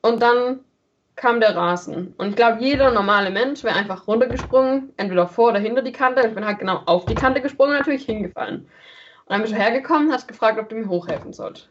und 0.04 0.22
dann 0.22 0.60
kam 1.16 1.39
der 1.39 1.56
Rasen. 1.56 2.13
Und 2.18 2.30
ich 2.30 2.36
glaube, 2.36 2.62
jeder 2.62 2.92
normale 2.92 3.32
Mensch 3.32 3.63
wäre 3.63 3.76
einfach 3.76 4.08
runtergesprungen, 4.08 4.94
entweder 4.98 5.28
vor 5.28 5.50
oder 5.50 5.60
hinter 5.60 5.82
die 5.82 5.92
Kante. 5.92 6.28
Ich 6.28 6.36
bin 6.36 6.46
halt 6.46 6.60
genau 6.60 6.82
auf 6.86 7.06
die 7.06 7.16
Kante 7.16 7.42
gesprungen, 7.42 7.74
natürlich 7.74 8.06
hingefallen. 8.06 8.62
Und 8.62 8.68
dann 9.30 9.42
bin 9.42 9.52
ich 9.52 9.58
hergekommen 9.58 10.08
und 10.08 10.13
hat 10.13 10.28
gefragt, 10.28 10.60
ob 10.60 10.70
du 10.70 10.76
mir 10.76 10.88
hochhelfen 10.88 11.34
sollst. 11.34 11.70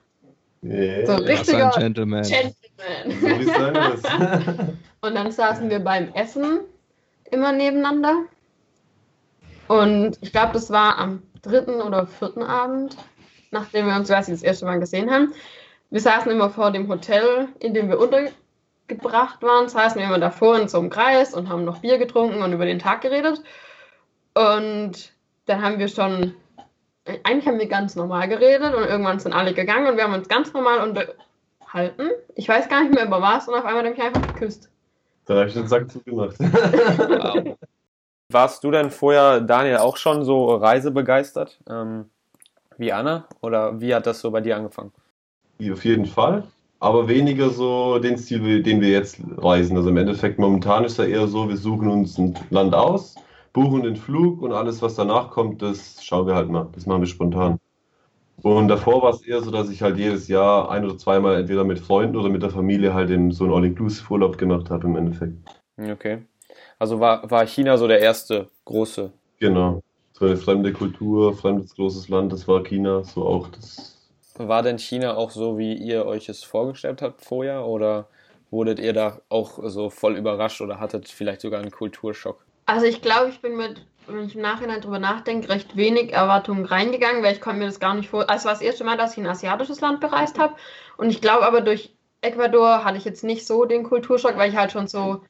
Yeah. 0.65 1.07
So 1.07 1.15
richtiger 1.17 1.71
Gentleman. 1.77 2.23
Gentleman. 2.23 3.97
So. 3.97 4.09
Und 5.09 5.17
dann 5.17 5.33
saßen 5.33 5.69
wir 5.69 5.81
beim 5.81 6.13
Essen 6.15 6.61
immer 7.33 7.51
nebeneinander. 7.51 8.27
Und 9.67 10.19
ich 10.21 10.31
glaube, 10.31 10.53
das 10.53 10.71
war 10.71 10.99
am 10.99 11.23
dritten 11.43 11.83
oder 11.83 12.07
vierten 12.07 12.45
Abend, 12.45 12.97
nachdem 13.51 13.87
wir 13.87 13.97
uns 13.97 14.09
quasi 14.09 14.31
das 14.31 14.45
erste 14.45 14.65
Mal 14.65 14.79
gesehen 14.79 15.11
haben. 15.11 15.35
Wir 15.93 16.01
saßen 16.01 16.33
immer 16.33 16.49
vor 16.49 16.71
dem 16.71 16.89
Hotel, 16.89 17.49
in 17.59 17.75
dem 17.75 17.91
wir 17.91 17.99
untergebracht 18.01 19.43
waren, 19.43 19.69
saßen 19.69 20.01
wir 20.01 20.07
immer 20.07 20.19
davor 20.19 20.59
in 20.59 20.67
so 20.67 20.79
einem 20.79 20.89
Kreis 20.89 21.35
und 21.35 21.51
haben 21.51 21.67
noch 21.67 21.81
Bier 21.81 21.99
getrunken 21.99 22.41
und 22.41 22.55
über 22.55 22.65
den 22.65 22.79
Tag 22.79 23.03
geredet. 23.03 23.43
Und 24.33 25.13
dann 25.45 25.61
haben 25.61 25.79
wir 25.79 25.89
schon, 25.89 26.35
eigentlich 27.25 27.47
haben 27.47 27.59
wir 27.59 27.69
ganz 27.69 27.95
normal 27.95 28.27
geredet 28.27 28.75
und 28.75 28.85
irgendwann 28.85 29.21
sind 29.21 29.35
alle 29.35 29.53
gegangen 29.53 29.87
und 29.87 29.99
wir 29.99 30.05
haben 30.05 30.15
uns 30.15 30.29
ganz 30.29 30.55
normal 30.55 30.79
unterhalten. 30.79 32.11
Ich 32.37 32.49
weiß 32.49 32.71
gar 32.71 32.85
nicht 32.85 32.95
mehr 32.95 33.05
über 33.05 33.21
was 33.21 33.47
und 33.47 33.55
auf 33.55 33.67
einmal 33.67 33.81
hat 33.81 33.85
er 33.85 33.91
mich 33.91 34.03
einfach 34.03 34.33
geküsst. 34.33 34.71
Da 35.27 35.35
habe 35.35 35.49
ich 35.49 35.53
den 35.53 35.69
Sack 35.69 35.91
zugemacht. 35.91 36.37
Wow. 36.39 37.59
Warst 38.31 38.65
du 38.65 38.71
denn 38.71 38.91
vorher, 38.91 39.43
Daniel, 39.43 39.77
auch 39.77 39.99
schon 39.99 40.25
so 40.25 40.55
reisebegeistert 40.55 41.61
ähm, 41.69 42.09
wie 42.79 42.95
Anna? 42.95 43.27
Oder 43.43 43.79
wie 43.79 43.95
hat 43.95 44.07
das 44.07 44.21
so 44.21 44.31
bei 44.31 44.41
dir 44.41 44.57
angefangen? 44.57 44.91
Auf 45.71 45.85
jeden 45.85 46.07
Fall. 46.07 46.45
Aber 46.81 47.07
weniger 47.07 47.51
so 47.51 47.99
den 48.01 48.19
Stil, 48.19 48.63
den 48.63 48.81
wir 48.81 48.89
jetzt 48.89 49.21
reisen. 49.37 49.77
Also 49.77 49.91
im 49.91 49.97
Endeffekt 49.97 50.39
momentan 50.39 50.85
ist 50.85 50.99
ja 50.99 51.05
eher 51.05 51.29
so, 51.29 51.49
wir 51.49 51.57
suchen 51.57 51.89
uns 51.89 52.19
ein 52.19 52.35
Land 52.51 52.75
aus, 52.75 53.15
buchen 53.53 53.83
den 53.83 53.95
Flug 53.95 54.43
und 54.43 54.53
alles, 54.53 54.83
was 54.83 54.97
danach 54.97 55.31
kommt, 55.31 55.63
das 55.63 56.05
schauen 56.05 56.27
wir 56.27 56.35
halt 56.35 56.49
mal. 56.49 56.69
Das 56.75 56.87
machen 56.87 57.03
wir 57.03 57.07
spontan. 57.07 57.61
Und 58.43 58.67
davor 58.67 59.03
war 59.03 59.11
es 59.11 59.23
eher 59.23 59.41
so, 59.43 59.53
dass 59.53 59.71
ich 59.71 59.83
halt 59.83 59.97
jedes 59.97 60.27
Jahr 60.27 60.71
ein 60.71 60.85
oder 60.85 60.99
zweimal 60.99 61.37
entweder 61.37 61.63
mit 61.63 61.79
Freunden 61.79 62.17
oder 62.17 62.29
mit 62.29 62.43
der 62.43 62.51
Familie 62.51 62.93
halt 62.93 63.11
in 63.11 63.31
so 63.31 63.45
einen 63.45 63.53
All-Inclusive-Urlaub 63.53 64.37
gemacht 64.37 64.69
habe 64.71 64.89
im 64.89 64.97
Endeffekt. 64.97 65.37
Okay. 65.79 66.23
Also 66.81 66.99
war, 66.99 67.31
war 67.31 67.47
China 67.47 67.77
so 67.77 67.87
der 67.87 68.01
erste 68.01 68.49
große. 68.65 69.13
Genau. 69.39 69.83
So 70.15 70.27
eine 70.27 70.37
fremde 70.37 70.73
Kultur, 70.73 71.33
fremdes 71.35 71.77
großes 71.77 72.09
Land, 72.09 72.33
das 72.33 72.49
war 72.49 72.65
China, 72.65 73.05
so 73.05 73.25
auch 73.25 73.49
das. 73.49 73.92
War 74.37 74.63
denn 74.63 74.79
China 74.79 75.17
auch 75.17 75.31
so, 75.31 75.59
wie 75.59 75.75
ihr 75.75 76.07
euch 76.07 76.29
es 76.29 76.43
vorgestellt 76.43 77.03
habt 77.03 77.25
vorher? 77.25 77.67
Oder 77.67 78.09
wurdet 78.51 78.79
ihr 78.79 78.93
da 78.93 79.21
auch 79.29 79.59
so 79.63 79.91
voll 79.91 80.17
überrascht 80.17 80.61
oder 80.61 80.81
hattet 80.81 81.09
vielleicht 81.09 81.41
sogar 81.41 81.61
einen 81.61 81.71
Kulturschock? 81.71 82.45
Also 82.67 82.87
ich 82.87 83.03
glaube, 83.03 83.31
ich 83.31 83.41
bin 83.41 83.57
mit, 83.57 83.85
wenn 84.07 84.25
ich 84.25 84.35
im 84.35 84.43
Nachhinein 84.43 84.81
drüber 84.81 84.99
nachdenke, 84.99 85.49
recht 85.49 85.77
wenig 85.77 86.13
Erwartungen 86.13 86.65
reingegangen, 86.65 87.23
weil 87.23 87.35
ich 87.35 87.41
konnte 87.41 87.59
mir 87.59 87.67
das 87.67 87.81
gar 87.81 87.95
nicht 87.95 88.09
vor. 88.09 88.31
Also 88.31 88.41
es 88.41 88.45
war 88.45 88.53
das 88.53 88.63
erste 88.63 88.85
Mal, 88.85 88.97
dass 88.97 89.13
ich 89.13 89.19
ein 89.19 89.27
asiatisches 89.27 89.81
Land 89.81 90.01
bereist 90.01 90.39
habe. 90.39 90.55
Und 90.97 91.11
ich 91.11 91.21
glaube 91.21 91.47
aber 91.47 91.61
durch 91.61 91.95
Ecuador 92.23 92.85
hatte 92.85 92.99
ich 92.99 93.05
jetzt 93.05 93.25
nicht 93.25 93.47
so 93.47 93.65
den 93.65 93.83
Kulturschock, 93.83 94.37
weil 94.37 94.51
ich 94.51 94.57
halt 94.57 94.73
schon 94.73 94.87
so 94.87 94.99
ein 94.99 95.21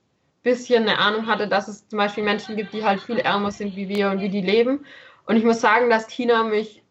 bisschen 0.43 0.83
eine 0.83 0.99
Ahnung 0.99 1.27
hatte, 1.27 1.49
dass 1.49 1.69
es 1.69 1.88
zum 1.88 1.97
Beispiel 1.97 2.23
Menschen 2.23 2.57
gibt, 2.57 2.73
die 2.73 2.85
halt 2.85 3.01
viel 3.01 3.19
ärmer 3.19 3.51
sind 3.51 3.75
wie 3.77 3.88
wir 3.88 4.11
und 4.11 4.21
wie 4.21 4.29
die 4.29 4.43
leben. 4.43 4.85
Und 5.27 5.37
ich 5.37 5.45
muss 5.45 5.61
sagen, 5.61 5.88
dass 5.88 6.09
China 6.09 6.45
mich 6.45 6.82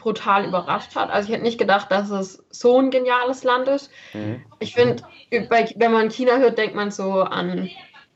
brutal 0.00 0.44
überrascht 0.44 0.96
hat. 0.96 1.10
Also 1.10 1.28
ich 1.28 1.34
hätte 1.34 1.44
nicht 1.44 1.58
gedacht, 1.58 1.90
dass 1.90 2.10
es 2.10 2.42
so 2.50 2.78
ein 2.78 2.90
geniales 2.90 3.44
Land 3.44 3.68
ist. 3.68 3.90
Mhm. 4.12 4.42
Ich 4.58 4.74
finde, 4.74 5.02
wenn 5.30 5.92
man 5.92 6.10
China 6.10 6.38
hört, 6.38 6.58
denkt 6.58 6.74
man 6.74 6.90
so 6.90 7.22
an 7.22 7.70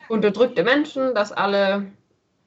unterdrückte 0.08 0.64
Menschen, 0.64 1.14
dass 1.14 1.32
alle 1.32 1.86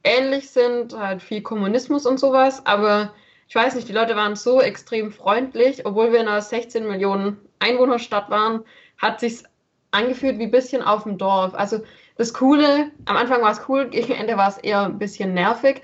ähnlich 0.04 0.50
sind, 0.50 0.98
halt 0.98 1.22
viel 1.22 1.42
Kommunismus 1.42 2.06
und 2.06 2.20
sowas. 2.20 2.66
Aber 2.66 3.14
ich 3.48 3.56
weiß 3.56 3.76
nicht, 3.76 3.88
die 3.88 3.94
Leute 3.94 4.16
waren 4.16 4.36
so 4.36 4.62
extrem 4.62 5.12
freundlich, 5.12 5.86
obwohl 5.86 6.12
wir 6.12 6.20
in 6.20 6.28
einer 6.28 6.42
16 6.42 6.88
Millionen 6.88 7.38
Einwohnerstadt 7.60 8.30
waren, 8.30 8.64
hat 8.98 9.20
sich 9.20 9.44
angefühlt 9.92 10.38
wie 10.40 10.44
ein 10.44 10.52
bisschen 10.52 10.82
auf 10.82 11.04
dem 11.04 11.18
Dorf. 11.18 11.54
Also 11.54 11.80
das 12.18 12.34
Coole, 12.34 12.92
am 13.06 13.16
Anfang 13.16 13.42
war 13.42 13.52
es 13.52 13.62
cool, 13.70 13.90
gegen 13.90 14.14
Ende 14.14 14.38
war 14.38 14.50
es 14.50 14.58
eher 14.58 14.84
ein 14.84 15.00
bisschen 15.00 15.34
nervig, 15.34 15.82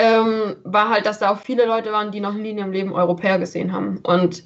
ähm, 0.00 0.56
war 0.64 0.88
halt, 0.88 1.04
dass 1.04 1.18
da 1.18 1.30
auch 1.30 1.40
viele 1.40 1.66
Leute 1.66 1.92
waren, 1.92 2.10
die 2.10 2.20
noch 2.20 2.32
nie 2.32 2.50
in 2.50 2.58
ihrem 2.58 2.72
Leben 2.72 2.92
Europäer 2.94 3.38
gesehen 3.38 3.72
haben. 3.72 3.98
Und 4.02 4.44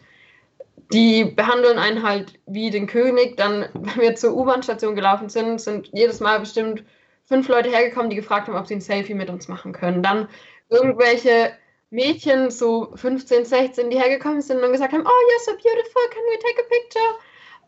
die 0.93 1.25
behandeln 1.25 1.79
einen 1.79 2.03
halt 2.03 2.40
wie 2.47 2.71
den 2.71 2.88
König. 2.88 3.37
Dann, 3.37 3.67
wenn 3.73 4.03
wir 4.03 4.14
zur 4.17 4.37
U-Bahn-Station 4.37 4.97
gelaufen 4.97 5.29
sind, 5.29 5.61
sind 5.61 5.90
jedes 5.93 6.19
Mal 6.19 6.40
bestimmt 6.40 6.83
fünf 7.25 7.49
Leute 7.49 7.71
hergekommen, 7.71 8.11
die 8.11 8.17
gefragt 8.17 8.49
haben, 8.49 8.57
ob 8.57 8.67
sie 8.67 8.75
ein 8.75 8.81
Selfie 8.81 9.14
mit 9.14 9.31
uns 9.31 9.47
machen 9.47 9.73
können. 9.73 10.03
Dann 10.03 10.29
irgendwelche 10.71 11.53
Mädchen, 11.90 12.51
so 12.51 12.90
15, 12.97 13.45
16, 13.45 13.90
die 13.90 13.99
hergekommen 13.99 14.43
sind 14.43 14.62
und 14.62 14.73
gesagt 14.73 14.93
haben, 14.93 15.07
oh, 15.07 15.09
you're 15.09 15.45
so 15.45 15.53
beautiful, 15.53 16.03
can 16.11 16.23
we 16.33 16.38
take 16.40 16.61
a 16.61 16.69
picture? 16.69 17.14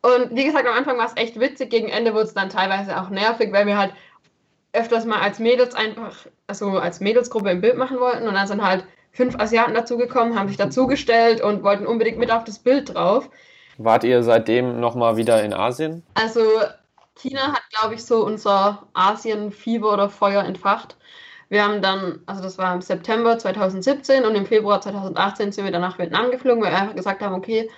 Und 0.02 0.36
wie 0.36 0.44
gesagt, 0.44 0.66
am 0.66 0.74
Anfang 0.74 0.98
war 0.98 1.06
es 1.06 1.16
echt 1.16 1.38
witzig, 1.38 1.70
gegen 1.70 1.88
Ende 1.88 2.12
wurde 2.12 2.24
es 2.24 2.34
dann 2.34 2.50
teilweise 2.50 3.00
auch 3.00 3.10
nervig, 3.10 3.52
weil 3.52 3.66
wir 3.66 3.78
halt 3.78 3.92
öfters 4.76 5.04
mal 5.04 5.20
als 5.20 5.38
Mädels 5.38 5.74
einfach, 5.74 6.26
also 6.46 6.78
als 6.78 7.00
Mädelsgruppe 7.00 7.48
ein 7.48 7.60
Bild 7.60 7.76
machen 7.76 7.98
wollten 7.98 8.28
und 8.28 8.34
dann 8.34 8.46
sind 8.46 8.62
halt 8.62 8.84
fünf 9.12 9.38
Asiaten 9.38 9.74
dazugekommen, 9.74 10.38
haben 10.38 10.48
sich 10.48 10.56
dazugestellt 10.56 11.40
und 11.40 11.62
wollten 11.62 11.86
unbedingt 11.86 12.18
mit 12.18 12.30
auf 12.30 12.44
das 12.44 12.58
Bild 12.58 12.94
drauf. 12.94 13.30
Wart 13.78 14.04
ihr 14.04 14.22
seitdem 14.22 14.80
nochmal 14.80 15.16
wieder 15.16 15.42
in 15.42 15.52
Asien? 15.52 16.02
Also 16.14 16.40
China 17.16 17.52
hat, 17.52 17.62
glaube 17.70 17.94
ich, 17.94 18.04
so 18.04 18.24
unser 18.24 18.82
Asien-Fieber 18.94 19.92
oder 19.92 20.08
Feuer 20.08 20.44
entfacht. 20.44 20.96
Wir 21.48 21.64
haben 21.64 21.80
dann, 21.80 22.20
also 22.26 22.42
das 22.42 22.58
war 22.58 22.74
im 22.74 22.80
September 22.80 23.38
2017 23.38 24.24
und 24.24 24.34
im 24.34 24.46
Februar 24.46 24.80
2018 24.80 25.52
sind 25.52 25.64
wir 25.64 25.72
dann 25.72 25.80
nach 25.80 25.98
Vietnam 25.98 26.30
geflogen, 26.30 26.62
weil 26.62 26.72
wir 26.72 26.78
einfach 26.78 26.96
gesagt 26.96 27.22
haben, 27.22 27.34
okay, 27.34 27.70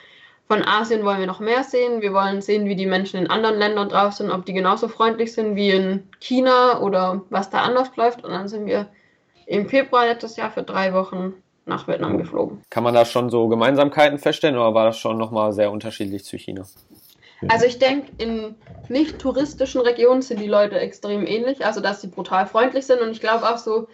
von 0.48 0.64
Asien 0.64 1.04
wollen 1.04 1.20
wir 1.20 1.26
noch 1.26 1.40
mehr 1.40 1.62
sehen. 1.62 2.00
Wir 2.00 2.14
wollen 2.14 2.40
sehen, 2.40 2.64
wie 2.64 2.74
die 2.74 2.86
Menschen 2.86 3.20
in 3.20 3.30
anderen 3.30 3.58
Ländern 3.58 3.90
drauf 3.90 4.14
sind, 4.14 4.30
ob 4.30 4.46
die 4.46 4.54
genauso 4.54 4.88
freundlich 4.88 5.34
sind 5.34 5.56
wie 5.56 5.70
in 5.70 6.08
China 6.20 6.80
oder 6.80 7.20
was 7.28 7.50
da 7.50 7.58
anders 7.58 7.94
läuft. 7.96 8.24
Und 8.24 8.30
dann 8.30 8.48
sind 8.48 8.64
wir 8.64 8.88
im 9.44 9.68
Februar 9.68 10.06
letztes 10.06 10.36
Jahr 10.36 10.50
für 10.50 10.62
drei 10.62 10.94
Wochen 10.94 11.34
nach 11.66 11.86
Vietnam 11.86 12.16
geflogen. 12.16 12.62
Kann 12.70 12.82
man 12.82 12.94
da 12.94 13.04
schon 13.04 13.28
so 13.28 13.46
Gemeinsamkeiten 13.48 14.18
feststellen 14.18 14.56
oder 14.56 14.72
war 14.72 14.86
das 14.86 14.98
schon 14.98 15.18
nochmal 15.18 15.52
sehr 15.52 15.70
unterschiedlich 15.70 16.24
zu 16.24 16.38
China? 16.38 16.64
Also 17.48 17.66
ich 17.66 17.78
denke, 17.78 18.10
in 18.16 18.54
nicht 18.88 19.18
touristischen 19.18 19.82
Regionen 19.82 20.22
sind 20.22 20.40
die 20.40 20.48
Leute 20.48 20.80
extrem 20.80 21.26
ähnlich, 21.26 21.64
also 21.64 21.80
dass 21.80 22.00
sie 22.00 22.08
brutal 22.08 22.46
freundlich 22.46 22.86
sind 22.86 23.00
und 23.00 23.10
ich 23.10 23.20
glaube 23.20 23.48
auch 23.48 23.58
so 23.58 23.86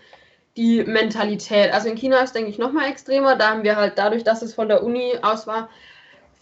die 0.57 0.85
Mentalität. 0.85 1.73
Also 1.73 1.89
in 1.89 1.97
China 1.97 2.21
ist, 2.21 2.35
denke 2.35 2.49
ich, 2.49 2.59
nochmal 2.59 2.89
extremer. 2.89 3.35
Da 3.35 3.51
haben 3.51 3.65
wir 3.65 3.75
halt 3.75 3.95
dadurch, 3.97 4.23
dass 4.23 4.41
es 4.41 4.55
von 4.55 4.69
der 4.69 4.85
Uni 4.85 5.15
aus 5.21 5.49
war, 5.49 5.69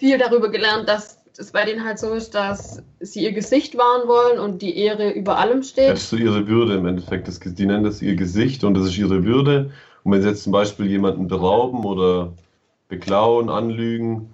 viel 0.03 0.19
darüber 0.19 0.51
gelernt, 0.51 0.89
dass 0.89 1.23
es 1.39 1.53
bei 1.53 1.65
denen 1.65 1.85
halt 1.85 2.01
so 2.01 2.13
ist, 2.13 2.35
dass 2.35 2.83
sie 2.99 3.23
ihr 3.23 3.31
Gesicht 3.31 3.79
wahren 3.79 4.09
wollen 4.09 4.41
und 4.41 4.61
die 4.61 4.77
Ehre 4.77 5.13
über 5.13 5.39
allem 5.39 5.63
steht. 5.63 5.91
Das 5.91 6.01
ist 6.01 6.11
so 6.11 6.17
ihre 6.17 6.49
Würde 6.49 6.75
im 6.75 6.87
Endeffekt. 6.87 7.29
Das, 7.29 7.39
die 7.39 7.67
nennen 7.67 7.85
das 7.85 8.03
ihr 8.03 8.17
Gesicht 8.17 8.65
und 8.65 8.75
das 8.75 8.87
ist 8.87 8.99
ihre 8.99 9.23
Würde. 9.25 9.71
Und 10.03 10.11
wenn 10.11 10.21
sie 10.21 10.29
jetzt 10.29 10.43
zum 10.43 10.51
Beispiel 10.51 10.87
jemanden 10.87 11.29
berauben 11.29 11.85
oder 11.85 12.33
beklauen, 12.89 13.49
anlügen, 13.49 14.33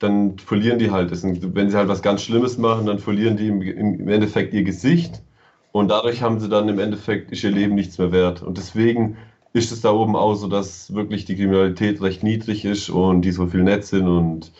dann 0.00 0.36
verlieren 0.36 0.80
die 0.80 0.90
halt. 0.90 1.12
Wenn 1.12 1.70
sie 1.70 1.76
halt 1.76 1.88
was 1.88 2.02
ganz 2.02 2.22
Schlimmes 2.22 2.58
machen, 2.58 2.86
dann 2.86 2.98
verlieren 2.98 3.36
die 3.36 3.46
im, 3.46 4.08
Endeffekt 4.08 4.52
ihr 4.52 4.64
Gesicht 4.64 5.22
und 5.70 5.92
dadurch 5.92 6.22
haben 6.22 6.40
sie 6.40 6.48
dann 6.48 6.68
im 6.68 6.80
Endeffekt 6.80 7.30
ist 7.30 7.44
ihr 7.44 7.52
Leben 7.52 7.76
nichts 7.76 7.98
mehr 7.98 8.10
wert. 8.10 8.42
Und 8.42 8.58
deswegen 8.58 9.16
ist 9.52 9.70
es 9.70 9.80
da 9.80 9.92
oben 9.92 10.16
auch 10.16 10.34
so, 10.34 10.48
dass 10.48 10.92
wirklich 10.92 11.24
die 11.24 11.36
Kriminalität 11.36 12.02
recht 12.02 12.24
niedrig 12.24 12.64
ist 12.64 12.90
und 12.90 13.22
die 13.22 13.30
so 13.30 13.46
viel 13.46 13.62
nett 13.62 13.84
sind 13.84 14.08
und 14.08 14.50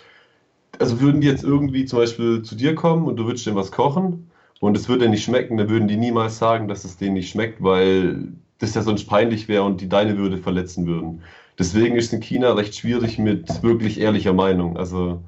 also 0.78 1.00
würden 1.00 1.20
die 1.20 1.26
jetzt 1.26 1.44
irgendwie 1.44 1.84
zum 1.84 1.98
Beispiel 1.98 2.42
zu 2.42 2.54
dir 2.54 2.74
kommen 2.74 3.06
und 3.06 3.16
du 3.16 3.26
würdest 3.26 3.46
denen 3.46 3.56
was 3.56 3.72
kochen 3.72 4.30
und 4.60 4.76
es 4.76 4.88
würde 4.88 5.08
nicht 5.08 5.24
schmecken, 5.24 5.56
dann 5.56 5.68
würden 5.68 5.88
die 5.88 5.96
niemals 5.96 6.38
sagen, 6.38 6.68
dass 6.68 6.84
es 6.84 6.96
denen 6.96 7.14
nicht 7.14 7.30
schmeckt, 7.30 7.62
weil 7.62 8.28
das 8.58 8.74
ja 8.74 8.82
sonst 8.82 9.06
peinlich 9.06 9.48
wäre 9.48 9.64
und 9.64 9.80
die 9.80 9.88
deine 9.88 10.16
Würde 10.16 10.38
verletzen 10.38 10.86
würden. 10.86 11.22
Deswegen 11.58 11.96
ist 11.96 12.06
es 12.06 12.12
in 12.12 12.20
China 12.20 12.52
recht 12.52 12.74
schwierig 12.74 13.18
mit 13.18 13.62
wirklich 13.62 14.00
ehrlicher 14.00 14.32
Meinung. 14.32 14.76
Also 14.76 15.22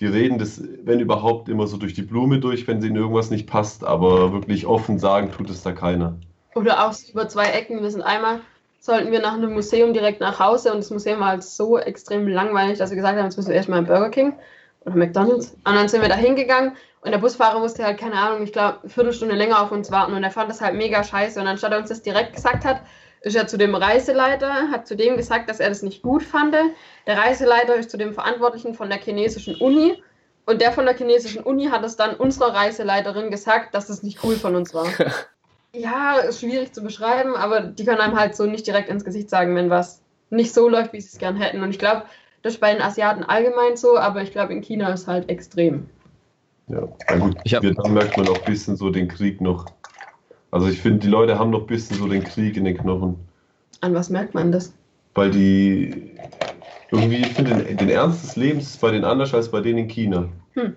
die 0.00 0.06
reden 0.06 0.38
das, 0.38 0.62
wenn 0.84 1.00
überhaupt, 1.00 1.48
immer 1.48 1.66
so 1.66 1.76
durch 1.76 1.94
die 1.94 2.02
Blume 2.02 2.38
durch, 2.38 2.66
wenn 2.66 2.82
ihnen 2.82 2.96
irgendwas 2.96 3.30
nicht 3.30 3.46
passt, 3.46 3.84
aber 3.84 4.32
wirklich 4.32 4.66
offen 4.66 4.98
sagen 4.98 5.30
tut 5.32 5.50
es 5.50 5.62
da 5.62 5.72
keiner. 5.72 6.16
Oder 6.54 6.86
auch 6.86 6.94
über 7.12 7.28
zwei 7.28 7.46
Ecken. 7.46 7.82
Wir 7.82 7.90
sind 7.90 8.02
einmal, 8.02 8.40
sollten 8.80 9.12
wir 9.12 9.20
nach 9.20 9.34
einem 9.34 9.52
Museum 9.52 9.92
direkt 9.92 10.20
nach 10.20 10.40
Hause 10.40 10.72
und 10.72 10.78
das 10.78 10.90
Museum 10.90 11.20
war 11.20 11.28
halt 11.28 11.44
so 11.44 11.78
extrem 11.78 12.26
langweilig, 12.26 12.78
dass 12.78 12.90
wir 12.90 12.96
gesagt 12.96 13.16
haben, 13.16 13.24
jetzt 13.24 13.36
müssen 13.36 13.50
wir 13.50 13.56
erstmal 13.56 13.80
in 13.80 13.86
Burger 13.86 14.10
King 14.10 14.34
oder 14.86 14.96
McDonalds. 14.96 15.50
Und 15.64 15.74
dann 15.74 15.88
sind 15.88 16.02
wir 16.02 16.08
da 16.08 16.14
hingegangen 16.14 16.76
und 17.00 17.10
der 17.10 17.18
Busfahrer 17.18 17.58
musste 17.58 17.84
halt, 17.84 17.98
keine 17.98 18.14
Ahnung, 18.14 18.42
ich 18.42 18.52
glaube, 18.52 18.78
eine 18.80 18.90
Viertelstunde 18.90 19.34
länger 19.34 19.60
auf 19.60 19.72
uns 19.72 19.90
warten 19.90 20.14
und 20.14 20.24
er 20.24 20.30
fand 20.30 20.48
das 20.50 20.60
halt 20.60 20.74
mega 20.74 21.04
scheiße. 21.04 21.40
Und 21.40 21.46
anstatt 21.46 21.72
er 21.72 21.78
uns 21.78 21.88
das 21.88 22.02
direkt 22.02 22.34
gesagt 22.34 22.64
hat, 22.64 22.80
ist 23.20 23.36
er 23.36 23.46
zu 23.46 23.58
dem 23.58 23.74
Reiseleiter, 23.74 24.70
hat 24.70 24.86
zu 24.86 24.96
dem 24.96 25.16
gesagt, 25.16 25.50
dass 25.50 25.60
er 25.60 25.68
das 25.68 25.82
nicht 25.82 26.02
gut 26.02 26.22
fand. 26.22 26.54
Der 27.06 27.18
Reiseleiter 27.18 27.74
ist 27.74 27.90
zu 27.90 27.96
dem 27.96 28.14
Verantwortlichen 28.14 28.74
von 28.74 28.88
der 28.88 28.98
chinesischen 28.98 29.56
Uni 29.56 30.02
und 30.46 30.60
der 30.60 30.72
von 30.72 30.84
der 30.86 30.96
chinesischen 30.96 31.42
Uni 31.42 31.66
hat 31.66 31.84
es 31.84 31.96
dann 31.96 32.14
unserer 32.14 32.54
Reiseleiterin 32.54 33.30
gesagt, 33.30 33.74
dass 33.74 33.88
es 33.88 34.02
nicht 34.02 34.22
cool 34.22 34.36
von 34.36 34.54
uns 34.54 34.72
war. 34.72 34.86
ja, 35.72 36.18
ist 36.18 36.40
schwierig 36.40 36.72
zu 36.72 36.82
beschreiben, 36.82 37.34
aber 37.34 37.62
die 37.62 37.84
können 37.84 38.00
einem 38.00 38.18
halt 38.18 38.36
so 38.36 38.46
nicht 38.46 38.66
direkt 38.66 38.88
ins 38.88 39.04
Gesicht 39.04 39.28
sagen, 39.28 39.56
wenn 39.56 39.70
was 39.70 40.02
nicht 40.30 40.54
so 40.54 40.68
läuft, 40.68 40.92
wie 40.92 41.00
sie 41.00 41.10
es 41.12 41.18
gern 41.18 41.36
hätten. 41.36 41.62
Und 41.62 41.70
ich 41.70 41.78
glaube, 41.78 42.04
das 42.46 42.54
ist 42.54 42.60
bei 42.60 42.72
den 42.72 42.80
Asiaten 42.80 43.24
allgemein 43.24 43.76
so, 43.76 43.98
aber 43.98 44.22
ich 44.22 44.30
glaube, 44.30 44.52
in 44.52 44.62
China 44.62 44.92
ist 44.92 45.08
halt 45.08 45.28
extrem. 45.28 45.88
Ja, 46.68 46.86
na 47.10 47.16
gut, 47.16 47.36
ich 47.42 47.52
hab... 47.56 47.64
da 47.64 47.88
merkt 47.88 48.16
man 48.16 48.28
auch 48.28 48.38
ein 48.38 48.44
bisschen 48.44 48.76
so 48.76 48.88
den 48.88 49.08
Krieg 49.08 49.40
noch. 49.40 49.66
Also 50.52 50.68
ich 50.68 50.80
finde, 50.80 51.00
die 51.00 51.08
Leute 51.08 51.40
haben 51.40 51.50
noch 51.50 51.62
ein 51.62 51.66
bisschen 51.66 51.96
so 51.96 52.06
den 52.06 52.22
Krieg 52.22 52.56
in 52.56 52.64
den 52.64 52.78
Knochen. 52.78 53.16
An 53.80 53.94
was 53.94 54.10
merkt 54.10 54.34
man 54.34 54.52
das? 54.52 54.72
Weil 55.16 55.32
die 55.32 56.12
irgendwie, 56.92 57.16
ich 57.16 57.32
finde, 57.32 57.64
den, 57.64 57.78
den, 57.78 57.88
Ernst 57.88 58.22
des 58.22 58.36
Lebens 58.36 58.70
ist 58.70 58.80
bei 58.80 58.92
denen 58.92 59.04
anders 59.04 59.34
als 59.34 59.50
bei 59.50 59.60
denen 59.60 59.80
in 59.80 59.88
China. 59.88 60.28
Hm. 60.52 60.76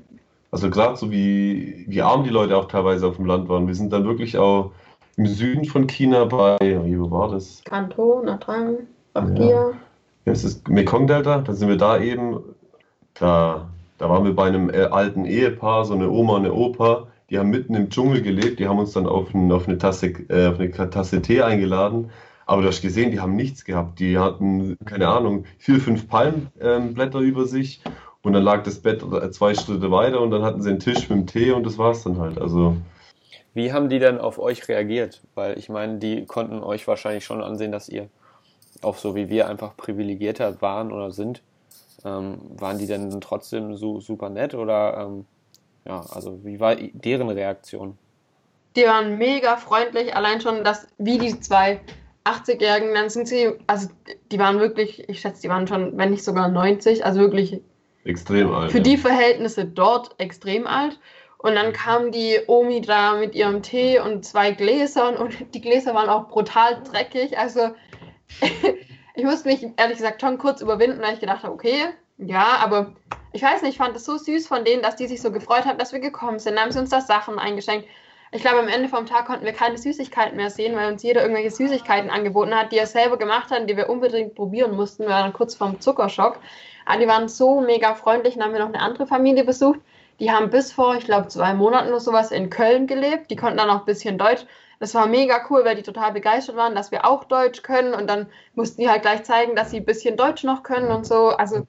Also 0.50 0.72
gerade 0.72 0.96
so 0.96 1.12
wie, 1.12 1.86
wie 1.88 2.02
arm 2.02 2.24
die 2.24 2.32
Leute 2.32 2.58
auch 2.58 2.68
teilweise 2.68 3.06
auf 3.06 3.18
dem 3.18 3.26
Land 3.26 3.48
waren. 3.48 3.68
Wir 3.68 3.76
sind 3.76 3.94
dann 3.94 4.06
wirklich 4.06 4.40
auch 4.40 4.72
im 5.18 5.28
Süden 5.28 5.66
von 5.66 5.86
China 5.86 6.26
bei, 6.26 6.58
wo 6.98 7.12
war 7.12 7.30
das? 7.30 7.62
Kanto, 7.64 8.24
Natrang, 8.26 8.88
Bakia. 9.14 9.50
Ja. 9.50 9.72
Das 10.30 10.44
ist 10.44 10.70
Mekong-Delta, 10.70 11.40
da 11.40 11.54
sind 11.54 11.70
wir 11.70 11.78
da 11.78 12.00
eben, 12.00 12.40
da, 13.16 13.68
da 13.98 14.10
waren 14.12 14.26
wir 14.26 14.36
bei 14.36 14.46
einem 14.46 14.70
äh, 14.70 14.84
alten 14.84 15.26
Ehepaar, 15.26 15.86
so 15.86 15.96
eine 15.96 16.08
Oma 16.08 16.36
und 16.36 16.46
eine 16.46 16.54
Opa, 16.54 17.08
die 17.32 17.40
haben 17.40 17.50
mitten 17.50 17.74
im 17.74 17.90
Dschungel 17.90 18.22
gelebt, 18.22 18.60
die 18.60 18.68
haben 18.68 18.78
uns 18.78 18.94
dann 18.94 19.08
auf, 19.08 19.34
ein, 19.34 19.52
auf, 19.52 19.68
eine, 19.68 19.80
Tasse, 19.80 20.10
äh, 20.30 20.50
auf 20.50 20.60
eine 20.60 20.90
Tasse 20.92 21.24
Tee 21.24 21.42
eingeladen. 21.42 22.12
Aber 22.46 22.62
du 22.62 22.68
hast 22.68 22.84
gesehen, 22.84 23.10
die 23.10 23.20
haben 23.20 23.36
nichts 23.36 23.66
gehabt. 23.66 24.00
Die 24.00 24.20
hatten, 24.20 24.78
keine 24.86 25.08
Ahnung, 25.08 25.46
vier, 25.58 25.80
fünf 25.80 26.08
Palmblätter 26.08 27.20
ähm, 27.20 27.26
über 27.26 27.46
sich 27.46 27.82
und 28.22 28.34
dann 28.34 28.44
lag 28.44 28.62
das 28.62 28.80
Bett 28.80 29.04
zwei 29.32 29.56
Schritte 29.56 29.90
weiter 29.90 30.22
und 30.22 30.30
dann 30.30 30.44
hatten 30.44 30.62
sie 30.62 30.70
einen 30.70 30.80
Tisch 30.80 31.10
mit 31.10 31.18
dem 31.18 31.26
Tee 31.26 31.52
und 31.54 31.66
das 31.66 31.80
war 31.80 31.90
es 31.90 32.04
dann 32.04 32.20
halt. 32.20 32.40
Also. 32.40 32.78
Wie 33.56 33.74
haben 33.74 33.90
die 33.90 33.98
denn 33.98 34.20
auf 34.20 34.38
euch 34.38 34.68
reagiert? 34.68 35.24
Weil 35.34 35.58
ich 35.58 35.70
meine, 35.70 35.98
die 35.98 36.26
konnten 36.26 36.62
euch 36.62 36.88
wahrscheinlich 36.88 37.26
schon 37.26 37.42
ansehen, 37.42 37.72
dass 37.72 37.90
ihr 37.90 38.10
auch 38.82 38.98
so 38.98 39.16
wie 39.16 39.30
wir 39.30 39.48
einfach 39.48 39.76
privilegierter 39.78 40.62
waren 40.62 40.92
oder 40.92 41.12
sind. 41.12 41.42
Ähm, 42.06 42.40
waren 42.58 42.78
die 42.78 42.88
denn 42.88 43.20
trotzdem 43.20 43.76
so 43.76 44.00
super 44.00 44.30
nett 44.30 44.54
oder 44.54 44.98
ähm, 44.98 45.26
ja, 45.86 46.02
also 46.12 46.40
wie 46.46 46.60
war 46.60 46.76
deren 46.76 47.30
Reaktion? 47.30 47.98
Die 48.76 48.84
waren 48.84 49.18
mega 49.18 49.58
freundlich, 49.58 50.16
allein 50.16 50.40
schon, 50.40 50.64
dass 50.64 50.88
wie 50.98 51.18
die 51.18 51.40
zwei 51.40 51.82
80-Jährigen, 52.24 52.94
dann 52.94 53.10
sind 53.10 53.28
sie, 53.28 53.52
also 53.68 53.90
die 54.32 54.40
waren 54.40 54.60
wirklich, 54.60 55.10
ich 55.10 55.22
schätze, 55.22 55.42
die 55.42 55.50
waren 55.50 55.68
schon, 55.68 55.98
wenn 55.98 56.12
nicht 56.12 56.24
sogar 56.24 56.48
90, 56.48 57.06
also 57.06 57.20
wirklich 57.20 57.62
extrem 58.04 58.54
alt. 58.54 58.72
Für 58.72 58.78
ja. 58.78 58.84
die 58.84 58.98
Verhältnisse 58.98 59.66
dort 59.66 60.16
extrem 60.20 60.68
alt. 60.68 61.00
Und 61.38 61.56
dann 61.56 61.72
kam 61.72 62.12
die 62.12 62.38
Omi 62.48 62.82
da 62.82 63.16
mit 63.16 63.34
ihrem 63.34 63.62
Tee 63.62 64.00
und 64.00 64.26
zwei 64.26 64.52
Gläsern 64.52 65.16
und 65.16 65.34
die 65.54 65.62
Gläser 65.62 65.94
waren 65.94 66.10
auch 66.10 66.28
brutal 66.28 66.84
dreckig. 66.84 67.38
Also 67.38 67.70
ich 69.16 69.24
musste 69.24 69.48
mich 69.48 69.66
ehrlich 69.78 69.98
gesagt 69.98 70.22
schon 70.22 70.38
kurz 70.38 70.62
überwinden, 70.62 71.02
weil 71.02 71.14
ich 71.14 71.20
gedacht 71.20 71.44
habe, 71.44 71.54
okay, 71.54 71.88
ja, 72.18 72.58
aber 72.62 72.94
ich 73.32 73.42
weiß 73.42 73.62
nicht, 73.62 73.72
ich 73.72 73.78
fand 73.78 73.96
es 73.96 74.06
so 74.06 74.18
süß 74.18 74.48
von 74.48 74.66
denen, 74.66 74.82
dass 74.82 74.96
die 74.96 75.08
sich 75.08 75.22
so 75.22 75.32
gefreut 75.32 75.66
haben, 75.66 75.78
dass 75.78 75.94
wir 75.94 76.00
gekommen 76.00 76.40
sind. 76.40 76.56
Dann 76.56 76.66
haben 76.66 76.72
sie 76.72 76.80
uns 76.80 76.90
da 76.90 77.02
Sachen 77.02 77.40
eingeschenkt. 77.40 77.88
Ich 78.32 78.42
glaube, 78.42 78.60
am 78.60 78.68
Ende 78.68 78.90
vom 78.90 79.08
Tag 79.08 79.26
konnten 79.26 79.46
wir 79.46 79.54
keine 79.54 79.78
Süßigkeiten 79.78 80.38
mehr 80.38 80.52
sehen, 80.52 80.76
weil 80.76 80.92
uns 80.92 81.02
jeder 81.02 81.22
irgendwelche 81.22 81.50
Süßigkeiten 81.50 82.12
angeboten 82.12 82.54
hat, 82.54 82.72
die 82.72 82.78
er 82.78 82.86
selber 82.86 83.18
gemacht 83.18 83.50
hat, 83.50 83.68
die 83.68 83.76
wir 83.76 83.90
unbedingt 83.90 84.36
probieren 84.36 84.76
mussten. 84.76 85.04
Wir 85.04 85.10
waren 85.10 85.34
kurz 85.34 85.56
vorm 85.56 85.80
Zuckerschock. 85.80 86.40
Aber 86.86 87.00
die 87.00 87.08
waren 87.08 87.28
so 87.28 87.62
mega 87.62 87.96
freundlich. 87.96 88.36
Dann 88.36 88.44
haben 88.44 88.54
wir 88.54 88.60
noch 88.60 88.68
eine 88.68 88.82
andere 88.82 89.08
Familie 89.08 89.44
besucht. 89.44 89.80
Die 90.20 90.32
haben 90.32 90.50
bis 90.50 90.72
vor, 90.72 90.96
ich 90.96 91.06
glaube, 91.06 91.30
zwei 91.30 91.54
Monaten 91.54 91.90
oder 91.90 92.00
sowas 92.00 92.32
in 92.32 92.50
Köln 92.50 92.86
gelebt. 92.86 93.32
Die 93.32 93.36
konnten 93.36 93.58
dann 93.58 93.70
auch 93.70 93.80
ein 93.80 93.86
bisschen 93.86 94.18
Deutsch. 94.18 94.46
Das 94.80 94.96
war 94.96 95.08
mega 95.08 95.46
cool, 95.50 95.66
weil 95.66 95.76
die 95.76 95.84
total 95.84 96.14
begeistert 96.14 96.56
waren, 96.56 96.74
dass 96.74 96.92
wir 96.92 97.06
auch 97.06 97.26
Deutsch 97.26 97.62
können. 97.64 97.94
Und 97.94 98.08
dann 98.10 98.28
mussten 98.56 98.82
die 98.82 98.90
halt 98.90 99.02
gleich 99.02 99.24
zeigen, 99.24 99.56
dass 99.56 99.72
sie 99.72 99.78
ein 99.78 99.86
bisschen 99.86 100.18
Deutsch 100.18 100.44
noch 100.44 100.64
können 100.64 100.90
und 100.90 101.06
so. 101.06 101.30
Also 101.30 101.68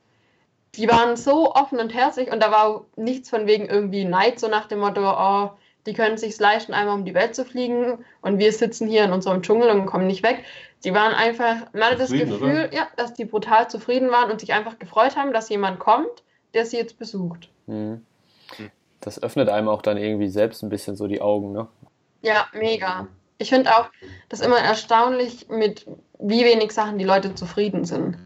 die 0.77 0.89
waren 0.89 1.17
so 1.17 1.53
offen 1.53 1.81
und 1.81 1.93
herzlich 1.93 2.31
und 2.33 2.41
da 2.41 2.51
war 2.51 2.87
nichts 2.97 3.31
von 3.31 3.47
wegen 3.47 3.67
irgendwie 3.67 4.05
Neid, 4.05 4.39
so 4.39 4.49
nach 4.49 4.67
dem 4.67 4.79
Motto, 4.79 5.03
oh, 5.03 5.51
die 5.87 5.95
können 5.95 6.15
es 6.15 6.21
sich 6.21 6.39
leisten, 6.39 6.75
einmal 6.75 6.95
um 6.95 7.05
die 7.05 7.15
Welt 7.15 7.35
zu 7.35 7.45
fliegen 7.45 8.05
und 8.21 8.39
wir 8.39 8.53
sitzen 8.53 8.87
hier 8.87 9.05
in 9.05 9.13
unserem 9.13 9.43
Dschungel 9.43 9.71
und 9.71 9.87
kommen 9.87 10.07
nicht 10.07 10.23
weg. 10.23 10.45
Die 10.85 10.95
waren 10.95 11.13
einfach, 11.13 11.73
man 11.73 11.85
hatte 11.85 11.99
das 11.99 12.13
Gefühl, 12.13 12.71
ja, 12.73 12.87
dass 12.97 13.15
die 13.15 13.25
brutal 13.25 13.69
zufrieden 13.69 14.11
waren 14.11 14.31
und 14.31 14.41
sich 14.41 14.53
einfach 14.53 14.79
gefreut 14.79 15.17
haben, 15.17 15.33
dass 15.33 15.49
jemand 15.49 15.79
kommt, 15.79 16.23
der 16.55 16.67
sie 16.67 16.77
jetzt 16.77 16.99
besucht. 16.99 17.49
Mhm. 17.67 18.03
Das 19.01 19.23
öffnet 19.23 19.49
einem 19.49 19.69
auch 19.69 19.83
dann 19.83 19.97
irgendwie 19.97 20.29
selbst 20.29 20.63
ein 20.63 20.69
bisschen 20.69 20.95
so 20.95 21.07
die 21.07 21.23
Augen, 21.23 21.53
ne? 21.53 21.69
Ja, 22.23 22.47
mega. 22.53 23.09
Ich 23.39 23.49
finde 23.49 23.75
auch 23.75 23.91
das 24.29 24.41
immer 24.41 24.59
erstaunlich, 24.59 25.49
mit 25.49 25.87
wie 26.18 26.45
wenig 26.45 26.73
Sachen 26.73 26.99
die 26.99 27.05
Leute 27.05 27.35
zufrieden 27.35 27.85
sind. 27.85 28.18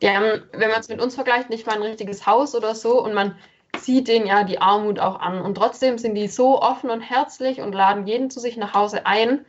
Die 0.00 0.08
haben, 0.08 0.42
wenn 0.52 0.70
man 0.70 0.80
es 0.80 0.88
mit 0.88 1.00
uns 1.00 1.14
vergleicht, 1.14 1.50
nicht 1.50 1.66
mal 1.66 1.76
ein 1.76 1.82
richtiges 1.82 2.26
Haus 2.26 2.54
oder 2.54 2.74
so 2.74 3.02
und 3.02 3.14
man 3.14 3.36
sieht 3.78 4.08
denen 4.08 4.26
ja 4.26 4.44
die 4.44 4.60
Armut 4.60 4.98
auch 4.98 5.18
an. 5.20 5.40
Und 5.40 5.56
trotzdem 5.56 5.98
sind 5.98 6.14
die 6.14 6.28
so 6.28 6.60
offen 6.60 6.90
und 6.90 7.00
herzlich 7.00 7.60
und 7.60 7.72
laden 7.72 8.06
jeden 8.06 8.30
zu 8.30 8.38
sich 8.38 8.56
nach 8.56 8.74
Hause 8.74 9.06
ein. 9.06 9.44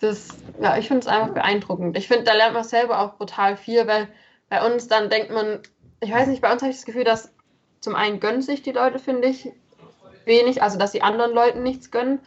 Das, 0.00 0.28
ja, 0.60 0.76
ich 0.76 0.88
finde 0.88 1.00
es 1.00 1.06
einfach 1.06 1.34
beeindruckend. 1.34 1.96
Ich 1.96 2.08
finde, 2.08 2.24
da 2.24 2.32
lernt 2.32 2.54
man 2.54 2.64
selber 2.64 3.00
auch 3.00 3.14
brutal 3.14 3.56
viel, 3.56 3.86
weil 3.86 4.08
bei 4.48 4.64
uns 4.64 4.88
dann 4.88 5.10
denkt 5.10 5.30
man, 5.30 5.60
ich 6.00 6.12
weiß 6.12 6.28
nicht, 6.28 6.42
bei 6.42 6.52
uns 6.52 6.62
habe 6.62 6.70
ich 6.70 6.78
das 6.78 6.86
Gefühl, 6.86 7.04
dass 7.04 7.32
zum 7.80 7.94
einen 7.94 8.20
gönnen 8.20 8.42
sich 8.42 8.62
die 8.62 8.72
Leute, 8.72 8.98
finde 8.98 9.28
ich, 9.28 9.50
wenig, 10.24 10.62
also 10.62 10.78
dass 10.78 10.92
sie 10.92 11.02
anderen 11.02 11.32
Leuten 11.32 11.62
nichts 11.62 11.90
gönnen. 11.90 12.20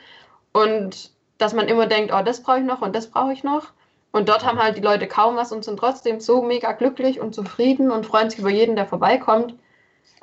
Und 0.56 1.12
dass 1.38 1.54
man 1.54 1.68
immer 1.68 1.86
denkt, 1.86 2.14
oh, 2.14 2.24
das 2.24 2.42
brauche 2.42 2.60
ich 2.60 2.64
noch 2.64 2.82
und 2.82 2.96
das 2.96 3.08
brauche 3.08 3.34
ich 3.34 3.44
noch. 3.44 3.74
Und 4.14 4.30
dort 4.30 4.46
haben 4.46 4.58
halt 4.58 4.78
die 4.78 4.82
Leute 4.82 5.06
kaum 5.06 5.36
was 5.36 5.52
und 5.52 5.66
sind 5.66 5.78
trotzdem 5.78 6.22
so 6.22 6.42
mega 6.42 6.72
glücklich 6.72 7.20
und 7.20 7.36
zufrieden 7.36 7.92
und 7.92 8.06
freuen 8.06 8.30
sich 8.30 8.40
über 8.40 8.50
jeden, 8.50 8.78
der 8.78 8.86
vorbeikommt. 8.86 9.54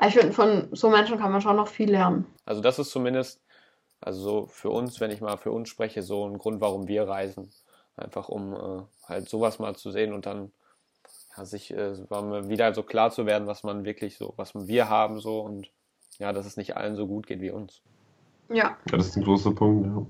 Ich 0.02 0.14
finde, 0.14 0.32
von 0.32 0.68
so 0.72 0.88
Menschen 0.88 1.18
kann 1.18 1.32
man 1.32 1.42
schon 1.42 1.56
noch 1.56 1.68
viel 1.68 1.90
lernen. 1.90 2.24
Also 2.46 2.62
das 2.62 2.78
ist 2.78 2.92
zumindest, 2.92 3.42
also 4.00 4.22
so 4.22 4.46
für 4.46 4.70
uns, 4.70 5.00
wenn 5.00 5.10
ich 5.10 5.20
mal 5.20 5.36
für 5.36 5.52
uns 5.52 5.68
spreche, 5.68 6.02
so 6.02 6.26
ein 6.26 6.38
Grund, 6.38 6.62
warum 6.62 6.88
wir 6.88 7.06
reisen. 7.06 7.52
Einfach 7.94 8.30
um 8.30 8.54
äh, 8.54 8.82
halt 9.06 9.28
sowas 9.28 9.58
mal 9.58 9.76
zu 9.76 9.90
sehen 9.90 10.14
und 10.14 10.24
dann 10.24 10.50
ja, 11.36 11.44
sich 11.44 11.74
äh, 11.74 11.94
wieder 12.08 12.72
so 12.72 12.82
klar 12.82 13.10
zu 13.10 13.26
werden, 13.26 13.46
was 13.46 13.64
man 13.64 13.84
wirklich 13.84 14.16
so, 14.16 14.32
was 14.38 14.54
wir 14.54 14.88
haben 14.88 15.20
so 15.20 15.40
und 15.40 15.70
ja, 16.18 16.32
dass 16.32 16.46
es 16.46 16.56
nicht 16.56 16.74
allen 16.74 16.96
so 16.96 17.06
gut 17.06 17.26
geht 17.26 17.42
wie 17.42 17.50
uns. 17.50 17.82
Ja. 18.48 18.78
Ja, 18.90 18.96
das 18.96 19.08
ist 19.08 19.16
ein 19.18 19.24
großer 19.24 19.52
Punkt, 19.54 19.86
ja. 19.86 20.06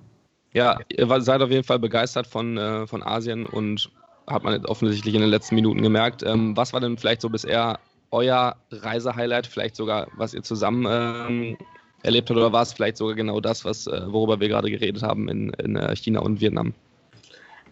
Ja, 0.53 0.79
ihr 0.89 1.21
seid 1.23 1.41
auf 1.41 1.51
jeden 1.51 1.65
Fall 1.65 1.79
begeistert 1.79 2.27
von, 2.27 2.59
äh, 2.59 2.87
von 2.87 3.03
Asien 3.03 3.47
und 3.47 3.91
hat 4.27 4.45
man 4.45 4.65
offensichtlich 4.67 5.15
in 5.15 5.21
den 5.21 5.31
letzten 5.31 5.55
Minuten 5.55 5.83
gemerkt. 5.83 6.23
Ähm, 6.23 6.57
was 6.57 6.73
war 6.73 6.81
denn 6.81 6.99
vielleicht 6.99 7.23
so 7.23 7.29
bisher 7.29 7.79
euer 8.11 8.57
Reisehighlight, 8.71 9.47
vielleicht 9.47 9.77
sogar, 9.77 10.07
was 10.17 10.35
ihr 10.35 10.43
zusammen 10.43 10.87
ähm, 10.89 11.57
erlebt 12.03 12.29
habt, 12.29 12.37
oder 12.37 12.53
war 12.53 12.63
es 12.63 12.73
vielleicht 12.73 12.99
sogar 12.99 13.15
genau 13.15 13.41
das, 13.41 13.65
was, 13.65 13.87
äh, 13.87 14.03
worüber 14.07 14.39
wir 14.41 14.49
gerade 14.49 14.71
geredet 14.71 15.03
haben 15.03 15.29
in, 15.29 15.51
in 15.55 15.77
äh, 15.77 15.97
China 15.97 16.21
und 16.21 16.41
Vietnam? 16.41 16.75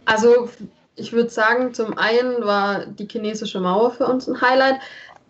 Also 0.07 0.49
ich 0.97 1.13
würde 1.13 1.31
sagen, 1.31 1.75
zum 1.75 1.97
einen 1.97 2.45
war 2.45 2.87
die 2.87 3.07
chinesische 3.07 3.61
Mauer 3.61 3.93
für 3.93 4.07
uns 4.07 4.27
ein 4.29 4.41
Highlight. 4.41 4.81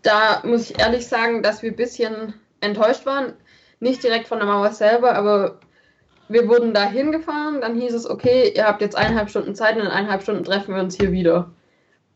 Da 0.02 0.42
muss 0.44 0.70
ich 0.70 0.78
ehrlich 0.78 1.06
sagen, 1.06 1.42
dass 1.42 1.62
wir 1.62 1.70
ein 1.70 1.76
bisschen 1.76 2.34
enttäuscht 2.60 3.04
waren. 3.06 3.34
Nicht 3.80 4.02
direkt 4.02 4.28
von 4.28 4.38
der 4.38 4.46
Mauer 4.46 4.70
selber, 4.72 5.14
aber 5.14 5.58
wir 6.30 6.48
wurden 6.48 6.72
da 6.72 6.84
hingefahren. 6.84 7.60
Dann 7.60 7.78
hieß 7.78 7.92
es, 7.92 8.08
okay, 8.08 8.52
ihr 8.54 8.66
habt 8.66 8.80
jetzt 8.80 8.96
eineinhalb 8.96 9.30
Stunden 9.30 9.54
Zeit 9.54 9.76
und 9.76 9.82
in 9.82 9.88
eineinhalb 9.88 10.22
Stunden 10.22 10.44
treffen 10.44 10.74
wir 10.74 10.80
uns 10.80 10.96
hier 10.96 11.12
wieder. 11.12 11.50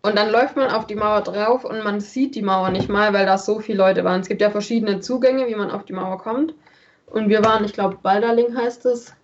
Und 0.03 0.17
dann 0.17 0.31
läuft 0.31 0.57
man 0.57 0.71
auf 0.71 0.87
die 0.87 0.95
Mauer 0.95 1.23
drauf 1.23 1.65
und 1.65 1.83
man 1.83 2.01
sieht 2.01 2.35
die 2.35 2.43
Mauer 2.43 2.71
nicht 2.71 2.89
mal, 2.89 3.13
weil 3.13 3.27
da 3.27 3.39
so 3.39 3.59
viele 3.59 3.79
Leute 3.79 4.05
waren. 4.05 4.21
Es 4.21 4.29
gibt 4.29 4.41
ja 4.41 4.51
verschiedene 4.51 5.01
Zugänge, 5.01 5.47
wie 5.49 5.55
man 5.55 5.71
auf 5.71 5.85
die 5.85 5.95
Mauer 5.95 6.19
kommt. 6.19 6.55
Und 7.07 7.29
wir 7.29 7.45
waren, 7.45 7.65
ich 7.65 7.73
glaube, 7.73 7.99
Balderling 8.03 8.57
heißt 8.57 8.87
es. 8.87 9.15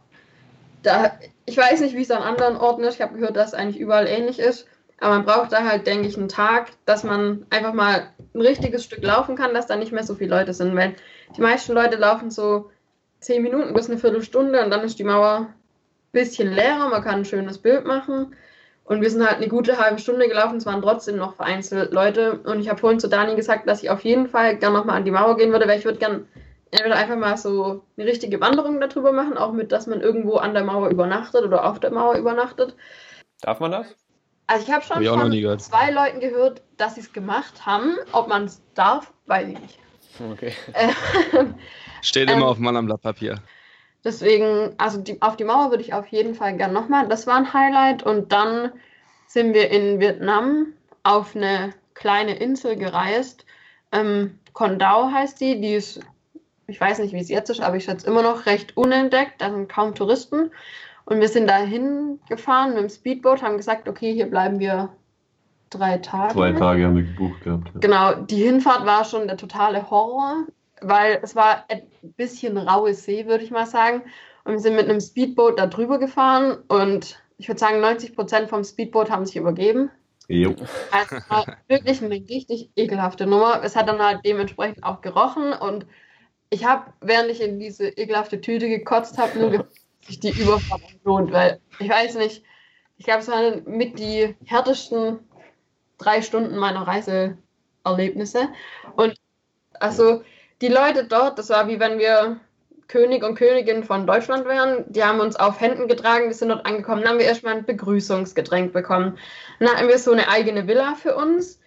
Da, 0.83 1.13
ich 1.45 1.57
weiß 1.57 1.81
nicht, 1.81 1.95
wie 1.95 2.03
es 2.03 2.11
an 2.11 2.23
anderen 2.23 2.57
Orten 2.57 2.83
ist. 2.83 2.95
Ich 2.95 3.03
habe 3.03 3.15
gehört, 3.15 3.37
dass 3.37 3.49
es 3.49 3.55
eigentlich 3.55 3.79
überall 3.79 4.09
ähnlich 4.09 4.39
ist. 4.39 4.67
Aber 4.99 5.15
man 5.15 5.25
braucht 5.25 5.53
da 5.53 5.65
halt, 5.65 5.87
denke 5.87 6.09
ich, 6.09 6.17
einen 6.17 6.29
Tag, 6.29 6.71
dass 6.85 7.05
man 7.05 7.47
einfach 7.51 7.75
mal 7.75 8.09
ein 8.35 8.41
richtiges 8.41 8.85
Stück 8.85 9.05
laufen 9.05 9.37
kann, 9.37 9.55
dass 9.55 9.67
da 9.67 9.77
nicht 9.77 9.93
mehr 9.93 10.03
so 10.03 10.15
viele 10.15 10.31
Leute 10.31 10.55
sind. 10.55 10.75
Weil 10.75 10.95
die 11.37 11.43
meisten 11.43 11.75
Leute 11.75 11.97
laufen 11.97 12.31
so 12.31 12.71
zehn 13.21 13.43
Minuten 13.43 13.73
bis 13.75 13.89
eine 13.89 13.99
Viertelstunde 13.99 14.65
und 14.65 14.71
dann 14.71 14.83
ist 14.83 14.99
die 14.99 15.05
Mauer 15.05 15.49
ein 15.49 15.55
bisschen 16.13 16.53
leerer. 16.53 16.89
Man 16.89 17.03
kann 17.03 17.21
ein 17.21 17.25
schönes 17.25 17.59
Bild 17.59 17.87
machen. 17.87 18.35
Und 18.85 19.03
wir 19.03 19.11
sind 19.11 19.25
halt 19.25 19.37
eine 19.37 19.47
gute 19.47 19.79
halbe 19.79 20.01
Stunde 20.01 20.27
gelaufen, 20.27 20.57
es 20.57 20.67
waren 20.67 20.83
trotzdem 20.83 21.17
noch 21.17 21.37
vereinzelt 21.37 21.93
Leute. 21.93 22.41
Und 22.41 22.59
ich 22.59 22.69
habe 22.69 22.81
vorhin 22.81 22.99
zu 22.99 23.09
Dani 23.09 23.37
gesagt, 23.37 23.69
dass 23.69 23.85
ich 23.85 23.91
auf 23.91 24.01
jeden 24.01 24.27
Fall 24.27 24.57
gerne 24.57 24.77
nochmal 24.77 24.97
an 24.97 25.05
die 25.05 25.13
Mauer 25.13 25.37
gehen 25.37 25.53
würde, 25.53 25.69
weil 25.69 25.79
ich 25.79 25.85
würde 25.85 25.99
gerne 25.99 26.27
entweder 26.73 26.97
einfach 26.97 27.17
mal 27.17 27.37
so 27.37 27.85
eine 27.97 28.07
richtige 28.07 28.41
Wanderung 28.41 28.81
darüber 28.81 29.13
machen, 29.13 29.39
auch 29.39 29.53
mit, 29.53 29.71
dass 29.71 29.87
man 29.87 30.01
irgendwo 30.01 30.37
an 30.37 30.55
der 30.55 30.65
Mauer 30.65 30.89
übernachtet 30.89 31.45
oder 31.45 31.65
auf 31.65 31.79
der 31.79 31.93
Mauer 31.93 32.17
übernachtet. 32.17 32.75
Darf 33.43 33.61
man 33.61 33.71
das? 33.71 33.87
Also 34.49 34.67
ich 34.67 34.73
habe 34.73 34.85
schon 34.85 35.07
Hab 35.07 35.21
von 35.21 35.59
zwei 35.61 35.93
Leuten 35.93 36.19
gehört, 36.19 36.63
dass 36.77 36.97
sie 36.97 37.03
es 37.03 37.13
gemacht 37.13 37.65
haben. 37.65 37.97
Ob 38.11 38.27
man 38.27 38.47
es 38.47 38.61
darf, 38.75 39.13
weiß 39.27 39.49
ich 39.49 39.59
nicht. 39.61 39.79
Okay. 40.33 40.53
Steht 42.03 42.31
Ähm, 42.31 42.39
immer 42.39 42.49
auf 42.49 42.59
Mann 42.59 42.77
am 42.77 42.87
Blatt 42.87 43.03
Papier. 43.03 43.41
Deswegen, 44.05 44.75
also 44.79 45.01
die, 45.01 45.21
auf 45.21 45.37
die 45.37 45.45
Mauer 45.45 45.71
würde 45.71 45.83
ich 45.83 45.93
auf 45.93 46.07
jeden 46.07 46.35
Fall 46.35 46.57
gern 46.57 46.73
nochmal. 46.73 47.09
Das 47.09 47.27
war 47.27 47.37
ein 47.37 47.53
Highlight. 47.53 48.03
Und 48.03 48.33
dann 48.33 48.73
sind 49.27 49.55
wir 49.55 49.71
in 49.71 50.01
Vietnam 50.01 50.69
auf 51.03 51.37
eine 51.37 51.75
kleine 51.95 52.37
Insel 52.37 52.77
gereist. 52.77 53.45
Ähm, 53.93 54.39
Condau 54.53 55.11
heißt 55.11 55.41
die. 55.41 55.61
Die 55.61 55.75
ist, 55.75 56.01
ich 56.67 56.81
weiß 56.81 56.99
nicht, 57.01 57.13
wie 57.13 57.21
es 57.21 57.29
jetzt 57.29 57.51
ist, 57.51 57.61
aber 57.61 57.77
ich 57.77 57.85
schätze 57.85 58.07
immer 58.07 58.23
noch 58.23 58.47
recht 58.47 58.77
unentdeckt. 58.77 59.41
Da 59.41 59.51
sind 59.51 59.69
kaum 59.69 59.95
Touristen. 59.95 60.51
Und 61.05 61.21
wir 61.21 61.29
sind 61.29 61.49
da 61.49 61.57
hingefahren 61.57 62.75
mit 62.75 62.83
dem 62.83 62.89
Speedboot, 62.89 63.43
haben 63.43 63.57
gesagt, 63.57 63.89
okay, 63.89 64.13
hier 64.13 64.31
bleiben 64.31 64.61
wir 64.61 64.91
drei 65.71 65.99
Tage. 65.99 66.35
Zwei 66.35 66.53
Tage 66.53 66.85
haben 66.85 66.97
wir 66.97 67.03
gebucht 67.03 67.43
gehabt. 67.43 67.69
Ja. 67.75 67.81
Genau, 67.81 68.15
die 68.15 68.43
Hinfahrt 68.43 68.87
war 68.87 69.05
schon 69.05 69.27
der 69.27 69.37
totale 69.37 69.91
Horror, 69.91 70.47
weil 70.81 71.21
es 71.23 71.37
war 71.37 71.65
ein 71.69 71.83
bisschen 72.17 72.57
raue 72.59 72.95
See, 72.95 73.27
würde 73.27 73.45
ich 73.45 73.51
mal 73.51 73.67
sagen. 73.67 74.03
Und 74.45 74.53
wir 74.53 74.61
sind 74.61 74.77
mit 74.77 74.89
einem 74.89 75.01
Speedboot 75.01 75.59
da 75.59 75.67
drüber 75.67 75.99
gefahren 75.99 76.59
und 76.69 77.23
ich 77.39 77.49
würde 77.49 77.59
sagen, 77.59 77.81
90 77.81 78.15
Prozent 78.15 78.49
vom 78.49 78.65
Speedboot 78.65 79.11
haben 79.11 79.27
sich 79.27 79.37
übergeben. 79.37 79.91
Jo. 80.29 80.55
Also 80.93 81.17
es 81.17 81.31
war 81.31 81.57
wirklich 81.69 82.03
eine 82.03 82.15
richtig 82.15 82.71
ekelhafte 82.77 83.27
Nummer. 83.27 83.63
Es 83.65 83.77
hat 83.77 83.89
dann 83.89 84.01
halt 84.01 84.21
dementsprechend 84.25 84.85
auch 84.85 85.01
gerochen 85.01 85.53
und 85.53 85.87
ich 86.51 86.65
habe, 86.65 86.93
während 87.01 87.31
ich 87.31 87.41
in 87.41 87.59
diese 87.59 87.89
ekelhafte 87.89 88.41
Tüte 88.41 88.69
gekotzt 88.69 89.19
habe, 89.19 89.39
nur 89.39 89.51
gefragt, 89.51 89.71
ob 90.01 90.07
sich 90.07 90.21
die 90.21 90.31
Überfahrt 90.31 90.83
lohnt, 91.05 91.33
weil 91.33 91.61
ich 91.79 91.89
weiß 91.89 92.17
nicht, 92.17 92.43
ich 92.99 93.05
glaube, 93.05 93.21
es 93.21 93.29
waren 93.29 93.63
mit 93.67 93.99
die 93.99 94.35
härtesten 94.45 95.21
drei 95.99 96.23
Stunden 96.23 96.57
meiner 96.57 96.87
Reiseerlebnisse. 96.87 98.49
Und 98.97 99.15
also 99.79 100.23
die 100.61 100.69
Leute 100.69 101.05
dort, 101.05 101.39
das 101.39 101.49
war 101.51 101.69
wie 101.69 101.81
wenn 101.81 101.99
wir 101.99 102.39
König 102.91 103.23
und 103.23 103.37
Königin 103.37 103.85
von 103.85 104.07
Deutschland 104.07 104.47
wären. 104.47 104.85
Die 104.89 105.05
haben 105.05 105.21
uns 105.21 105.37
auf 105.37 105.61
Händen 105.61 105.87
getragen, 105.87 106.27
wir 106.27 106.35
sind 106.35 106.49
dort 106.49 106.67
angekommen. 106.67 107.03
Dann 107.03 107.13
haben 107.13 107.19
wir 107.19 107.27
erstmal 107.27 107.55
ein 107.55 107.65
Begrüßungsgetränk 107.65 108.73
bekommen. 108.73 109.17
Dann 109.61 109.69
hatten 109.69 109.89
wir 109.89 109.99
so 109.99 110.11
eine 110.11 110.29
eigene 110.29 110.67
Villa 110.67 110.97
für 110.97 111.15
uns 111.15 111.61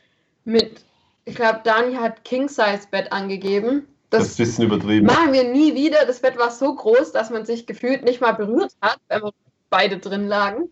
mit, 0.44 0.82
ich 1.26 1.36
glaube, 1.36 1.62
Dani 1.64 1.96
hat 1.96 2.26
King-Size-Bett 2.26 3.12
angegeben. 3.14 3.88
Das 4.10 4.24
ist 4.26 4.39
ein 4.39 4.46
bisschen 4.46 4.66
übertrieben. 4.66 5.08
Machen 5.08 5.34
wir 5.34 5.46
nie 5.46 5.74
wieder. 5.74 6.06
Das 6.06 6.20
Bett 6.20 6.38
war 6.38 6.52
so 6.52 6.76
groß, 6.76 7.14
dass 7.14 7.30
man 7.30 7.46
sich 7.46 7.66
gefühlt 7.66 8.04
nicht 8.04 8.22
mal 8.22 8.34
berührt 8.34 8.74
hat, 8.82 8.98
wenn 9.08 9.24
wir 9.24 9.32
beide 9.70 9.98
drin 9.98 10.28
lagen. 10.28 10.70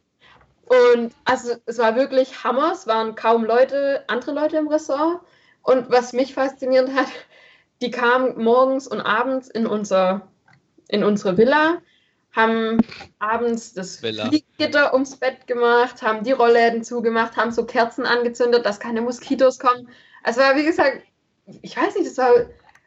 Und 0.65 1.13
also 1.25 1.53
es 1.65 1.77
war 1.79 1.95
wirklich 1.95 2.43
Hammer. 2.43 2.73
Es 2.73 2.85
waren 2.87 3.15
kaum 3.15 3.45
Leute, 3.45 4.03
andere 4.07 4.33
Leute 4.33 4.57
im 4.57 4.67
Ressort. 4.67 5.21
Und 5.63 5.89
was 5.89 6.13
mich 6.13 6.33
fasziniert 6.33 6.93
hat, 6.93 7.07
die 7.81 7.91
kamen 7.91 8.41
morgens 8.41 8.87
und 8.87 9.01
abends 9.01 9.49
in 9.49 9.65
unser, 9.65 10.27
in 10.87 11.03
unsere 11.03 11.37
Villa, 11.37 11.81
haben 12.33 12.77
abends 13.19 13.73
das 13.73 14.01
Villa. 14.01 14.27
Fliegengitter 14.27 14.93
ums 14.93 15.17
Bett 15.17 15.47
gemacht, 15.47 16.01
haben 16.01 16.23
die 16.23 16.31
Rollläden 16.31 16.83
zugemacht, 16.83 17.35
haben 17.35 17.51
so 17.51 17.65
Kerzen 17.65 18.05
angezündet, 18.05 18.65
dass 18.65 18.79
keine 18.79 19.01
Moskitos 19.01 19.59
kommen. 19.59 19.89
Es 20.23 20.37
war, 20.37 20.55
wie 20.55 20.63
gesagt, 20.63 21.01
ich 21.61 21.75
weiß 21.75 21.95
nicht, 21.95 22.07
das 22.07 22.17
war 22.17 22.31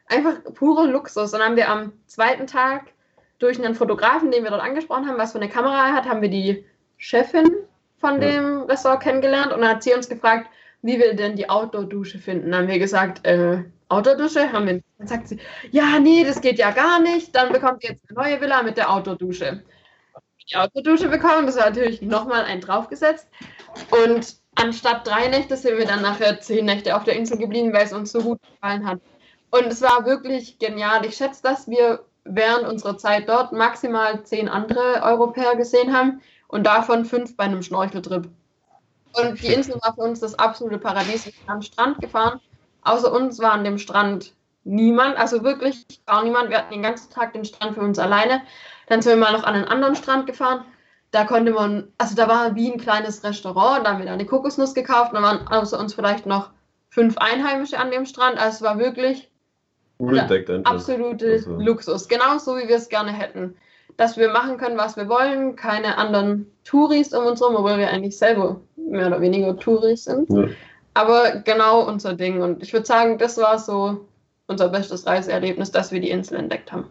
einfach 0.07 0.43
purer 0.53 0.87
Luxus. 0.87 1.31
Dann 1.31 1.41
haben 1.41 1.55
wir 1.57 1.69
am 1.69 1.93
zweiten 2.07 2.47
Tag 2.47 2.85
durch 3.37 3.63
einen 3.63 3.75
Fotografen, 3.75 4.31
den 4.31 4.43
wir 4.43 4.49
dort 4.49 4.63
angesprochen 4.63 5.07
haben, 5.07 5.17
was 5.17 5.33
für 5.33 5.39
eine 5.39 5.49
Kamera 5.49 5.89
er 5.89 5.93
hat, 5.93 6.05
haben 6.05 6.21
wir 6.21 6.29
die 6.29 6.65
Chefin 6.97 7.51
von 7.97 8.21
dem 8.21 8.61
Ressort 8.63 9.03
kennengelernt 9.03 9.51
und 9.51 9.61
dann 9.61 9.69
hat 9.69 9.83
sie 9.83 9.93
uns 9.93 10.07
gefragt, 10.07 10.47
wie 10.81 10.99
wir 10.99 11.15
denn 11.15 11.35
die 11.35 11.49
Outdoor-Dusche 11.49 12.19
finden. 12.19 12.51
Dann 12.51 12.61
haben 12.63 12.67
wir 12.69 12.79
gesagt, 12.79 13.25
äh, 13.25 13.63
Outdoor-Dusche? 13.89 14.51
Haben 14.51 14.67
wir, 14.67 14.81
dann 14.97 15.07
sagt 15.07 15.27
sie, 15.27 15.39
ja, 15.71 15.99
nee, 15.99 16.23
das 16.23 16.41
geht 16.41 16.57
ja 16.57 16.71
gar 16.71 16.99
nicht. 16.99 17.35
Dann 17.35 17.51
bekommt 17.51 17.83
ihr 17.83 17.91
jetzt 17.91 18.03
eine 18.09 18.19
neue 18.19 18.41
Villa 18.41 18.63
mit 18.63 18.77
der 18.77 18.91
Outdoor-Dusche. 18.91 19.63
Die 20.49 20.55
Outdoor-Dusche 20.55 21.09
bekommen, 21.09 21.45
das 21.45 21.57
war 21.57 21.65
natürlich 21.65 22.01
nochmal 22.01 22.43
ein 22.43 22.61
draufgesetzt. 22.61 23.27
Und 23.91 24.35
anstatt 24.55 25.07
drei 25.07 25.27
Nächte 25.27 25.57
sind 25.57 25.77
wir 25.77 25.85
dann 25.85 26.01
nachher 26.01 26.39
zehn 26.39 26.65
Nächte 26.65 26.95
auf 26.95 27.03
der 27.03 27.15
Insel 27.15 27.37
geblieben, 27.37 27.73
weil 27.73 27.85
es 27.85 27.93
uns 27.93 28.11
so 28.11 28.21
gut 28.21 28.39
gefallen 28.41 28.87
hat. 28.87 28.99
Und 29.51 29.67
es 29.67 29.81
war 29.81 30.05
wirklich 30.05 30.59
genial. 30.59 31.05
Ich 31.05 31.15
schätze, 31.15 31.41
dass 31.41 31.67
wir 31.67 32.05
während 32.25 32.67
unserer 32.67 32.97
Zeit 32.97 33.29
dort 33.29 33.53
maximal 33.53 34.23
zehn 34.23 34.49
andere 34.49 35.01
Europäer 35.03 35.55
gesehen 35.55 35.95
haben 35.95 36.21
und 36.47 36.65
davon 36.65 37.05
fünf 37.05 37.37
bei 37.37 37.45
einem 37.45 37.61
Schnorcheltrip. 37.61 38.29
Und 39.13 39.41
die 39.41 39.53
Insel 39.53 39.75
war 39.81 39.93
für 39.93 40.01
uns 40.01 40.19
das 40.19 40.37
absolute 40.37 40.77
Paradies. 40.77 41.25
Wir 41.25 41.31
sind 41.31 41.49
am 41.49 41.61
Strand 41.61 42.01
gefahren. 42.01 42.41
Außer 42.85 43.11
uns 43.11 43.39
war 43.39 43.51
an 43.51 43.63
dem 43.63 43.77
Strand 43.77 44.33
niemand, 44.63 45.17
also 45.17 45.43
wirklich 45.43 45.85
gar 46.05 46.23
niemand. 46.23 46.49
Wir 46.49 46.59
hatten 46.59 46.73
den 46.73 46.83
ganzen 46.83 47.11
Tag 47.11 47.33
den 47.33 47.45
Strand 47.45 47.75
für 47.75 47.81
uns 47.81 47.99
alleine. 47.99 48.41
Dann 48.87 49.01
sind 49.01 49.13
wir 49.13 49.17
mal 49.25 49.33
noch 49.33 49.43
an 49.43 49.55
einen 49.55 49.65
anderen 49.65 49.95
Strand 49.95 50.27
gefahren. 50.27 50.63
Da 51.11 51.23
konnte 51.25 51.51
man, 51.51 51.87
also 51.97 52.15
da 52.15 52.27
war 52.27 52.55
wie 52.55 52.71
ein 52.71 52.79
kleines 52.79 53.23
Restaurant. 53.23 53.85
Da 53.85 53.91
haben 53.91 53.99
wir 53.99 54.05
da 54.05 54.13
eine 54.13 54.25
Kokosnuss 54.25 54.73
gekauft. 54.73 55.11
Da 55.13 55.21
waren 55.21 55.47
außer 55.47 55.79
uns 55.79 55.93
vielleicht 55.93 56.25
noch 56.25 56.49
fünf 56.89 57.17
Einheimische 57.17 57.79
an 57.79 57.91
dem 57.91 58.05
Strand. 58.05 58.37
Also 58.37 58.55
es 58.57 58.61
war 58.61 58.77
wirklich 58.79 59.29
Unentdeckt 59.97 60.49
einfach. 60.49 60.71
absolute 60.71 61.31
Also- 61.31 61.51
Luxus. 61.57 62.07
Genau 62.07 62.37
so, 62.37 62.57
wie 62.57 62.67
wir 62.67 62.75
es 62.75 62.89
gerne 62.89 63.11
hätten. 63.11 63.55
Dass 63.97 64.17
wir 64.17 64.29
machen 64.29 64.57
können, 64.57 64.77
was 64.77 64.97
wir 64.97 65.07
wollen, 65.07 65.55
keine 65.55 65.97
anderen 65.97 66.51
Touris 66.65 67.13
um 67.13 67.25
uns 67.25 67.39
herum, 67.39 67.55
obwohl 67.55 67.77
wir 67.77 67.89
eigentlich 67.89 68.17
selber 68.17 68.59
mehr 68.75 69.07
oder 69.07 69.21
weniger 69.21 69.57
Touris 69.57 70.03
sind. 70.03 70.29
Ja. 70.29 70.47
Aber 70.95 71.41
genau 71.41 71.81
unser 71.87 72.13
Ding. 72.13 72.41
Und 72.41 72.63
ich 72.63 72.73
würde 72.73 72.85
sagen, 72.85 73.17
das 73.17 73.37
war 73.37 73.59
so 73.59 74.07
unser 74.47 74.69
bestes 74.69 75.05
Reiseerlebnis, 75.05 75.71
dass 75.71 75.91
wir 75.91 75.99
die 75.99 76.09
Insel 76.09 76.37
entdeckt 76.37 76.71
haben. 76.71 76.89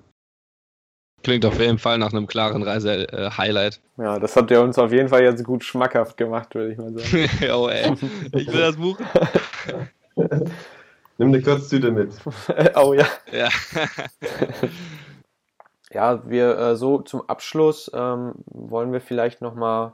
Klingt 1.23 1.47
auf 1.47 1.59
jeden 1.59 1.79
Fall 1.79 1.97
nach 1.99 2.13
einem 2.13 2.27
klaren 2.27 2.63
Reise-Highlight. 2.63 3.81
Ja, 3.97 4.19
das 4.19 4.37
hat 4.37 4.51
ja 4.51 4.61
uns 4.61 4.79
auf 4.79 4.93
jeden 4.93 5.09
Fall 5.09 5.23
jetzt 5.23 5.43
gut 5.43 5.65
schmackhaft 5.65 6.19
gemacht, 6.19 6.55
würde 6.55 6.73
ich 6.73 6.79
mal 6.79 6.93
sagen. 6.93 7.31
oh, 7.55 7.69
ey. 7.69 7.95
Ich 8.33 8.53
will 8.53 8.61
das 8.61 8.77
Buch. 8.77 8.99
Nimm 11.17 11.29
eine 11.29 11.41
Kotztüte 11.41 11.91
mit. 11.91 12.13
oh 12.77 12.93
ja. 12.93 13.07
Ja. 13.33 13.49
Ja, 15.95 16.29
wir 16.29 16.59
äh, 16.59 16.77
so 16.77 17.03
zum 17.03 17.29
Abschluss 17.29 17.89
ähm, 17.95 18.33
wollen 18.47 18.93
wir 18.93 19.01
vielleicht 19.01 19.41
nochmal 19.41 19.93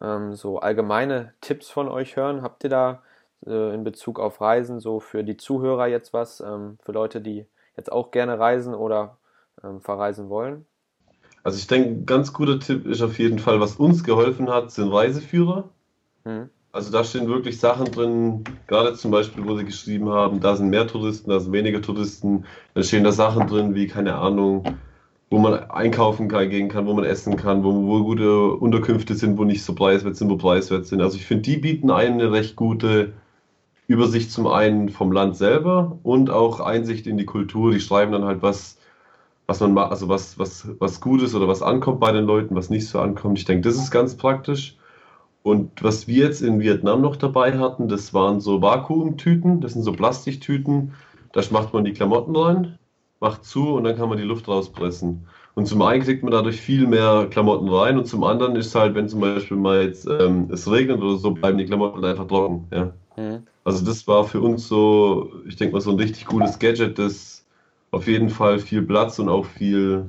ähm, 0.00 0.34
so 0.34 0.60
allgemeine 0.60 1.34
Tipps 1.40 1.68
von 1.68 1.88
euch 1.88 2.14
hören. 2.14 2.42
Habt 2.42 2.62
ihr 2.62 2.70
da 2.70 3.02
äh, 3.46 3.74
in 3.74 3.84
Bezug 3.84 4.20
auf 4.20 4.40
Reisen 4.40 4.80
so 4.80 5.00
für 5.00 5.24
die 5.24 5.36
Zuhörer 5.36 5.86
jetzt 5.86 6.12
was, 6.12 6.40
ähm, 6.40 6.78
für 6.82 6.92
Leute, 6.92 7.20
die 7.20 7.46
jetzt 7.76 7.92
auch 7.92 8.10
gerne 8.10 8.38
reisen 8.38 8.74
oder 8.74 9.18
ähm, 9.62 9.80
verreisen 9.80 10.28
wollen? 10.28 10.66
Also 11.42 11.58
ich 11.58 11.66
denke, 11.66 11.90
ein 11.90 12.06
ganz 12.06 12.32
guter 12.32 12.58
Tipp 12.58 12.86
ist 12.86 13.02
auf 13.02 13.18
jeden 13.18 13.38
Fall, 13.38 13.60
was 13.60 13.76
uns 13.76 14.02
geholfen 14.02 14.50
hat, 14.50 14.70
sind 14.72 14.92
Reiseführer. 14.92 15.68
Hm? 16.24 16.50
Also 16.72 16.92
da 16.92 17.04
stehen 17.04 17.28
wirklich 17.28 17.58
Sachen 17.58 17.86
drin, 17.86 18.44
gerade 18.66 18.94
zum 18.94 19.10
Beispiel, 19.10 19.46
wo 19.46 19.56
sie 19.56 19.64
geschrieben 19.64 20.10
haben, 20.10 20.40
da 20.40 20.56
sind 20.56 20.68
mehr 20.68 20.86
Touristen, 20.86 21.30
da 21.30 21.40
sind 21.40 21.52
weniger 21.52 21.80
Touristen. 21.80 22.44
Da 22.74 22.82
stehen 22.82 23.04
da 23.04 23.12
Sachen 23.12 23.46
drin 23.46 23.74
wie, 23.74 23.86
keine 23.86 24.16
Ahnung, 24.16 24.76
wo 25.30 25.38
man 25.38 25.54
einkaufen 25.70 26.28
kann, 26.28 26.50
gehen 26.50 26.68
kann, 26.68 26.86
wo 26.86 26.92
man 26.92 27.04
essen 27.04 27.36
kann, 27.36 27.64
wo, 27.64 27.72
wo 27.86 28.04
gute 28.04 28.52
Unterkünfte 28.52 29.14
sind, 29.14 29.38
wo 29.38 29.44
nicht 29.44 29.64
so 29.64 29.74
preiswert 29.74 30.16
sind, 30.16 30.28
wo 30.28 30.36
preiswert 30.36 30.86
sind. 30.86 31.00
Also 31.00 31.16
ich 31.16 31.24
finde, 31.24 31.44
die 31.44 31.56
bieten 31.56 31.90
eine 31.90 32.30
recht 32.30 32.56
gute 32.56 33.14
Übersicht 33.88 34.32
zum 34.32 34.46
einen 34.46 34.88
vom 34.88 35.12
Land 35.12 35.36
selber 35.36 35.98
und 36.02 36.30
auch 36.30 36.60
Einsicht 36.60 37.06
in 37.06 37.16
die 37.16 37.26
Kultur. 37.26 37.72
Die 37.72 37.80
schreiben 37.80 38.12
dann 38.12 38.24
halt, 38.24 38.42
was, 38.42 38.78
was 39.46 39.60
man 39.60 39.74
macht, 39.74 39.92
also 39.92 40.08
was, 40.08 40.38
was, 40.38 40.68
was 40.78 41.00
gut 41.00 41.22
ist 41.22 41.34
oder 41.34 41.48
was 41.48 41.62
ankommt 41.62 42.00
bei 42.00 42.12
den 42.12 42.24
Leuten, 42.24 42.56
was 42.56 42.70
nicht 42.70 42.88
so 42.88 43.00
ankommt. 43.00 43.38
Ich 43.38 43.44
denke, 43.44 43.68
das 43.68 43.76
ist 43.76 43.90
ganz 43.90 44.16
praktisch. 44.16 44.76
Und 45.42 45.84
was 45.84 46.08
wir 46.08 46.24
jetzt 46.24 46.42
in 46.42 46.58
Vietnam 46.58 47.02
noch 47.02 47.14
dabei 47.14 47.56
hatten, 47.56 47.86
das 47.86 48.12
waren 48.12 48.40
so 48.40 48.62
Vakuumtüten, 48.62 49.60
das 49.60 49.74
sind 49.74 49.82
so 49.82 49.92
Plastiktüten. 49.92 50.92
Da 51.32 51.42
macht 51.50 51.72
man 51.72 51.84
die 51.84 51.92
Klamotten 51.92 52.34
rein, 52.34 52.78
macht 53.20 53.44
zu 53.44 53.74
und 53.74 53.84
dann 53.84 53.96
kann 53.96 54.08
man 54.08 54.18
die 54.18 54.24
Luft 54.24 54.48
rauspressen. 54.48 55.28
Und 55.54 55.66
zum 55.66 55.82
einen 55.82 56.02
kriegt 56.02 56.24
man 56.24 56.32
dadurch 56.32 56.60
viel 56.60 56.88
mehr 56.88 57.28
Klamotten 57.30 57.68
rein 57.68 57.96
und 57.96 58.06
zum 58.06 58.24
anderen 58.24 58.56
ist 58.56 58.74
halt, 58.74 58.96
wenn 58.96 59.08
zum 59.08 59.20
Beispiel 59.20 59.56
mal 59.56 59.82
jetzt 59.82 60.06
ähm, 60.06 60.48
es 60.50 60.68
regnet 60.70 61.00
oder 61.00 61.16
so, 61.16 61.30
bleiben 61.30 61.58
die 61.58 61.66
Klamotten 61.66 62.04
einfach 62.04 62.26
trocken. 62.26 62.66
Ja. 62.72 62.92
Mhm. 63.16 63.46
Also 63.66 63.84
das 63.84 64.06
war 64.06 64.22
für 64.22 64.40
uns 64.40 64.68
so, 64.68 65.32
ich 65.44 65.56
denke 65.56 65.74
mal, 65.74 65.80
so 65.80 65.90
ein 65.90 65.98
richtig 65.98 66.26
cooles 66.26 66.56
Gadget, 66.60 67.00
das 67.00 67.44
auf 67.90 68.06
jeden 68.06 68.30
Fall 68.30 68.60
viel 68.60 68.80
Platz 68.80 69.18
und 69.18 69.28
auch 69.28 69.44
viel. 69.44 70.08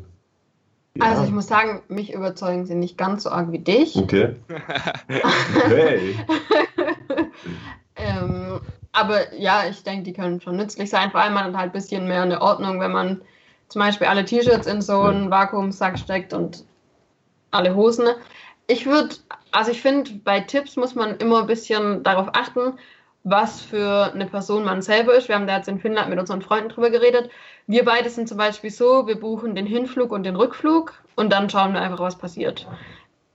Ja. 0.95 1.05
Also 1.05 1.23
ich 1.23 1.31
muss 1.31 1.47
sagen, 1.47 1.81
mich 1.87 2.13
überzeugen 2.13 2.67
sie 2.67 2.75
nicht 2.75 2.99
ganz 2.99 3.23
so 3.23 3.31
arg 3.31 3.51
wie 3.51 3.57
dich. 3.57 3.95
Okay. 3.95 4.35
okay. 5.65 6.15
ähm, 7.95 8.61
aber 8.91 9.33
ja, 9.33 9.63
ich 9.67 9.81
denke, 9.81 10.03
die 10.03 10.13
können 10.13 10.39
schon 10.39 10.57
nützlich 10.57 10.91
sein. 10.91 11.09
Vor 11.09 11.21
allem 11.21 11.33
man 11.33 11.45
hat 11.45 11.55
halt 11.55 11.69
ein 11.69 11.71
bisschen 11.71 12.07
mehr 12.07 12.21
eine 12.21 12.39
Ordnung, 12.43 12.79
wenn 12.79 12.91
man 12.91 13.21
zum 13.69 13.79
Beispiel 13.79 14.05
alle 14.05 14.23
T-Shirts 14.23 14.67
in 14.67 14.83
so 14.83 15.01
einen 15.01 15.31
Vakuumsack 15.31 15.97
steckt 15.97 16.31
und 16.31 16.63
alle 17.49 17.75
Hosen. 17.75 18.05
Ich 18.67 18.85
würde, 18.85 19.15
also 19.51 19.71
ich 19.71 19.81
finde, 19.81 20.11
bei 20.23 20.41
Tipps 20.41 20.75
muss 20.75 20.93
man 20.93 21.17
immer 21.17 21.39
ein 21.39 21.47
bisschen 21.47 22.03
darauf 22.03 22.27
achten, 22.33 22.77
was 23.30 23.61
für 23.61 24.11
eine 24.13 24.25
Person 24.25 24.63
man 24.63 24.82
selber 24.82 25.13
ist. 25.13 25.28
Wir 25.28 25.36
haben 25.36 25.47
da 25.47 25.57
jetzt 25.57 25.67
in 25.67 25.80
Finnland 25.80 26.09
mit 26.09 26.19
unseren 26.19 26.41
Freunden 26.41 26.69
drüber 26.69 26.89
geredet. 26.89 27.30
Wir 27.67 27.84
beide 27.84 28.09
sind 28.09 28.30
zum 28.30 28.38
Beispiel 28.38 28.69
so, 28.69 29.05
wir 29.07 29.19
buchen 29.19 29.53
den 29.53 29.65
Hinflug 29.65 30.11
und 30.11 30.23
den 30.23 30.38
Rückflug 30.38 30.93
und 31.15 31.32
dann 31.32 31.49
schauen 31.49 31.73
wir 31.73 31.82
einfach, 31.82 31.99
was 31.99 32.17
passiert. 32.17 32.67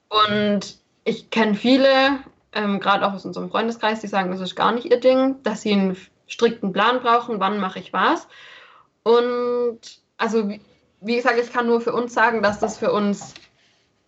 Und 0.08 0.78
ich 1.04 1.30
kenne 1.30 1.54
viele, 1.54 1.88
ähm, 2.54 2.80
gerade 2.80 3.06
auch 3.06 3.12
aus 3.12 3.26
unserem 3.26 3.50
Freundeskreis, 3.50 4.00
die 4.00 4.06
sagen, 4.06 4.30
das 4.30 4.40
ist 4.40 4.56
gar 4.56 4.72
nicht 4.72 4.86
ihr 4.86 5.00
Ding, 5.00 5.42
dass 5.42 5.60
sie 5.60 5.72
einen 5.72 5.96
strikten 6.26 6.72
Plan 6.72 7.00
brauchen, 7.00 7.40
wann 7.40 7.58
mache 7.58 7.78
ich 7.78 7.92
was. 7.92 8.28
Und 9.02 9.78
also, 10.16 10.48
wie 11.00 11.16
gesagt, 11.16 11.38
ich 11.38 11.52
kann 11.52 11.66
nur 11.66 11.82
für 11.82 11.92
uns 11.92 12.14
sagen, 12.14 12.42
dass 12.42 12.60
das 12.60 12.78
für 12.78 12.92
uns 12.92 13.34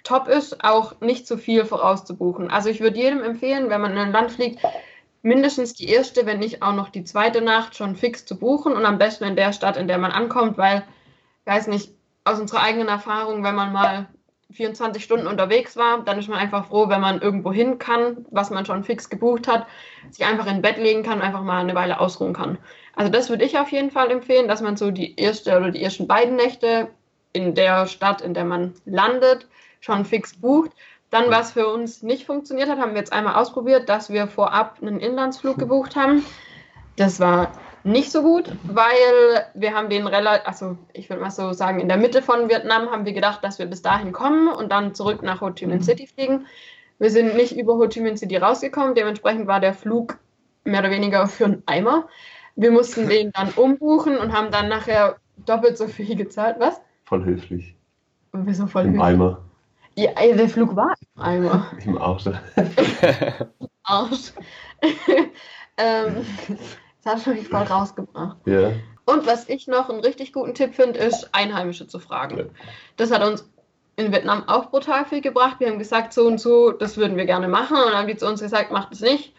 top 0.03 0.28
ist, 0.28 0.64
auch 0.64 1.01
nicht 1.01 1.26
zu 1.26 1.37
viel 1.37 1.66
vorauszubuchen. 1.66 2.51
Also 2.51 2.70
ich 2.70 2.80
würde 2.80 2.99
jedem 2.99 3.22
empfehlen, 3.22 3.68
wenn 3.68 3.80
man 3.80 3.93
in 3.93 3.99
ein 3.99 4.12
Land 4.12 4.32
fliegt, 4.32 4.61
mindestens 5.25 5.72
die 5.72 5.89
erste, 5.89 6.27
wenn 6.27 6.39
nicht 6.39 6.62
auch 6.62 6.75
noch 6.75 6.91
die 6.91 7.03
zweite 7.03 7.41
Nacht 7.41 7.75
schon 7.75 7.97
fix 7.97 8.27
zu 8.27 8.39
buchen 8.39 8.75
und 8.75 8.85
am 8.85 8.99
besten 8.99 9.25
in 9.25 9.37
der 9.37 9.53
Stadt, 9.53 9.77
in 9.77 9.89
der 9.89 9.99
man 9.99 10.12
ankommt, 10.12 10.59
weil, 10.59 10.85
weiß 11.47 11.66
nicht, 11.68 11.93
aus 12.25 12.39
unserer 12.39 12.62
eigenen 12.62 12.89
Erfahrung, 12.89 13.43
wenn 13.43 13.55
man 13.55 13.72
mal 13.72 14.09
24 14.53 15.03
Stunden 15.03 15.27
unterwegs 15.27 15.77
war, 15.77 16.03
dann 16.05 16.18
ist 16.18 16.29
man 16.29 16.39
einfach 16.39 16.66
froh, 16.66 16.91
wenn 16.91 17.01
man 17.01 17.22
irgendwo 17.22 17.53
hin 17.53 17.79
kann, 17.79 18.27
was 18.31 18.51
man 18.51 18.66
schon 18.66 18.85
fix 18.85 19.09
gebucht 19.09 19.49
hat, 19.49 19.66
sich 20.11 20.27
einfach 20.27 20.47
in 20.47 20.61
Bett 20.61 20.77
legen 20.77 21.03
kann, 21.03 21.22
einfach 21.22 21.43
mal 21.43 21.61
eine 21.61 21.75
Weile 21.75 22.01
ausruhen 22.01 22.35
kann. 22.35 22.59
Also 22.95 23.11
das 23.11 23.31
würde 23.31 23.45
ich 23.45 23.59
auf 23.59 23.72
jeden 23.72 23.91
Fall 23.91 24.11
empfehlen, 24.11 24.47
dass 24.47 24.61
man 24.61 24.77
so 24.77 24.91
die 24.91 25.16
erste 25.16 25.57
oder 25.57 25.70
die 25.70 25.83
ersten 25.83 26.07
beiden 26.07 26.37
Nächte 26.37 26.89
in 27.33 27.55
der 27.55 27.87
Stadt, 27.87 28.20
in 28.20 28.35
der 28.35 28.45
man 28.45 28.75
landet, 28.85 29.49
schon 29.81 30.05
fix 30.05 30.35
bucht 30.35 30.70
dann, 31.14 31.30
was 31.30 31.52
für 31.52 31.68
uns 31.68 32.02
nicht 32.02 32.26
funktioniert 32.26 32.68
hat, 32.68 32.78
haben 32.78 32.92
wir 32.92 32.98
jetzt 32.98 33.12
einmal 33.12 33.36
ausprobiert, 33.36 33.88
dass 33.88 34.10
wir 34.10 34.26
vorab 34.26 34.78
einen 34.82 34.98
Inlandsflug 34.98 35.58
gebucht 35.58 35.94
haben. 35.94 36.24
Das 36.96 37.20
war 37.20 37.52
nicht 37.84 38.10
so 38.10 38.22
gut, 38.22 38.50
weil 38.64 39.46
wir 39.54 39.74
haben 39.74 39.90
den 39.90 40.06
relativ, 40.06 40.46
also 40.46 40.76
ich 40.92 41.08
würde 41.08 41.22
mal 41.22 41.30
so 41.30 41.52
sagen, 41.52 41.80
in 41.80 41.88
der 41.88 41.98
Mitte 41.98 42.20
von 42.20 42.48
Vietnam 42.48 42.90
haben 42.90 43.04
wir 43.04 43.12
gedacht, 43.12 43.44
dass 43.44 43.58
wir 43.58 43.66
bis 43.66 43.82
dahin 43.82 44.12
kommen 44.12 44.48
und 44.48 44.72
dann 44.72 44.94
zurück 44.94 45.22
nach 45.22 45.40
Ho 45.40 45.50
Chi 45.50 45.66
Minh 45.66 45.78
mhm. 45.78 45.82
City 45.82 46.06
fliegen. 46.06 46.46
Wir 46.98 47.10
sind 47.10 47.36
nicht 47.36 47.56
über 47.56 47.74
Ho 47.74 47.86
Chi 47.86 48.00
Minh 48.00 48.16
City 48.16 48.36
rausgekommen, 48.36 48.94
dementsprechend 48.94 49.46
war 49.46 49.60
der 49.60 49.74
Flug 49.74 50.18
mehr 50.64 50.80
oder 50.80 50.90
weniger 50.90 51.26
für 51.28 51.44
einen 51.44 51.62
Eimer. 51.66 52.08
Wir 52.56 52.72
mussten 52.72 53.08
den 53.08 53.30
dann 53.32 53.50
umbuchen 53.50 54.16
und 54.16 54.32
haben 54.32 54.50
dann 54.50 54.68
nachher 54.68 55.16
doppelt 55.46 55.78
so 55.78 55.86
viel 55.86 56.16
gezahlt. 56.16 56.56
Was? 56.58 56.80
Voll 57.04 57.24
höflich. 57.24 57.76
wieso 58.32 58.66
voll 58.66 58.82
Im 58.82 58.88
höflich? 58.94 59.04
Eimer. 59.04 59.42
Ja, 59.97 60.12
der 60.14 60.49
Flug 60.49 60.74
war 60.74 60.95
im 61.16 61.22
Eimer. 61.22 61.70
Im 61.84 61.99
Arsch. 61.99 62.24
Arsch. 63.84 64.32
ähm, 65.76 66.26
das 67.05 67.07
habe 67.07 67.18
ich 67.18 67.26
noch 67.26 67.34
nicht 67.34 67.49
voll 67.49 67.62
rausgebracht. 67.62 68.38
Ja. 68.47 68.72
Und 69.07 69.26
was 69.26 69.49
ich 69.49 69.66
noch 69.68 69.90
einen 69.90 70.01
richtig 70.01 70.32
guten 70.32 70.55
Tipp 70.55 70.74
finde, 70.74 70.99
ist, 70.99 71.28
Einheimische 71.32 71.86
zu 71.86 71.99
fragen. 71.99 72.38
Ja. 72.38 72.45
Das 72.97 73.11
hat 73.11 73.22
uns 73.22 73.49
in 73.97 74.12
Vietnam 74.12 74.49
auch 74.49 74.70
brutal 74.70 75.05
viel 75.05 75.20
gebracht. 75.20 75.61
Wir 75.61 75.68
haben 75.68 75.78
gesagt, 75.78 76.12
so 76.12 76.26
und 76.26 76.40
so, 76.40 76.72
das 76.72 76.97
würden 76.97 77.16
wir 77.16 77.26
gerne 77.26 77.49
machen. 77.49 77.76
Und 77.76 77.86
dann 77.86 77.97
haben 77.97 78.09
die 78.09 78.16
zu 78.16 78.26
uns 78.26 78.40
gesagt, 78.40 78.72
macht 78.72 78.92
es 78.92 79.01
nicht. 79.01 79.34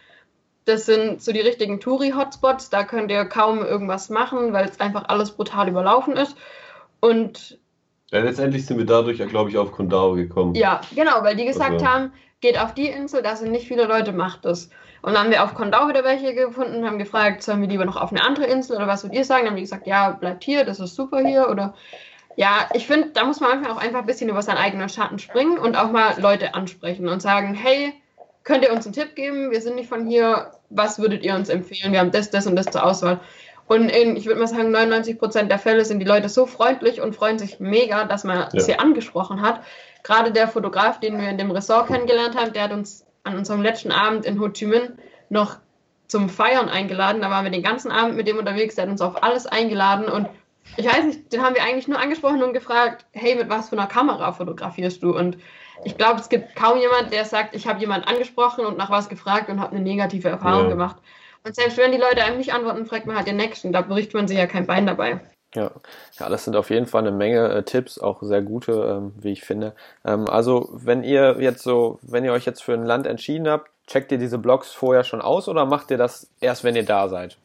Das 0.64 0.86
sind 0.86 1.22
so 1.22 1.32
die 1.32 1.40
richtigen 1.40 1.80
Touri-Hotspots. 1.80 2.70
Da 2.70 2.84
könnt 2.84 3.10
ihr 3.10 3.24
kaum 3.26 3.62
irgendwas 3.62 4.08
machen, 4.08 4.52
weil 4.52 4.68
es 4.68 4.80
einfach 4.80 5.04
alles 5.08 5.32
brutal 5.32 5.68
überlaufen 5.68 6.16
ist. 6.16 6.36
Und 7.00 7.58
ja, 8.12 8.20
letztendlich 8.20 8.66
sind 8.66 8.78
wir 8.78 8.86
dadurch, 8.86 9.18
glaube 9.28 9.50
ich, 9.50 9.58
auf 9.58 9.72
Kondao 9.72 10.14
gekommen. 10.14 10.54
Ja, 10.54 10.80
genau, 10.94 11.22
weil 11.22 11.36
die 11.36 11.44
gesagt 11.44 11.72
also. 11.72 11.86
haben, 11.86 12.12
geht 12.40 12.58
auf 12.58 12.74
die 12.74 12.88
Insel, 12.88 13.22
da 13.22 13.36
sind 13.36 13.50
nicht 13.50 13.66
viele 13.66 13.86
Leute, 13.86 14.12
macht 14.12 14.44
das. 14.44 14.70
Und 15.02 15.14
dann 15.14 15.24
haben 15.24 15.30
wir 15.30 15.42
auf 15.42 15.54
Kondao 15.54 15.88
wieder 15.88 16.04
welche 16.04 16.34
gefunden 16.34 16.76
und 16.76 16.86
haben 16.86 16.98
gefragt, 16.98 17.42
sollen 17.42 17.60
wir 17.60 17.68
lieber 17.68 17.84
noch 17.84 17.96
auf 17.96 18.10
eine 18.10 18.22
andere 18.22 18.46
Insel 18.46 18.76
oder 18.76 18.86
was 18.86 19.04
würdet 19.04 19.18
ihr 19.18 19.24
sagen? 19.24 19.42
Dann 19.42 19.50
haben 19.50 19.56
die 19.56 19.62
gesagt, 19.62 19.86
ja, 19.86 20.10
bleibt 20.10 20.44
hier, 20.44 20.64
das 20.64 20.80
ist 20.80 20.94
super 20.94 21.20
hier 21.20 21.48
oder 21.48 21.74
ja, 22.36 22.68
ich 22.74 22.86
finde, 22.86 23.10
da 23.14 23.24
muss 23.24 23.40
man 23.40 23.50
einfach 23.52 23.74
auch 23.74 23.80
einfach 23.80 24.00
ein 24.00 24.06
bisschen 24.06 24.28
über 24.28 24.42
seinen 24.42 24.58
eigenen 24.58 24.88
Schatten 24.88 25.18
springen 25.18 25.58
und 25.58 25.76
auch 25.76 25.90
mal 25.90 26.20
Leute 26.20 26.54
ansprechen 26.54 27.08
und 27.08 27.22
sagen, 27.22 27.54
hey, 27.54 27.94
könnt 28.44 28.62
ihr 28.62 28.72
uns 28.72 28.86
einen 28.86 28.94
Tipp 28.94 29.14
geben? 29.14 29.50
Wir 29.50 29.60
sind 29.60 29.74
nicht 29.74 29.88
von 29.88 30.06
hier, 30.06 30.52
was 30.68 30.98
würdet 30.98 31.24
ihr 31.24 31.34
uns 31.34 31.48
empfehlen? 31.48 31.92
Wir 31.92 32.00
haben 32.00 32.10
das, 32.10 32.30
das 32.30 32.46
und 32.46 32.56
das 32.56 32.66
zur 32.66 32.84
Auswahl. 32.84 33.20
Und 33.68 33.88
in, 33.88 34.16
ich 34.16 34.26
würde 34.26 34.40
mal 34.40 34.46
sagen, 34.46 34.70
99 34.70 35.18
Prozent 35.18 35.50
der 35.50 35.58
Fälle 35.58 35.84
sind 35.84 35.98
die 35.98 36.06
Leute 36.06 36.28
so 36.28 36.46
freundlich 36.46 37.00
und 37.00 37.16
freuen 37.16 37.38
sich 37.38 37.58
mega, 37.58 38.04
dass 38.04 38.24
man 38.24 38.48
ja. 38.52 38.60
sie 38.60 38.78
angesprochen 38.78 39.40
hat. 39.42 39.60
Gerade 40.04 40.30
der 40.30 40.46
Fotograf, 40.46 41.00
den 41.00 41.20
wir 41.20 41.28
in 41.28 41.38
dem 41.38 41.50
Ressort 41.50 41.88
kennengelernt 41.88 42.36
haben, 42.36 42.52
der 42.52 42.64
hat 42.64 42.72
uns 42.72 43.04
an 43.24 43.36
unserem 43.36 43.62
letzten 43.62 43.90
Abend 43.90 44.24
in 44.24 44.40
Ho 44.40 44.48
Chi 44.50 44.66
Minh 44.66 44.92
noch 45.30 45.56
zum 46.06 46.28
Feiern 46.28 46.68
eingeladen. 46.68 47.20
Da 47.20 47.30
waren 47.30 47.44
wir 47.44 47.50
den 47.50 47.64
ganzen 47.64 47.90
Abend 47.90 48.16
mit 48.16 48.28
dem 48.28 48.38
unterwegs, 48.38 48.76
der 48.76 48.84
hat 48.84 48.90
uns 48.90 49.00
auf 49.00 49.22
alles 49.24 49.46
eingeladen 49.46 50.06
und 50.06 50.28
ich 50.76 50.86
weiß 50.86 51.04
nicht, 51.04 51.32
den 51.32 51.42
haben 51.42 51.54
wir 51.54 51.62
eigentlich 51.62 51.88
nur 51.88 51.98
angesprochen 51.98 52.42
und 52.42 52.52
gefragt, 52.52 53.06
hey, 53.12 53.34
mit 53.36 53.48
was 53.48 53.68
für 53.68 53.78
einer 53.78 53.86
Kamera 53.86 54.32
fotografierst 54.32 55.02
du? 55.02 55.16
Und 55.16 55.38
ich 55.84 55.96
glaube, 55.96 56.20
es 56.20 56.28
gibt 56.28 56.56
kaum 56.56 56.78
jemand, 56.78 57.12
der 57.12 57.24
sagt, 57.24 57.54
ich 57.54 57.66
habe 57.66 57.80
jemanden 57.80 58.08
angesprochen 58.08 58.66
und 58.66 58.76
nach 58.76 58.90
was 58.90 59.08
gefragt 59.08 59.48
und 59.48 59.60
habe 59.60 59.76
eine 59.76 59.84
negative 59.84 60.28
Erfahrung 60.28 60.64
ja. 60.64 60.70
gemacht. 60.70 60.96
Und 61.46 61.54
selbst 61.54 61.78
wenn 61.78 61.92
die 61.92 61.98
Leute 61.98 62.24
einem 62.24 62.38
nicht 62.38 62.52
antworten, 62.52 62.86
fragt 62.86 63.06
man 63.06 63.14
halt 63.14 63.28
den 63.28 63.36
nächsten. 63.36 63.72
Da 63.72 63.80
bricht 63.80 64.12
man 64.14 64.26
sich 64.26 64.36
ja 64.36 64.46
kein 64.46 64.66
Bein 64.66 64.84
dabei. 64.84 65.20
Ja. 65.54 65.70
ja, 66.18 66.28
das 66.28 66.44
sind 66.44 66.56
auf 66.56 66.70
jeden 66.70 66.86
Fall 66.86 67.06
eine 67.06 67.16
Menge 67.16 67.48
äh, 67.48 67.62
Tipps, 67.62 67.98
auch 67.98 68.20
sehr 68.20 68.42
gute, 68.42 68.72
ähm, 68.72 69.12
wie 69.16 69.30
ich 69.30 69.42
finde. 69.44 69.74
Ähm, 70.04 70.28
also, 70.28 70.68
wenn 70.72 71.04
ihr 71.04 71.36
jetzt 71.38 71.62
so, 71.62 72.00
wenn 72.02 72.24
ihr 72.24 72.32
euch 72.32 72.44
jetzt 72.44 72.64
für 72.64 72.74
ein 72.74 72.84
Land 72.84 73.06
entschieden 73.06 73.48
habt, 73.48 73.70
checkt 73.86 74.10
ihr 74.10 74.18
diese 74.18 74.38
Blogs 74.38 74.72
vorher 74.72 75.04
schon 75.04 75.22
aus 75.22 75.48
oder 75.48 75.64
macht 75.64 75.92
ihr 75.92 75.98
das 75.98 76.28
erst, 76.40 76.64
wenn 76.64 76.74
ihr 76.74 76.84
da 76.84 77.08
seid? 77.08 77.38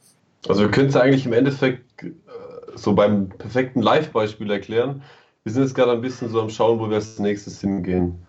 Also, 0.49 0.64
wir 0.64 0.72
können 0.72 0.89
es 0.89 0.97
eigentlich 0.97 1.28
im 1.28 1.34
Endeffekt 1.34 2.04
äh, 2.04 2.12
so 2.74 2.93
beim 2.93 3.30
perfekten 3.30 3.84
Live-Beispiel 3.84 4.49
erklären. 4.49 5.04
Wir 5.43 5.54
sind 5.54 5.62
jetzt 5.62 5.76
gerade 5.76 5.91
ein 5.91 6.02
bisschen 6.02 6.30
so 6.30 6.41
am 6.41 6.49
Schauen, 6.49 6.80
wo 6.80 6.89
wir 6.89 6.95
als 6.95 7.20
nächstes 7.20 7.62
hingehen. 7.62 8.28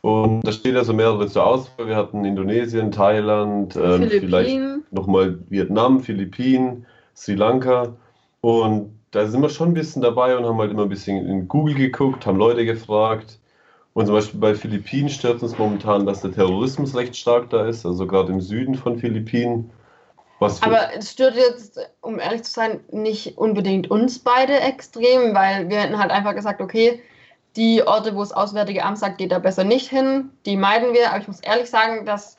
Und 0.00 0.42
da 0.42 0.52
steht 0.52 0.76
also 0.76 0.92
mehrere 0.92 1.26
zur 1.26 1.46
Auswahl. 1.46 1.88
Wir 1.88 1.96
hatten 1.96 2.24
Indonesien, 2.24 2.92
Thailand, 2.92 3.76
ähm, 3.76 4.08
vielleicht 4.08 4.58
nochmal 4.90 5.38
Vietnam, 5.48 6.00
Philippinen, 6.00 6.86
Sri 7.16 7.34
Lanka. 7.34 7.96
Und 8.40 8.98
da 9.10 9.26
sind 9.26 9.42
wir 9.42 9.48
schon 9.48 9.70
ein 9.70 9.74
bisschen 9.74 10.02
dabei 10.02 10.36
und 10.36 10.44
haben 10.44 10.58
halt 10.58 10.70
immer 10.70 10.84
ein 10.84 10.88
bisschen 10.88 11.26
in 11.26 11.48
Google 11.48 11.74
geguckt, 11.74 12.26
haben 12.26 12.38
Leute 12.38 12.64
gefragt. 12.64 13.38
Und 13.94 14.06
zum 14.06 14.14
Beispiel 14.14 14.38
bei 14.38 14.54
Philippinen 14.54 15.08
stört 15.08 15.42
uns 15.42 15.58
momentan, 15.58 16.06
dass 16.06 16.20
der 16.20 16.30
Terrorismus 16.30 16.94
recht 16.94 17.16
stark 17.16 17.50
da 17.50 17.66
ist, 17.66 17.84
also 17.84 18.06
gerade 18.06 18.32
im 18.32 18.40
Süden 18.40 18.76
von 18.76 18.98
Philippinen. 18.98 19.70
Aber 20.40 20.94
es 20.96 21.10
stört 21.10 21.34
jetzt, 21.34 21.80
um 22.00 22.20
ehrlich 22.20 22.44
zu 22.44 22.52
sein, 22.52 22.80
nicht 22.92 23.36
unbedingt 23.38 23.90
uns 23.90 24.20
beide 24.20 24.60
extrem, 24.60 25.34
weil 25.34 25.68
wir 25.68 25.80
hätten 25.80 25.98
halt 25.98 26.12
einfach 26.12 26.36
gesagt, 26.36 26.60
okay, 26.60 27.00
die 27.58 27.84
Orte, 27.84 28.14
wo 28.14 28.20
das 28.20 28.32
Auswärtige 28.32 28.84
Amt 28.84 28.98
sagt, 28.98 29.18
geht 29.18 29.32
da 29.32 29.40
besser 29.40 29.64
nicht 29.64 29.90
hin, 29.90 30.30
die 30.46 30.56
meiden 30.56 30.94
wir. 30.94 31.10
Aber 31.10 31.20
ich 31.20 31.26
muss 31.26 31.40
ehrlich 31.40 31.68
sagen, 31.68 32.06
dass 32.06 32.38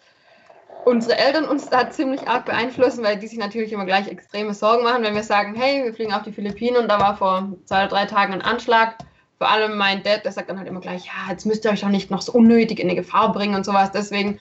unsere 0.85 1.17
Eltern 1.17 1.43
uns 1.43 1.69
da 1.69 1.89
ziemlich 1.89 2.25
arg 2.27 2.45
beeinflussen, 2.45 3.03
weil 3.03 3.19
die 3.19 3.27
sich 3.27 3.37
natürlich 3.37 3.73
immer 3.73 3.85
gleich 3.85 4.07
extreme 4.07 4.53
Sorgen 4.53 4.85
machen, 4.85 5.03
wenn 5.03 5.13
wir 5.13 5.23
sagen, 5.23 5.55
hey, 5.55 5.83
wir 5.83 5.93
fliegen 5.93 6.13
auf 6.13 6.23
die 6.23 6.31
Philippinen 6.31 6.77
und 6.77 6.87
da 6.87 6.99
war 6.99 7.17
vor 7.17 7.49
zwei 7.65 7.81
oder 7.81 7.89
drei 7.89 8.05
Tagen 8.05 8.33
ein 8.33 8.41
Anschlag. 8.41 8.95
Vor 9.37 9.51
allem 9.51 9.77
mein 9.77 10.03
Dad, 10.03 10.23
der 10.23 10.31
sagt 10.31 10.49
dann 10.49 10.57
halt 10.57 10.69
immer 10.69 10.79
gleich, 10.79 11.05
ja, 11.05 11.31
jetzt 11.31 11.45
müsst 11.45 11.65
ihr 11.65 11.71
euch 11.71 11.81
doch 11.81 11.89
nicht 11.89 12.09
noch 12.09 12.21
so 12.21 12.31
unnötig 12.31 12.79
in 12.79 12.87
die 12.87 12.95
Gefahr 12.95 13.33
bringen 13.33 13.55
und 13.55 13.65
sowas. 13.65 13.91
Deswegen 13.91 14.39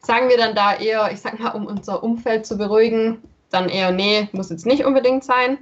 sagen 0.00 0.30
wir 0.30 0.38
dann 0.38 0.54
da 0.54 0.74
eher, 0.76 1.10
ich 1.12 1.20
sag 1.20 1.38
mal, 1.38 1.50
um 1.50 1.66
unser 1.66 2.02
Umfeld 2.02 2.46
zu 2.46 2.56
beruhigen, 2.56 3.22
dann 3.50 3.68
eher, 3.68 3.92
nee, 3.92 4.30
muss 4.32 4.48
jetzt 4.48 4.64
nicht 4.64 4.86
unbedingt 4.86 5.24
sein. 5.24 5.58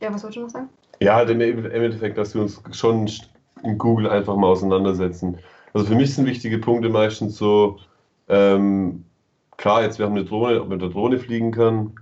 Ja, 0.00 0.12
was 0.12 0.22
wolltest 0.22 0.36
du 0.36 0.42
noch 0.42 0.50
sagen? 0.50 0.68
Ja, 1.02 1.16
halt 1.16 1.30
im 1.30 1.40
Endeffekt, 1.40 2.18
dass 2.18 2.34
wir 2.34 2.42
uns 2.42 2.62
schon 2.72 3.10
in 3.62 3.78
Google 3.78 4.08
einfach 4.08 4.36
mal 4.36 4.48
auseinandersetzen. 4.48 5.38
Also 5.72 5.86
für 5.86 5.94
mich 5.94 6.14
sind 6.14 6.26
wichtige 6.26 6.58
Punkte 6.58 6.88
meistens 6.88 7.36
so, 7.36 7.78
ähm, 8.28 9.04
klar, 9.56 9.82
jetzt 9.82 9.98
wir 9.98 10.06
haben 10.06 10.16
eine 10.16 10.24
Drohne, 10.24 10.60
ob 10.60 10.68
man 10.68 10.78
mit 10.78 10.82
der 10.82 10.90
Drohne 10.90 11.18
fliegen 11.18 11.52
kann. 11.52 11.94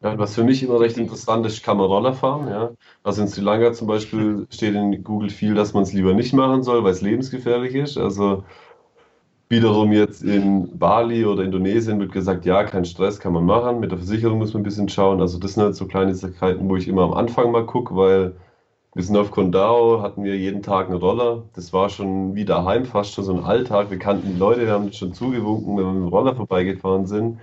Was 0.00 0.34
für 0.34 0.44
mich 0.44 0.62
immer 0.62 0.78
recht 0.78 0.98
interessant 0.98 1.46
ist, 1.46 1.64
kann 1.64 1.78
man 1.78 1.86
Roller 1.86 2.12
fahren. 2.12 2.48
Ja? 2.48 2.70
Also 3.02 3.22
in 3.22 3.28
Sri 3.28 3.40
Lanka 3.40 3.72
zum 3.72 3.88
Beispiel 3.88 4.46
steht 4.50 4.74
in 4.74 5.02
Google 5.02 5.30
viel, 5.30 5.54
dass 5.54 5.72
man 5.72 5.82
es 5.84 5.92
lieber 5.92 6.12
nicht 6.14 6.32
machen 6.32 6.62
soll, 6.62 6.84
weil 6.84 6.92
es 6.92 7.00
lebensgefährlich 7.00 7.74
ist. 7.74 7.96
Also 7.96 8.44
wiederum 9.48 9.92
jetzt 9.92 10.22
in 10.22 10.76
Bali 10.78 11.24
oder 11.24 11.44
Indonesien 11.44 12.00
wird 12.00 12.12
gesagt, 12.12 12.44
ja, 12.44 12.64
kein 12.64 12.84
Stress 12.84 13.20
kann 13.20 13.32
man 13.32 13.44
machen. 13.44 13.80
Mit 13.80 13.92
der 13.92 13.98
Versicherung 13.98 14.38
muss 14.38 14.52
man 14.54 14.62
ein 14.62 14.64
bisschen 14.64 14.88
schauen. 14.88 15.20
Also 15.20 15.38
das 15.38 15.54
sind 15.54 15.62
halt 15.62 15.76
so 15.76 15.86
kleine 15.86 16.14
Sachen, 16.14 16.68
wo 16.68 16.76
ich 16.76 16.88
immer 16.88 17.02
am 17.02 17.12
Anfang 17.12 17.52
mal 17.52 17.64
gucke, 17.64 17.94
weil 17.94 18.34
wir 18.94 19.02
sind 19.02 19.16
auf 19.16 19.30
Kondao, 19.30 20.00
hatten 20.02 20.24
wir 20.24 20.36
jeden 20.36 20.62
Tag 20.62 20.88
einen 20.88 20.98
Roller. 20.98 21.44
Das 21.54 21.72
war 21.72 21.90
schon 21.90 22.34
wie 22.34 22.44
daheim, 22.46 22.86
fast 22.86 23.12
schon 23.12 23.24
so 23.24 23.34
ein 23.34 23.44
Alltag. 23.44 23.90
Wir 23.90 23.98
kannten 23.98 24.32
die 24.32 24.38
Leute, 24.38 24.62
wir 24.62 24.72
haben 24.72 24.90
schon 24.92 25.12
zugewunken, 25.12 25.76
wenn 25.76 25.84
wir 25.84 25.92
mit 25.92 26.02
dem 26.04 26.08
Roller 26.08 26.34
vorbeigefahren 26.34 27.06
sind. 27.06 27.38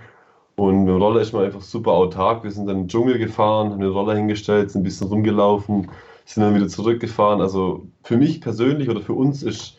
Und 0.56 0.80
mit 0.80 0.88
dem 0.88 1.00
Roller 1.00 1.20
ist 1.20 1.32
man 1.32 1.44
einfach 1.44 1.62
super 1.62 1.92
autark. 1.92 2.44
Wir 2.44 2.50
sind 2.50 2.66
dann 2.66 2.80
im 2.82 2.88
Dschungel 2.88 3.18
gefahren, 3.18 3.70
haben 3.70 3.80
den 3.80 3.90
Roller 3.90 4.14
hingestellt, 4.14 4.70
sind 4.70 4.80
ein 4.82 4.84
bisschen 4.84 5.08
rumgelaufen, 5.08 5.90
sind 6.24 6.42
dann 6.42 6.54
wieder 6.54 6.68
zurückgefahren. 6.68 7.40
Also 7.40 7.86
für 8.02 8.16
mich 8.16 8.40
persönlich 8.40 8.90
oder 8.90 9.00
für 9.00 9.14
uns 9.14 9.42
ist, 9.42 9.78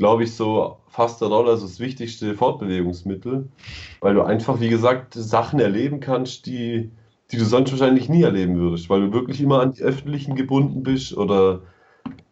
glaube 0.00 0.24
ich, 0.24 0.34
so 0.34 0.78
fast 0.88 1.20
der 1.20 1.28
Roller 1.28 1.56
so 1.56 1.66
das 1.66 1.78
wichtigste 1.78 2.34
Fortbewegungsmittel, 2.34 3.48
weil 4.00 4.14
du 4.14 4.22
einfach, 4.22 4.58
wie 4.58 4.70
gesagt, 4.70 5.14
Sachen 5.14 5.60
erleben 5.60 6.00
kannst, 6.00 6.46
die 6.46 6.90
die 7.32 7.36
du 7.36 7.44
sonst 7.44 7.70
wahrscheinlich 7.70 8.08
nie 8.08 8.22
erleben 8.22 8.58
würdest, 8.58 8.90
weil 8.90 9.02
du 9.02 9.12
wirklich 9.12 9.40
immer 9.40 9.60
an 9.60 9.72
die 9.72 9.82
Öffentlichen 9.82 10.34
gebunden 10.34 10.82
bist 10.82 11.16
oder 11.16 11.60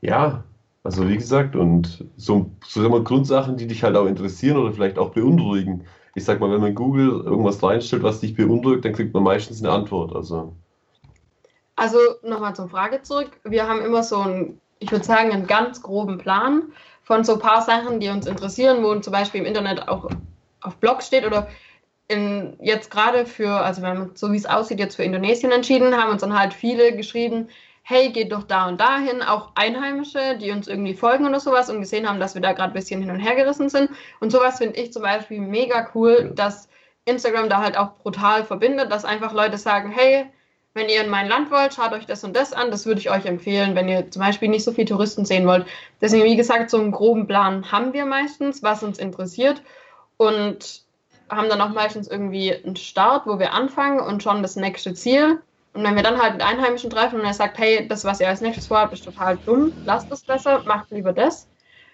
ja, 0.01 0.45
also 0.83 1.09
wie 1.09 1.17
gesagt, 1.17 1.55
und 1.55 2.05
so, 2.17 2.51
so 2.67 2.85
immer 2.85 3.01
Grundsachen, 3.01 3.57
die 3.57 3.67
dich 3.67 3.85
halt 3.85 3.97
auch 3.97 4.07
interessieren 4.07 4.57
oder 4.57 4.73
vielleicht 4.73 4.99
auch 4.99 5.11
beunruhigen. 5.11 5.85
Ich 6.15 6.25
sag 6.25 6.41
mal, 6.41 6.51
wenn 6.51 6.61
man 6.61 6.75
Google 6.75 7.11
irgendwas 7.25 7.63
reinstellt, 7.63 8.03
was 8.03 8.21
dich 8.21 8.35
beunruhigt, 8.35 8.85
dann 8.85 8.93
kriegt 8.93 9.15
man 9.15 9.23
meistens 9.23 9.63
eine 9.63 9.73
Antwort. 9.73 10.17
Also, 10.17 10.53
also 11.77 11.99
nochmal 12.23 12.57
zur 12.57 12.69
Frage 12.69 13.03
zurück. 13.03 13.39
Wir 13.45 13.69
haben 13.69 13.83
immer 13.83 14.03
so 14.03 14.19
einen, 14.19 14.61
ich 14.81 14.91
würde 14.91 15.05
sagen, 15.05 15.31
einen 15.31 15.47
ganz 15.47 15.81
groben 15.81 16.19
Plan 16.19 16.73
von 17.09 17.25
so 17.25 17.33
ein 17.33 17.39
paar 17.39 17.63
Sachen, 17.63 18.01
die 18.01 18.11
uns 18.11 18.27
interessieren, 18.27 18.85
wo 18.85 18.95
zum 18.97 19.15
Beispiel 19.15 19.41
im 19.41 19.47
Internet 19.47 19.89
auch 19.89 20.11
auf 20.61 20.77
Blogs 20.77 21.07
steht 21.07 21.25
oder 21.25 21.49
in, 22.07 22.55
jetzt 22.61 22.91
gerade 22.91 23.25
für, 23.25 23.49
also 23.49 23.81
wir 23.81 23.89
haben 23.89 24.11
so 24.15 24.31
wie 24.31 24.37
es 24.37 24.45
aussieht, 24.45 24.79
jetzt 24.79 24.97
für 24.97 25.05
Indonesien 25.05 25.51
entschieden, 25.51 25.97
haben 25.97 26.11
uns 26.11 26.21
dann 26.21 26.39
halt 26.39 26.53
viele 26.53 26.95
geschrieben, 26.95 27.49
hey, 27.83 28.11
geht 28.11 28.31
doch 28.31 28.43
da 28.43 28.69
und 28.69 28.79
dahin, 28.79 29.23
auch 29.23 29.53
Einheimische, 29.55 30.37
die 30.37 30.51
uns 30.51 30.69
irgendwie 30.69 30.93
folgen 30.93 31.27
oder 31.27 31.41
sowas 31.41 31.71
und 31.71 31.81
gesehen 31.81 32.07
haben, 32.07 32.21
dass 32.21 32.35
wir 32.35 32.43
da 32.43 32.53
gerade 32.53 32.73
ein 32.73 32.79
bisschen 32.79 33.01
hin 33.01 33.11
und 33.11 33.21
her 33.21 33.37
gerissen 33.37 33.71
sind. 33.71 33.89
Und 34.21 34.31
sowas 34.31 34.59
finde 34.59 34.79
ich 34.79 34.93
zum 34.93 35.01
Beispiel 35.01 35.41
mega 35.41 35.89
cool, 35.95 36.31
dass 36.35 36.69
Instagram 37.07 37.49
da 37.49 37.63
halt 37.63 37.79
auch 37.79 37.97
brutal 37.97 38.45
verbindet, 38.45 38.93
dass 38.93 39.07
einfach 39.07 39.33
Leute 39.33 39.57
sagen, 39.57 39.91
hey, 39.91 40.27
wenn 40.79 40.89
ihr 40.89 41.03
in 41.03 41.11
mein 41.11 41.29
Land 41.29 41.51
wollt, 41.51 41.75
schaut 41.75 41.93
euch 41.93 42.07
das 42.07 42.25
und 42.25 42.35
das 42.35 42.53
an, 42.53 42.71
das 42.71 42.87
würde 42.87 43.01
ich 43.01 43.11
euch 43.11 43.27
empfehlen, 43.27 43.75
wenn 43.75 43.89
ihr 43.89 44.11
zum 44.11 44.21
Beispiel 44.21 44.49
nicht 44.49 44.65
so 44.65 44.73
viele 44.73 44.87
Touristen 44.87 45.25
sehen 45.25 45.47
wollt. 45.47 45.67
Deswegen, 46.01 46.25
wie 46.25 46.37
gesagt, 46.37 46.71
so 46.71 46.79
einen 46.79 46.93
groben 46.93 47.27
Plan 47.27 47.71
haben 47.71 47.93
wir 47.93 48.07
meistens, 48.07 48.63
was 48.63 48.83
uns 48.83 48.99
interessiert. 48.99 49.63
Und 50.17 50.89
haben 51.31 51.49
dann 51.49 51.61
auch 51.61 51.71
meistens 51.71 52.09
irgendwie 52.09 52.55
einen 52.55 52.77
Start, 52.77 53.27
wo 53.27 53.39
wir 53.39 53.53
anfangen 53.53 54.01
und 54.01 54.23
schon 54.23 54.43
das 54.43 54.57
nächste 54.57 54.95
Ziel. 54.95 55.43
Und 55.75 55.85
wenn 55.85 55.95
wir 55.95 56.03
dann 56.03 56.21
halt 56.21 56.35
mit 56.35 56.43
Einheimischen 56.43 56.91
treffen 56.91 57.21
und 57.21 57.27
er 57.27 57.35
sagt, 57.35 57.59
hey, 57.59 57.87
das, 57.87 58.05
was 58.05 58.21
ihr 58.21 58.29
als 58.29 58.41
nächstes 58.41 58.67
vorhabt, 58.67 58.93
ist 58.93 59.05
total 59.05 59.39
dumm, 59.45 59.73
lasst 59.85 60.11
es 60.11 60.25
besser, 60.25 60.63
macht 60.65 60.91
lieber 60.91 61.13
das, 61.13 61.49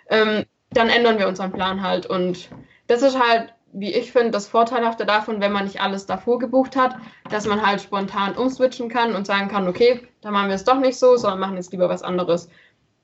ähm, 0.08 0.44
dann 0.72 0.88
ändern 0.88 1.18
wir 1.18 1.28
unseren 1.28 1.52
Plan 1.52 1.82
halt. 1.82 2.06
Und 2.06 2.48
das 2.86 3.02
ist 3.02 3.18
halt, 3.18 3.52
wie 3.76 3.92
ich 3.92 4.12
finde, 4.12 4.30
das 4.30 4.46
Vorteilhafte 4.46 5.04
davon, 5.04 5.40
wenn 5.40 5.50
man 5.50 5.64
nicht 5.64 5.80
alles 5.80 6.06
davor 6.06 6.38
gebucht 6.38 6.76
hat, 6.76 6.96
dass 7.28 7.44
man 7.44 7.66
halt 7.66 7.80
spontan 7.80 8.36
umswitchen 8.36 8.88
kann 8.88 9.16
und 9.16 9.26
sagen 9.26 9.48
kann, 9.48 9.66
okay, 9.66 10.06
dann 10.20 10.32
machen 10.32 10.48
wir 10.48 10.54
es 10.54 10.62
doch 10.62 10.78
nicht 10.78 10.96
so, 10.96 11.16
sondern 11.16 11.40
machen 11.40 11.56
jetzt 11.56 11.72
lieber 11.72 11.88
was 11.88 12.04
anderes. 12.04 12.48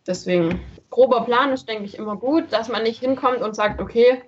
Deswegen, 0.06 0.60
grober 0.88 1.22
Plan 1.24 1.52
ist, 1.52 1.68
denke 1.68 1.84
ich, 1.84 1.98
immer 1.98 2.16
gut, 2.16 2.52
dass 2.52 2.68
man 2.68 2.84
nicht 2.84 3.00
hinkommt 3.00 3.42
und 3.42 3.56
sagt, 3.56 3.80
okay, 3.80 4.22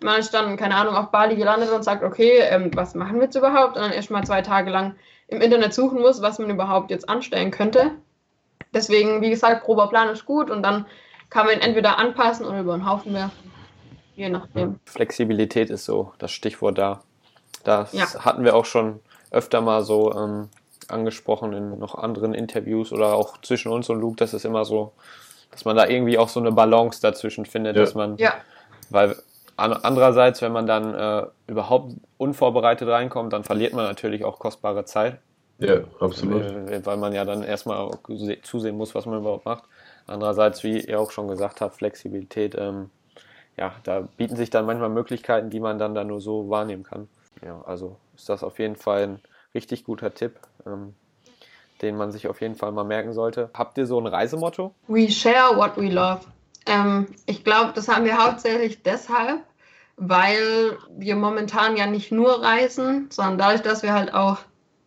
man 0.00 0.20
ist 0.20 0.32
dann, 0.32 0.56
keine 0.56 0.76
Ahnung, 0.76 0.94
auf 0.94 1.10
Bali 1.10 1.34
gelandet 1.34 1.72
und 1.72 1.82
sagt, 1.82 2.04
okay, 2.04 2.38
ähm, 2.38 2.70
was 2.74 2.94
machen 2.94 3.16
wir 3.16 3.24
jetzt 3.24 3.34
überhaupt? 3.34 3.76
Und 3.76 3.82
dann 3.82 3.92
erst 3.92 4.12
mal 4.12 4.24
zwei 4.24 4.42
Tage 4.42 4.70
lang 4.70 4.94
im 5.26 5.40
Internet 5.40 5.74
suchen 5.74 6.00
muss, 6.00 6.22
was 6.22 6.38
man 6.38 6.50
überhaupt 6.50 6.92
jetzt 6.92 7.08
anstellen 7.08 7.50
könnte. 7.50 7.90
Deswegen, 8.72 9.20
wie 9.22 9.30
gesagt, 9.30 9.64
grober 9.64 9.88
Plan 9.88 10.08
ist 10.08 10.24
gut 10.24 10.50
und 10.50 10.62
dann 10.62 10.86
kann 11.30 11.46
man 11.46 11.56
ihn 11.56 11.62
entweder 11.62 11.98
anpassen 11.98 12.46
oder 12.46 12.60
über 12.60 12.76
den 12.76 12.88
Haufen 12.88 13.12
werfen. 13.12 13.50
Je 14.20 14.28
nachdem. 14.28 14.80
Flexibilität 14.84 15.70
ist 15.70 15.86
so 15.86 16.12
das 16.18 16.30
Stichwort 16.30 16.76
da. 16.76 17.02
Das 17.64 17.92
ja. 17.94 18.06
hatten 18.22 18.44
wir 18.44 18.54
auch 18.54 18.66
schon 18.66 19.00
öfter 19.30 19.62
mal 19.62 19.82
so 19.82 20.12
ähm, 20.14 20.50
angesprochen 20.88 21.54
in 21.54 21.78
noch 21.78 21.94
anderen 21.94 22.34
Interviews 22.34 22.92
oder 22.92 23.14
auch 23.14 23.40
zwischen 23.40 23.72
uns 23.72 23.88
und 23.88 23.98
Luke, 23.98 24.16
das 24.16 24.34
ist 24.34 24.44
immer 24.44 24.66
so, 24.66 24.92
dass 25.50 25.64
man 25.64 25.74
da 25.74 25.86
irgendwie 25.86 26.18
auch 26.18 26.28
so 26.28 26.38
eine 26.38 26.52
Balance 26.52 27.00
dazwischen 27.00 27.46
findet, 27.46 27.76
ja. 27.76 27.82
dass 27.82 27.94
man, 27.94 28.18
ja. 28.18 28.34
weil 28.90 29.16
Andererseits, 29.56 30.40
wenn 30.40 30.52
man 30.52 30.66
dann 30.66 30.94
äh, 30.94 31.26
überhaupt 31.46 31.92
unvorbereitet 32.16 32.88
reinkommt, 32.88 33.34
dann 33.34 33.44
verliert 33.44 33.74
man 33.74 33.84
natürlich 33.84 34.24
auch 34.24 34.38
kostbare 34.38 34.86
Zeit. 34.86 35.18
Ja, 35.58 35.80
absolut. 36.00 36.42
Äh, 36.42 36.86
weil 36.86 36.96
man 36.96 37.12
ja 37.12 37.26
dann 37.26 37.42
erstmal 37.42 37.90
zusehen 38.42 38.78
muss, 38.78 38.94
was 38.94 39.04
man 39.04 39.18
überhaupt 39.18 39.44
macht. 39.44 39.64
Andererseits, 40.06 40.64
wie 40.64 40.80
ihr 40.80 40.98
auch 40.98 41.10
schon 41.10 41.28
gesagt 41.28 41.60
habt, 41.60 41.74
Flexibilität, 41.74 42.54
ähm, 42.58 42.88
ja, 43.56 43.74
da 43.84 44.08
bieten 44.16 44.36
sich 44.36 44.50
dann 44.50 44.66
manchmal 44.66 44.88
Möglichkeiten, 44.88 45.50
die 45.50 45.60
man 45.60 45.78
dann 45.78 45.94
da 45.94 46.04
nur 46.04 46.20
so 46.20 46.48
wahrnehmen 46.48 46.82
kann. 46.82 47.08
Ja, 47.44 47.62
also 47.66 47.96
ist 48.16 48.28
das 48.28 48.42
auf 48.42 48.58
jeden 48.58 48.76
Fall 48.76 49.02
ein 49.02 49.20
richtig 49.54 49.84
guter 49.84 50.14
Tipp, 50.14 50.38
ähm, 50.66 50.94
den 51.82 51.96
man 51.96 52.12
sich 52.12 52.28
auf 52.28 52.40
jeden 52.40 52.54
Fall 52.54 52.72
mal 52.72 52.84
merken 52.84 53.12
sollte. 53.12 53.50
Habt 53.54 53.78
ihr 53.78 53.86
so 53.86 53.98
ein 54.00 54.06
Reisemotto? 54.06 54.74
We 54.88 55.10
share 55.10 55.56
what 55.56 55.76
we 55.76 55.88
love. 55.88 56.20
Ähm, 56.66 57.06
ich 57.26 57.44
glaube, 57.44 57.72
das 57.74 57.88
haben 57.88 58.04
wir 58.04 58.22
hauptsächlich 58.22 58.82
deshalb, 58.82 59.40
weil 59.96 60.76
wir 60.96 61.16
momentan 61.16 61.76
ja 61.76 61.86
nicht 61.86 62.12
nur 62.12 62.42
reisen, 62.42 63.08
sondern 63.10 63.38
dadurch, 63.38 63.62
dass 63.62 63.82
wir 63.82 63.92
halt 63.92 64.14
auch 64.14 64.38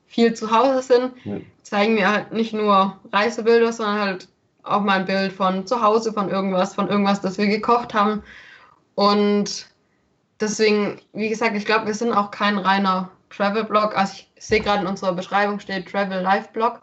viel 0.08 0.34
zu 0.36 0.52
Hause 0.52 0.82
sind, 0.84 1.14
ja. 1.24 1.38
zeigen 1.64 1.96
wir 1.96 2.12
halt 2.12 2.32
nicht 2.32 2.54
nur 2.54 2.98
Reisebilder, 3.12 3.74
sondern 3.74 4.00
halt 4.00 4.28
auch 4.62 4.82
mal 4.82 5.00
ein 5.00 5.06
Bild 5.06 5.34
von 5.34 5.66
zu 5.66 5.82
Hause, 5.82 6.14
von 6.14 6.30
irgendwas, 6.30 6.76
von 6.76 6.88
irgendwas, 6.88 7.22
das 7.22 7.38
wir 7.38 7.48
gekocht 7.48 7.94
haben. 7.94 8.24
Und 8.96 9.68
deswegen, 10.40 11.02
wie 11.14 11.30
gesagt, 11.30 11.56
ich 11.56 11.66
glaube, 11.66 11.88
wir 11.88 11.94
sind 11.94 12.14
auch 12.14 12.32
kein 12.32 12.58
reiner 12.58 13.12
Travel-Blog. 13.30 13.98
Also 13.98 14.14
ich 14.14 14.32
sehe 14.40 14.62
gerade 14.62 14.82
in 14.82 14.88
unserer 14.88 15.14
Beschreibung 15.14 15.60
steht 15.60 15.92
Travel 15.92 16.22
Life 16.22 16.50
Blog. 16.54 16.82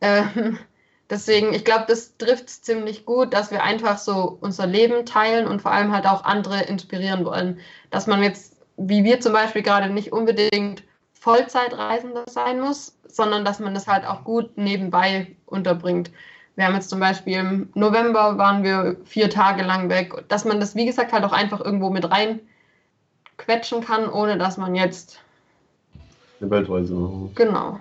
Ähm, 0.00 0.58
Deswegen, 1.12 1.52
ich 1.52 1.66
glaube, 1.66 1.84
das 1.88 2.16
trifft 2.16 2.48
es 2.48 2.62
ziemlich 2.62 3.04
gut, 3.04 3.34
dass 3.34 3.50
wir 3.50 3.62
einfach 3.62 3.98
so 3.98 4.38
unser 4.40 4.66
Leben 4.66 5.04
teilen 5.04 5.46
und 5.46 5.60
vor 5.60 5.70
allem 5.70 5.92
halt 5.92 6.06
auch 6.06 6.24
andere 6.24 6.62
inspirieren 6.62 7.26
wollen. 7.26 7.60
Dass 7.90 8.06
man 8.06 8.22
jetzt, 8.22 8.56
wie 8.78 9.04
wir 9.04 9.20
zum 9.20 9.34
Beispiel 9.34 9.60
gerade, 9.60 9.90
nicht 9.90 10.10
unbedingt 10.10 10.84
Vollzeitreisender 11.12 12.24
sein 12.28 12.60
muss, 12.60 12.96
sondern 13.06 13.44
dass 13.44 13.58
man 13.58 13.74
das 13.74 13.86
halt 13.86 14.06
auch 14.06 14.24
gut 14.24 14.56
nebenbei 14.56 15.36
unterbringt. 15.44 16.10
Wir 16.56 16.66
haben 16.66 16.74
jetzt 16.74 16.90
zum 16.90 17.00
Beispiel 17.00 17.38
im 17.38 17.70
November 17.74 18.36
waren 18.36 18.62
wir 18.62 18.96
vier 19.04 19.30
Tage 19.30 19.62
lang 19.62 19.88
weg, 19.88 20.12
dass 20.28 20.44
man 20.44 20.60
das, 20.60 20.74
wie 20.74 20.84
gesagt, 20.84 21.12
halt 21.12 21.24
auch 21.24 21.32
einfach 21.32 21.60
irgendwo 21.60 21.88
mit 21.90 22.10
rein 22.10 22.40
quetschen 23.38 23.82
kann, 23.82 24.08
ohne 24.08 24.36
dass 24.36 24.58
man 24.58 24.74
jetzt 24.74 25.20
eine 26.40 26.50
Weltreise 26.50 26.94
machen. 26.94 27.32
Genau. 27.34 27.80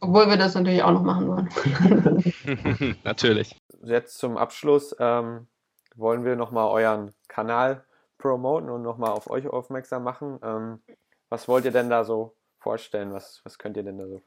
Obwohl 0.00 0.28
wir 0.28 0.36
das 0.36 0.54
natürlich 0.54 0.82
auch 0.82 0.92
noch 0.92 1.02
machen 1.02 1.28
wollen. 1.28 2.96
natürlich. 3.04 3.58
Jetzt 3.82 4.18
zum 4.18 4.36
Abschluss 4.36 4.94
ähm, 4.98 5.46
wollen 5.94 6.24
wir 6.24 6.36
nochmal 6.36 6.68
euren 6.68 7.14
Kanal 7.28 7.84
promoten 8.18 8.68
und 8.68 8.82
nochmal 8.82 9.10
auf 9.10 9.30
euch 9.30 9.48
aufmerksam 9.48 10.02
machen. 10.02 10.38
Ähm, 10.42 10.80
was 11.28 11.48
wollt 11.48 11.64
ihr 11.64 11.70
denn 11.70 11.88
da 11.88 12.04
so 12.04 12.34
vorstellen? 12.58 13.12
Was, 13.12 13.40
was 13.44 13.58
könnt 13.58 13.76
ihr 13.76 13.82
denn 13.82 13.98
da 13.98 14.06
so? 14.06 14.20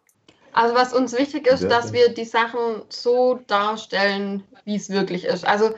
Also 0.54 0.76
was 0.76 0.94
uns 0.94 1.18
wichtig 1.18 1.48
ist, 1.48 1.64
Ja. 1.64 1.70
dass 1.70 1.94
wir 1.94 2.10
die 2.14 2.26
Sachen 2.26 2.82
so 2.90 3.40
darstellen, 3.48 4.44
wie 4.66 4.76
es 4.76 4.90
wirklich 4.90 5.26
ist. 5.26 5.46
Also 5.46 5.72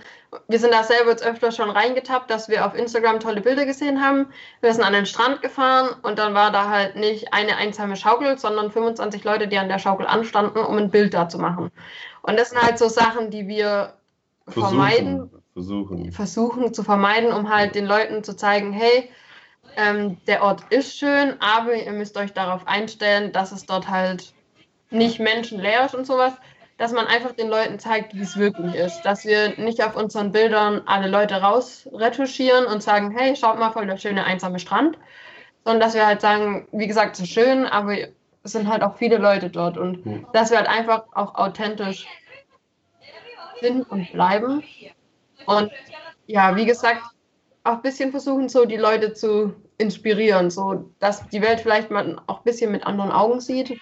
wir 0.48 0.60
sind 0.60 0.74
da 0.74 0.84
selber 0.84 1.12
jetzt 1.12 1.26
öfter 1.26 1.52
schon 1.52 1.70
reingetappt, 1.70 2.32
dass 2.32 2.48
wir 2.48 2.66
auf 2.66 2.74
Instagram 2.74 3.20
tolle 3.20 3.42
Bilder 3.42 3.66
gesehen 3.66 4.02
haben. 4.02 4.28
Wir 4.62 4.74
sind 4.74 4.84
an 4.84 4.94
den 4.94 5.06
Strand 5.06 5.42
gefahren 5.42 5.90
und 6.04 6.20
dann 6.20 6.34
war 6.34 6.52
da 6.52 6.70
halt 6.70 6.96
nicht 6.96 7.34
eine 7.34 7.58
einsame 7.58 7.98
Schaukel, 7.98 8.38
sondern 8.38 8.72
25 8.72 9.24
Leute, 9.26 9.48
die 9.50 9.58
an 9.58 9.68
der 9.68 9.80
Schaukel 9.80 10.08
anstanden, 10.08 10.60
um 10.60 10.78
ein 10.78 10.90
Bild 10.90 11.14
da 11.14 11.28
zu 11.28 11.38
machen. 11.38 11.70
Und 12.22 12.40
das 12.40 12.52
sind 12.52 12.62
halt 12.62 12.78
so 12.78 12.88
Sachen, 12.88 13.30
die 13.30 13.48
wir 13.48 13.94
vermeiden, 14.48 15.30
Versuchen. 15.54 16.12
versuchen 16.14 16.74
zu 16.74 16.84
vermeiden, 16.84 17.34
um 17.34 17.54
halt 17.54 17.76
den 17.76 17.86
Leuten 17.86 18.24
zu 18.24 18.36
zeigen, 18.36 18.72
hey, 18.72 19.10
ähm, 19.76 20.18
der 20.28 20.44
Ort 20.44 20.64
ist 20.70 20.98
schön, 20.98 21.36
aber 21.40 21.74
ihr 21.76 21.92
müsst 21.92 22.18
euch 22.18 22.34
darauf 22.34 22.68
einstellen, 22.68 23.32
dass 23.32 23.52
es 23.52 23.66
dort 23.66 23.90
halt 23.90 24.34
nicht 24.92 25.20
menschenleer 25.20 25.86
ist 25.86 25.96
und 25.96 26.06
sowas, 26.06 26.34
dass 26.78 26.92
man 26.92 27.08
einfach 27.08 27.34
den 27.34 27.48
Leuten 27.48 27.80
zeigt, 27.80 28.16
wie 28.16 28.22
es 28.22 28.38
wirklich 28.38 28.76
ist. 28.76 29.02
Dass 29.04 29.26
wir 29.26 29.58
nicht 29.58 29.84
auf 29.84 29.96
unseren 29.96 30.32
Bildern 30.32 30.82
alle 30.86 31.08
Leute 31.08 31.36
rausretuschieren 31.36 32.66
und 32.66 32.82
sagen, 32.82 33.16
hey, 33.18 33.36
schaut 33.36 33.60
mal, 33.60 33.72
voll 33.72 33.88
der 33.88 33.98
schöne 33.98 34.26
einsame 34.26 34.60
Strand, 34.60 34.98
sondern 35.64 35.80
dass 35.80 35.94
wir 35.94 36.06
halt 36.06 36.22
sagen, 36.22 36.68
wie 36.72 36.88
gesagt, 36.88 37.16
es 37.16 37.22
ist 37.22 37.30
schön, 37.32 37.66
aber 37.66 37.96
es 38.44 38.52
sind 38.52 38.68
halt 38.68 38.82
auch 38.82 38.98
viele 38.98 39.18
Leute 39.18 39.50
dort 39.50 39.78
und 39.78 40.06
Mhm. 40.06 40.28
dass 40.34 40.50
wir 40.50 40.58
halt 40.58 40.68
einfach 40.68 41.04
auch 41.14 41.36
authentisch 41.36 42.08
sind 43.62 43.90
und 43.92 44.12
bleiben. 44.12 44.64
Und 45.46 45.72
ja, 46.26 46.56
wie 46.56 46.66
gesagt, 46.66 47.04
auch 47.64 47.74
ein 47.74 47.82
bisschen 47.84 48.10
versuchen, 48.10 48.50
so 48.50 48.66
die 48.66 48.78
Leute 48.78 49.14
zu 49.14 49.54
inspirieren, 49.78 50.50
so 50.50 50.92
dass 51.00 51.28
die 51.30 51.42
Welt 51.44 51.60
vielleicht 51.60 51.92
mal 51.92 52.20
auch 52.26 52.40
ein 52.40 52.44
bisschen 52.44 52.72
mit 52.72 52.88
anderen 52.88 53.12
Augen 53.12 53.40
sieht 53.40 53.80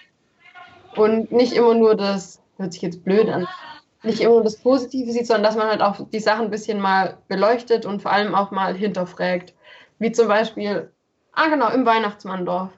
und 0.96 1.32
nicht 1.32 1.52
immer 1.52 1.74
nur 1.74 1.94
das, 1.94 2.40
hört 2.58 2.72
sich 2.72 2.82
jetzt 2.82 3.04
blöd 3.04 3.28
an, 3.28 3.46
nicht 4.02 4.20
immer 4.20 4.34
nur 4.34 4.44
das 4.44 4.56
Positive 4.56 5.10
sieht, 5.12 5.26
sondern 5.26 5.44
dass 5.44 5.56
man 5.56 5.68
halt 5.68 5.82
auch 5.82 5.96
die 6.10 6.20
Sachen 6.20 6.46
ein 6.46 6.50
bisschen 6.50 6.80
mal 6.80 7.18
beleuchtet 7.28 7.84
und 7.86 8.02
vor 8.02 8.12
allem 8.12 8.34
auch 8.34 8.50
mal 8.50 8.74
hinterfragt. 8.74 9.54
Wie 9.98 10.12
zum 10.12 10.28
Beispiel, 10.28 10.90
ah 11.32 11.48
genau, 11.48 11.68
im 11.70 11.84
Weihnachtsmanndorf. 11.84 12.70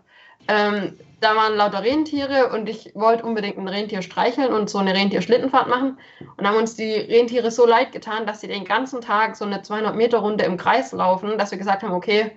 Ähm, 0.49 0.99
da 1.21 1.37
waren 1.37 1.55
lauter 1.55 1.85
Rentiere 1.85 2.51
und 2.51 2.69
ich 2.69 2.91
wollte 2.97 3.25
unbedingt 3.25 3.57
ein 3.57 3.69
Rentier 3.69 4.03
streicheln 4.03 4.53
und 4.53 4.69
so 4.69 4.79
eine 4.79 4.93
Rentierschlittenfahrt 4.93 5.69
machen. 5.69 5.99
Und 6.37 6.47
haben 6.49 6.57
uns 6.57 6.75
die 6.75 6.93
Rentiere 6.95 7.53
so 7.53 7.65
leid 7.65 7.93
getan, 7.93 8.27
dass 8.27 8.41
sie 8.41 8.49
den 8.49 8.65
ganzen 8.65 9.01
Tag 9.01 9.37
so 9.37 9.45
eine 9.45 9.61
200-Meter-Runde 9.61 10.45
im 10.45 10.57
Kreis 10.57 10.91
laufen, 10.91 11.39
dass 11.39 11.53
wir 11.53 11.59
gesagt 11.59 11.85
haben, 11.85 11.93
okay, 11.93 12.33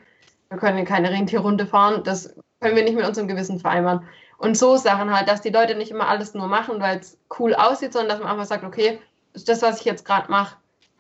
wir 0.49 0.59
können 0.59 0.85
keine 0.85 1.09
Rentierrunde 1.09 1.65
fahren, 1.65 2.03
das 2.03 2.35
können 2.61 2.75
wir 2.75 2.83
nicht 2.83 2.95
mit 2.95 3.07
unserem 3.07 3.27
Gewissen 3.27 3.59
vereinbaren. 3.59 4.07
Und 4.37 4.57
so 4.57 4.77
Sachen 4.77 5.15
halt, 5.15 5.29
dass 5.29 5.41
die 5.41 5.49
Leute 5.49 5.75
nicht 5.75 5.91
immer 5.91 6.07
alles 6.07 6.33
nur 6.33 6.47
machen, 6.47 6.79
weil 6.81 6.99
es 6.99 7.17
cool 7.39 7.55
aussieht, 7.55 7.93
sondern 7.93 8.09
dass 8.09 8.19
man 8.19 8.31
einfach 8.31 8.45
sagt, 8.45 8.63
okay, 8.63 8.99
ist 9.33 9.49
das, 9.49 9.61
was 9.61 9.79
ich 9.79 9.85
jetzt 9.85 10.05
gerade 10.05 10.29
mache, 10.29 10.57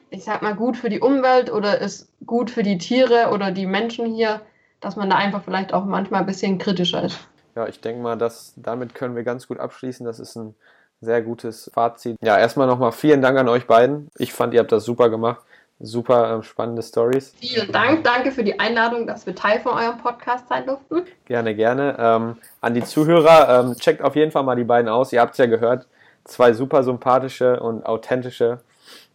ich 0.09 0.23
sag 0.23 0.41
mal, 0.41 0.55
gut 0.55 0.77
für 0.77 0.89
die 0.89 0.99
Umwelt 0.99 1.51
oder 1.51 1.79
ist 1.79 2.09
gut 2.25 2.49
für 2.49 2.63
die 2.63 2.77
Tiere 2.77 3.29
oder 3.31 3.51
die 3.51 3.65
Menschen 3.65 4.05
hier, 4.05 4.41
dass 4.79 4.95
man 4.95 5.09
da 5.09 5.17
einfach 5.17 5.43
vielleicht 5.43 5.73
auch 5.73 5.85
manchmal 5.85 6.21
ein 6.21 6.25
bisschen 6.25 6.57
kritischer 6.57 7.03
ist. 7.03 7.27
Ja, 7.55 7.67
ich 7.67 7.79
denke 7.81 8.01
mal, 8.01 8.17
dass 8.17 8.53
damit 8.57 8.95
können 8.95 9.15
wir 9.15 9.23
ganz 9.23 9.47
gut 9.47 9.59
abschließen. 9.59 10.05
Das 10.05 10.19
ist 10.19 10.35
ein 10.35 10.55
sehr 11.01 11.21
gutes 11.21 11.71
Fazit. 11.73 12.17
Ja, 12.21 12.37
erstmal 12.37 12.67
nochmal 12.67 12.91
vielen 12.91 13.21
Dank 13.21 13.37
an 13.37 13.49
euch 13.49 13.67
beiden. 13.67 14.09
Ich 14.17 14.33
fand, 14.33 14.53
ihr 14.53 14.59
habt 14.59 14.71
das 14.71 14.85
super 14.85 15.09
gemacht. 15.09 15.41
Super 15.79 16.39
äh, 16.39 16.43
spannende 16.43 16.81
Stories. 16.81 17.33
Vielen 17.37 17.71
Dank, 17.71 18.03
danke 18.03 18.31
für 18.31 18.43
die 18.43 18.59
Einladung, 18.59 19.07
dass 19.07 19.25
wir 19.25 19.35
Teil 19.35 19.59
von 19.59 19.73
eurem 19.73 19.97
Podcast 19.97 20.47
sein 20.47 20.65
durften. 20.65 21.03
Gerne, 21.25 21.53
gerne. 21.53 21.97
Ähm, 21.99 22.37
an 22.61 22.73
die 22.73 22.83
Zuhörer, 22.83 23.59
ähm, 23.59 23.75
checkt 23.75 24.01
auf 24.01 24.15
jeden 24.15 24.31
Fall 24.31 24.43
mal 24.43 24.55
die 24.55 24.63
beiden 24.63 24.89
aus. 24.89 25.11
Ihr 25.11 25.19
habt 25.19 25.33
es 25.33 25.37
ja 25.37 25.47
gehört. 25.47 25.87
Zwei 26.23 26.53
super 26.53 26.83
sympathische 26.83 27.59
und 27.59 27.85
authentische 27.85 28.61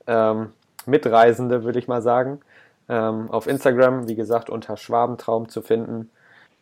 ähm, 0.07 0.53
Mitreisende, 0.87 1.65
würde 1.65 1.79
ich 1.79 1.89
mal 1.89 2.03
sagen. 2.03 2.41
Ähm, 2.89 3.31
auf 3.31 3.47
Instagram, 3.47 4.09
wie 4.09 4.15
gesagt, 4.15 4.51
unter 4.51 4.77
Schwabentraum 4.77 5.49
zu 5.49 5.63
finden. 5.63 6.11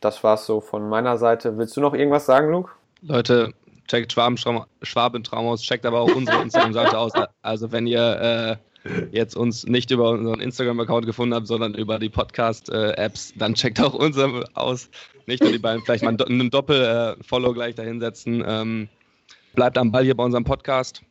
Das 0.00 0.22
war's 0.22 0.46
so 0.46 0.60
von 0.60 0.88
meiner 0.88 1.16
Seite. 1.16 1.58
Willst 1.58 1.76
du 1.76 1.80
noch 1.80 1.94
irgendwas 1.94 2.24
sagen, 2.24 2.52
Luke? 2.52 2.70
Leute, 3.02 3.52
checkt 3.88 4.12
Schwabentraum, 4.12 4.64
Schwabentraum 4.82 5.48
aus, 5.48 5.62
checkt 5.62 5.86
aber 5.86 6.00
auch 6.00 6.14
unsere 6.14 6.42
Instagram-Seite 6.42 6.98
aus. 6.98 7.12
Also 7.42 7.72
wenn 7.72 7.86
ihr 7.86 8.20
äh, 8.20 8.56
jetzt 9.10 9.36
uns 9.36 9.66
nicht 9.66 9.90
über 9.90 10.10
unseren 10.10 10.40
Instagram-Account 10.40 11.06
gefunden 11.06 11.34
habt, 11.34 11.46
sondern 11.46 11.74
über 11.74 11.98
die 11.98 12.08
Podcast-Apps, 12.08 13.34
dann 13.36 13.54
checkt 13.54 13.80
auch 13.80 13.94
unsere 13.94 14.44
aus. 14.54 14.88
Nicht 15.26 15.42
nur 15.42 15.52
die 15.52 15.58
beiden, 15.58 15.82
vielleicht 15.84 16.04
mal 16.04 16.16
einen 16.16 16.50
Doppel-Follow 16.50 17.52
gleich 17.52 17.74
dahinsetzen. 17.74 18.42
Ähm, 18.46 18.88
bleibt 19.54 19.76
am 19.76 19.92
Ball 19.92 20.04
hier 20.04 20.16
bei 20.16 20.24
unserem 20.24 20.44
Podcast. 20.44 21.02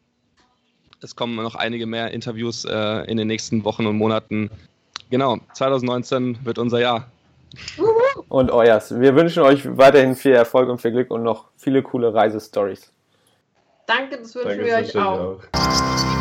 Es 1.01 1.15
kommen 1.15 1.36
noch 1.36 1.55
einige 1.55 1.86
mehr 1.86 2.11
Interviews 2.11 2.65
äh, 2.65 3.03
in 3.09 3.18
den 3.18 3.28
nächsten 3.28 3.63
Wochen 3.63 3.86
und 3.86 3.97
Monaten. 3.97 4.49
Genau, 5.09 5.38
2019 5.53 6.39
wird 6.43 6.57
unser 6.57 6.80
Jahr. 6.80 7.11
Und 8.28 8.51
euers. 8.51 8.99
Wir 8.99 9.15
wünschen 9.15 9.43
euch 9.43 9.78
weiterhin 9.78 10.15
viel 10.15 10.34
Erfolg 10.34 10.70
und 10.70 10.82
viel 10.82 10.91
Glück 10.91 11.11
und 11.11 11.24
noch 11.24 11.45
viele 11.55 11.82
coole 11.84 12.13
Reisestories. 12.13 12.91
Danke, 13.86 14.18
das 14.18 14.36
wünschen 14.36 14.49
Danke, 14.49 14.65
wir 14.65 14.74
euch 14.74 14.80
wünsche 14.80 14.97
ich 14.97 15.03
auch. 15.03 15.39
auch. 15.53 16.16